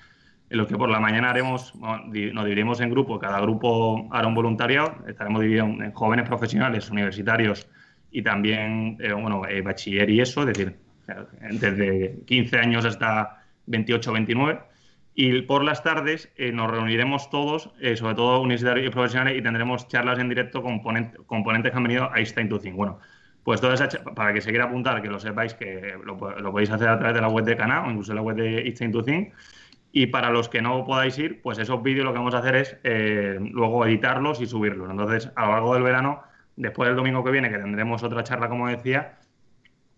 en 0.50 0.58
los 0.58 0.68
que 0.68 0.78
por 0.78 0.90
la 0.90 1.00
mañana 1.00 1.30
haremos, 1.30 1.76
nos 1.76 2.12
dividiremos 2.12 2.80
en 2.82 2.90
grupos, 2.90 3.20
cada 3.20 3.40
grupo 3.42 4.08
hará 4.12 4.28
un 4.28 4.36
voluntariado, 4.36 4.96
estaremos 5.08 5.42
divididos 5.42 5.70
en 5.70 5.92
jóvenes 5.92 6.28
profesionales, 6.28 6.90
universitarios 6.90 7.68
y 8.12 8.22
también, 8.22 8.98
eh, 9.00 9.14
bueno, 9.14 9.44
eh, 9.48 9.62
bachiller 9.62 10.10
y 10.10 10.22
eso, 10.22 10.42
es 10.42 10.48
decir, 10.48 10.78
desde 11.52 12.20
15 12.26 12.58
años 12.58 12.86
hasta 12.86 13.44
28 13.66 14.14
29. 14.14 14.73
Y 15.16 15.44
por 15.44 15.64
las 15.64 15.84
tardes 15.84 16.32
eh, 16.38 16.52
nos 16.52 16.72
reuniremos 16.72 17.30
todos, 17.30 17.70
eh, 17.80 17.96
sobre 17.96 18.16
todo 18.16 18.42
universitarios 18.42 18.88
y 18.88 18.90
profesionales, 18.90 19.38
y 19.38 19.42
tendremos 19.44 19.88
charlas 19.88 20.18
en 20.20 20.30
directo 20.30 20.64
con 20.64 20.80
componentes 20.80 21.72
que 21.72 21.78
han 21.78 21.84
venido 21.84 22.12
a 22.12 22.18
Einstein 22.18 22.50
to. 22.50 22.60
Bueno, 22.74 23.00
pues 23.44 23.62
toda 23.62 23.76
esa 23.76 23.90
para 24.16 24.34
que 24.34 24.42
se 24.42 24.50
quiera 24.50 24.66
apuntar, 24.66 25.02
que 25.02 25.10
lo 25.10 25.20
sepáis, 25.20 25.54
que 25.54 25.96
lo, 26.04 26.18
podéis 26.18 26.72
hacer 26.72 26.88
a 26.88 26.98
través 26.98 27.16
de 27.16 27.22
la 27.22 27.28
web 27.28 27.46
de 27.46 27.56
Cana 27.56 27.86
o 27.86 27.92
incluso 27.92 28.12
en 28.12 28.16
la 28.16 28.22
web 28.22 28.38
de 28.38 28.62
Einstein 28.62 28.92
to. 28.92 29.04
Y 29.92 30.08
para 30.08 30.32
los 30.32 30.50
que 30.50 30.62
no 30.62 30.84
podáis 30.86 31.20
ir, 31.20 31.42
pues 31.44 31.60
esos 31.60 31.84
vídeos 31.84 32.06
lo 32.06 32.14
que 32.14 32.18
vamos 32.18 32.34
a 32.34 32.40
hacer 32.40 32.56
es 32.56 32.78
eh, 32.84 33.38
luego 33.40 33.86
editarlos 33.86 34.42
y 34.42 34.48
subirlos. 34.48 34.90
Entonces, 34.90 35.32
a 35.36 35.46
lo 35.46 35.52
largo 35.52 35.74
del 35.76 35.84
verano, 35.84 36.24
después 36.56 36.88
del 36.88 36.96
domingo 36.96 37.24
que 37.24 37.30
viene, 37.30 37.52
que 37.52 37.60
tendremos 37.60 38.02
otra 38.02 38.24
charla, 38.24 38.50
como 38.50 38.68
decía, 38.68 39.20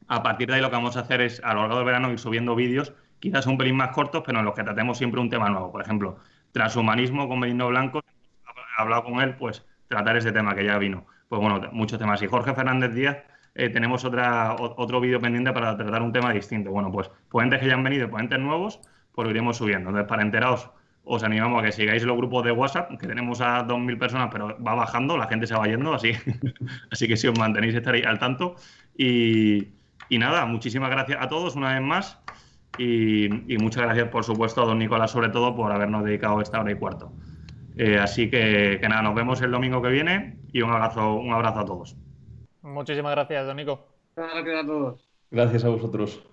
a 0.07 0.21
partir 0.21 0.49
de 0.49 0.55
ahí 0.55 0.61
lo 0.61 0.69
que 0.69 0.75
vamos 0.75 0.97
a 0.97 1.01
hacer 1.01 1.21
es 1.21 1.41
a 1.45 1.53
lo 1.53 1.61
largo 1.61 1.77
del 1.77 1.85
verano 1.85 2.11
ir 2.11 2.19
subiendo 2.19 2.55
vídeos, 2.55 2.93
quizás 3.25 3.47
un 3.47 3.57
pelín 3.57 3.75
más 3.75 3.89
cortos, 3.89 4.21
pero 4.23 4.37
en 4.37 4.45
los 4.45 4.53
que 4.53 4.63
tratemos 4.63 4.99
siempre 4.99 5.19
un 5.19 5.31
tema 5.31 5.49
nuevo. 5.49 5.71
Por 5.71 5.81
ejemplo, 5.81 6.19
transhumanismo 6.51 7.27
con 7.27 7.39
Benigno 7.39 7.69
Blanco, 7.69 8.01
he 8.05 8.81
hablado 8.81 9.05
con 9.05 9.19
él, 9.19 9.33
pues 9.33 9.65
tratar 9.87 10.15
ese 10.15 10.31
tema 10.31 10.53
que 10.53 10.63
ya 10.63 10.77
vino. 10.77 11.07
Pues 11.27 11.41
bueno, 11.41 11.59
muchos 11.71 11.97
temas. 11.97 12.21
Y 12.21 12.27
Jorge 12.27 12.53
Fernández 12.53 12.93
Díaz, 12.93 13.17
eh, 13.55 13.69
tenemos 13.69 14.05
otra, 14.05 14.55
otro 14.59 15.01
vídeo 15.01 15.19
pendiente 15.19 15.51
para 15.53 15.75
tratar 15.75 16.03
un 16.03 16.11
tema 16.11 16.31
distinto. 16.33 16.69
Bueno, 16.69 16.91
pues 16.91 17.09
ponentes 17.27 17.61
que 17.61 17.67
ya 17.67 17.73
han 17.73 17.83
venido 17.83 18.07
ponentes 18.11 18.37
nuevos, 18.37 18.79
pues 19.11 19.25
lo 19.25 19.31
iremos 19.31 19.57
subiendo. 19.57 19.89
Entonces, 19.89 20.07
para 20.07 20.21
enteraros, 20.21 20.69
os 21.03 21.23
animamos 21.23 21.63
a 21.63 21.65
que 21.65 21.71
sigáis 21.71 22.03
los 22.03 22.15
grupos 22.15 22.45
de 22.45 22.51
WhatsApp, 22.51 22.91
que 22.99 23.07
tenemos 23.07 23.41
a 23.41 23.65
2.000 23.65 23.97
personas, 23.97 24.29
pero 24.31 24.55
va 24.61 24.75
bajando, 24.75 25.17
la 25.17 25.27
gente 25.27 25.47
se 25.47 25.55
va 25.55 25.65
yendo, 25.65 25.95
así, 25.95 26.11
así 26.91 27.07
que 27.07 27.17
si 27.17 27.27
os 27.27 27.39
mantenéis 27.39 27.73
estaréis 27.73 28.05
al 28.05 28.19
tanto. 28.19 28.53
Y, 28.95 29.69
y 30.09 30.19
nada, 30.19 30.45
muchísimas 30.45 30.91
gracias 30.91 31.17
a 31.19 31.27
todos 31.27 31.55
una 31.55 31.73
vez 31.73 31.81
más 31.81 32.19
y, 32.77 33.57
muchas 33.59 33.83
gracias, 33.83 34.09
por 34.09 34.23
supuesto, 34.23 34.61
a 34.61 34.65
don 34.65 34.79
Nicolás, 34.79 35.11
sobre 35.11 35.29
todo, 35.29 35.55
por 35.55 35.71
habernos 35.71 36.03
dedicado 36.03 36.41
esta 36.41 36.59
hora 36.59 36.71
y 36.71 36.75
cuarto. 36.75 37.11
Eh, 37.77 37.97
así 37.97 38.29
que, 38.29 38.77
que, 38.79 38.89
nada, 38.89 39.01
nos 39.01 39.15
vemos 39.15 39.41
el 39.41 39.51
domingo 39.51 39.81
que 39.81 39.89
viene 39.89 40.39
y 40.53 40.61
un 40.61 40.71
abrazo, 40.71 41.15
un 41.15 41.33
abrazo 41.33 41.59
a 41.59 41.65
todos. 41.65 41.95
Muchísimas 42.61 43.11
gracias, 43.11 43.45
don 43.45 43.57
Nico. 43.57 43.87
Gracias 44.15 44.63
a 44.63 44.65
todos. 44.65 45.09
Gracias 45.31 45.65
a 45.65 45.69
vosotros. 45.69 46.23